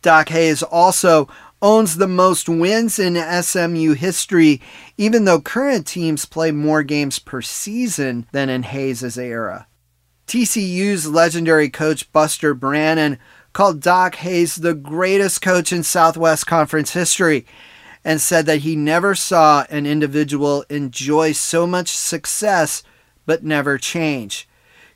Doc 0.03 0.31
Hayes 0.31 0.65
also 0.65 1.29
owns 1.63 1.97
the 1.97 2.09
most 2.09 2.49
wins 2.49 2.99
in 2.99 3.15
SMU 3.43 3.93
history, 3.95 4.61
even 4.99 5.25
though 5.25 5.41
current 5.41 5.87
teams 5.87 6.25
play 6.25 6.51
more 6.51 6.83
games 6.83 7.21
per 7.21 7.41
season 7.41 8.27
than 8.33 8.49
in 8.49 8.65
Hayes' 8.65 9.17
era. 9.17 9.69
TCU's 10.27 11.07
legendary 11.07 11.69
coach 11.69 12.11
Buster 12.13 12.55
Brannon 12.55 13.19
called 13.53 13.81
Doc 13.81 14.17
Hayes 14.17 14.57
the 14.57 14.75
greatest 14.75 15.43
coach 15.43 15.73
in 15.73 15.83
Southwest 15.83 16.47
Conference 16.47 16.93
history 16.93 17.47
and 18.05 18.21
said 18.21 18.47
that 18.47 18.61
he 18.61 18.75
never 18.75 19.15
saw 19.15 19.65
an 19.69 19.87
individual 19.87 20.65
enjoy 20.69 21.33
so 21.33 21.67
much 21.67 21.97
success 21.97 22.83
but 23.27 23.45
never 23.45 23.79
change. 23.79 24.49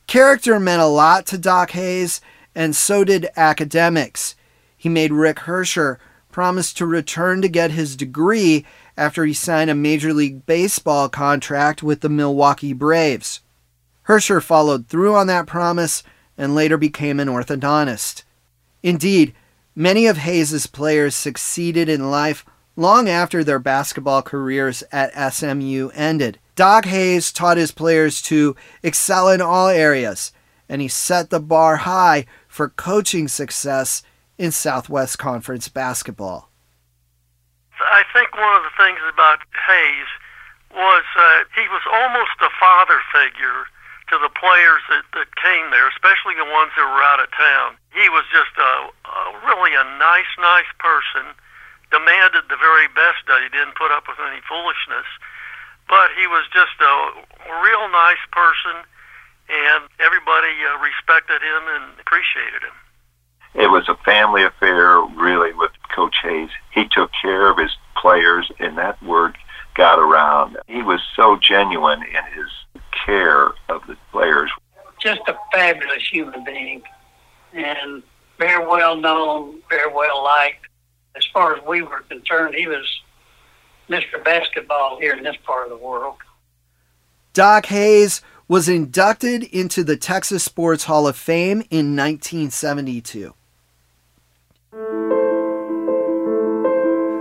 Character 0.07 0.59
meant 0.59 0.83
a 0.83 0.87
lot 0.87 1.27
to 1.27 1.39
Doc 1.39 1.73
Hayes, 1.73 2.21
and 2.55 2.75
so 2.75 3.05
did 3.05 3.29
academics. 3.37 4.35
He 4.77 4.89
made 4.89 5.13
Rick 5.13 5.39
Herrscher 5.39 5.99
promise 6.31 6.73
to 6.75 6.87
return 6.87 7.43
to 7.43 7.49
get 7.49 7.71
his 7.71 7.97
degree 7.97 8.65
after 8.97 9.25
he 9.25 9.33
signed 9.33 9.71
a 9.71 9.75
Major 9.75 10.13
League 10.13 10.47
Baseball 10.47 11.09
contract 11.09 11.83
with 11.83 12.01
the 12.01 12.09
Milwaukee 12.09 12.73
Braves. 12.73 13.41
Herrscher 14.09 14.43
followed 14.43 14.89
through 14.89 15.15
on 15.15 15.27
that 15.27 15.47
promise 15.47 16.03
and 16.39 16.55
later 16.55 16.77
became 16.77 17.19
an 17.19 17.29
orthodontist. 17.29 18.23
Indeed, 18.83 19.35
many 19.75 20.07
of 20.07 20.19
Hayes' 20.19 20.67
players 20.67 21.15
succeeded 21.15 21.89
in 21.89 22.11
life 22.11 22.45
long 22.77 23.09
after 23.09 23.43
their 23.43 23.59
basketball 23.59 24.23
careers 24.23 24.85
at 24.93 25.33
SMU 25.33 25.91
ended. 25.95 26.39
Doc 26.55 26.85
Hayes 26.85 27.33
taught 27.33 27.57
his 27.57 27.73
players 27.73 28.23
to 28.23 28.55
excel 28.83 29.29
in 29.29 29.41
all 29.41 29.69
areas, 29.69 30.33
and 30.69 30.81
he 30.81 30.89
set 30.89 31.31
the 31.31 31.41
bar 31.41 31.77
high 31.79 32.27
for 32.49 32.69
coaching 32.69 33.29
success 33.29 34.03
in 34.39 34.53
Southwest 34.53 35.19
Conference 35.19 35.69
basketball. 35.69 36.51
I 37.81 38.05
think 38.13 38.35
one 38.37 38.55
of 38.55 38.63
the 38.63 38.85
things 38.85 39.01
about 39.13 39.41
Hayes 39.69 40.07
was 40.73 41.05
uh, 41.17 41.45
he 41.55 41.67
was 41.69 41.83
almost 41.93 42.37
a 42.41 42.51
father 42.61 43.01
figure 43.13 43.67
to 44.09 44.17
the 44.23 44.31
players 44.39 44.83
that, 44.89 45.03
that 45.19 45.29
came 45.35 45.71
there, 45.75 45.91
especially 45.91 46.39
the 46.39 46.47
ones 46.47 46.71
that 46.79 46.87
were 46.87 47.03
out 47.03 47.19
of 47.19 47.27
town. 47.35 47.75
He 47.91 48.07
was 48.09 48.23
just 48.31 48.55
a, 48.55 48.73
a 48.91 49.19
really 49.47 49.75
a 49.75 49.85
nice, 49.99 50.31
nice 50.39 50.71
person, 50.79 51.35
demanded 51.91 52.47
the 52.47 52.59
very 52.59 52.87
best 52.95 53.27
that 53.27 53.43
he 53.43 53.51
didn't 53.51 53.75
put 53.75 53.91
up 53.91 54.07
with 54.07 54.19
any 54.23 54.39
foolishness, 54.47 55.07
but 55.91 56.15
he 56.15 56.27
was 56.27 56.47
just 56.55 56.75
a, 56.83 56.95
real 57.63 57.89
nice 57.91 58.23
person, 58.33 58.83
and 59.49 59.85
everybody 59.99 60.51
uh, 60.67 60.79
respected 60.83 61.43
him 61.43 61.63
and 61.75 61.99
appreciated 62.01 62.63
him. 62.63 62.75
It 63.55 63.71
was 63.71 63.89
a 63.89 63.97
family 64.05 64.43
affair, 64.43 65.01
really, 65.15 65.53
with 65.55 65.71
Coach 65.95 66.17
Hayes. 66.23 66.51
He 66.73 66.87
took 66.91 67.11
care 67.23 67.49
of 67.49 67.57
his 67.57 67.71
players, 67.97 68.51
and 68.59 68.77
that 68.79 69.01
word 69.03 69.37
got 69.75 69.99
around. 69.99 70.59
He 70.67 70.83
was 70.83 71.01
so 71.15 71.37
genuine 71.37 72.03
in 72.03 72.25
his 72.35 72.51
care 73.07 73.47
of 73.69 73.87
the 73.87 73.97
players. 74.13 74.51
Just 75.01 75.21
a 75.29 75.39
fabulous 75.53 76.07
human 76.11 76.45
being 76.45 76.83
and 77.55 78.03
very 78.39 78.67
well 78.67 78.97
known, 78.97 79.61
very 79.71 79.93
well 79.93 80.23
liked. 80.23 80.67
As 81.17 81.25
far 81.33 81.57
as 81.57 81.65
we 81.65 81.81
were 81.81 82.01
concerned, 82.11 82.55
he 82.55 82.67
was 82.67 82.85
Mr. 83.89 84.23
Basketball 84.23 84.99
here 85.01 85.15
in 85.15 85.23
this 85.23 85.37
part 85.47 85.65
of 85.65 85.71
the 85.71 85.83
world. 85.83 86.17
Doc 87.33 87.67
Hayes 87.67 88.21
was 88.49 88.69
inducted 88.69 89.45
into 89.45 89.83
the 89.83 89.97
Texas 89.97 90.45
Sports 90.45 90.85
Hall 90.85 91.07
of 91.07 91.17
Fame 91.17 91.63
in 91.71 91.97
1972. 91.97 93.35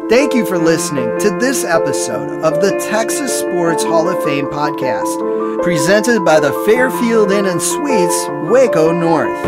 Thank 0.08 0.36
you 0.36 0.46
for 0.46 0.60
listening 0.60 1.18
to 1.20 1.36
this 1.40 1.64
episode 1.64 2.44
of 2.44 2.62
the 2.62 2.78
Texas 2.92 3.40
Sports 3.40 3.84
Hall 3.84 4.08
of 4.08 4.24
Fame 4.24 4.46
podcast, 4.46 5.35
presented 5.62 6.24
by 6.24 6.40
the 6.40 6.52
Fairfield 6.66 7.32
Inn 7.32 7.46
and 7.46 7.62
Suites, 7.62 8.28
Waco 8.50 8.92
North. 8.92 9.42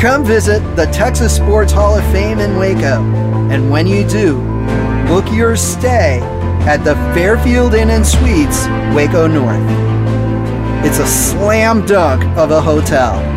Come 0.00 0.24
visit 0.24 0.60
the 0.76 0.86
Texas 0.92 1.34
Sports 1.34 1.72
Hall 1.72 1.98
of 1.98 2.04
Fame 2.12 2.38
in 2.38 2.56
Waco, 2.56 3.02
and 3.50 3.70
when 3.70 3.86
you 3.86 4.06
do, 4.06 4.38
book 5.06 5.24
your 5.32 5.56
stay 5.56 6.20
at 6.66 6.84
the 6.84 6.94
Fairfield 7.14 7.74
Inn 7.74 7.90
and 7.90 8.06
Suites, 8.06 8.66
Waco 8.94 9.26
North. 9.26 10.86
It's 10.86 10.98
a 10.98 11.06
slam 11.06 11.84
dunk 11.86 12.24
of 12.36 12.50
a 12.50 12.60
hotel. 12.60 13.35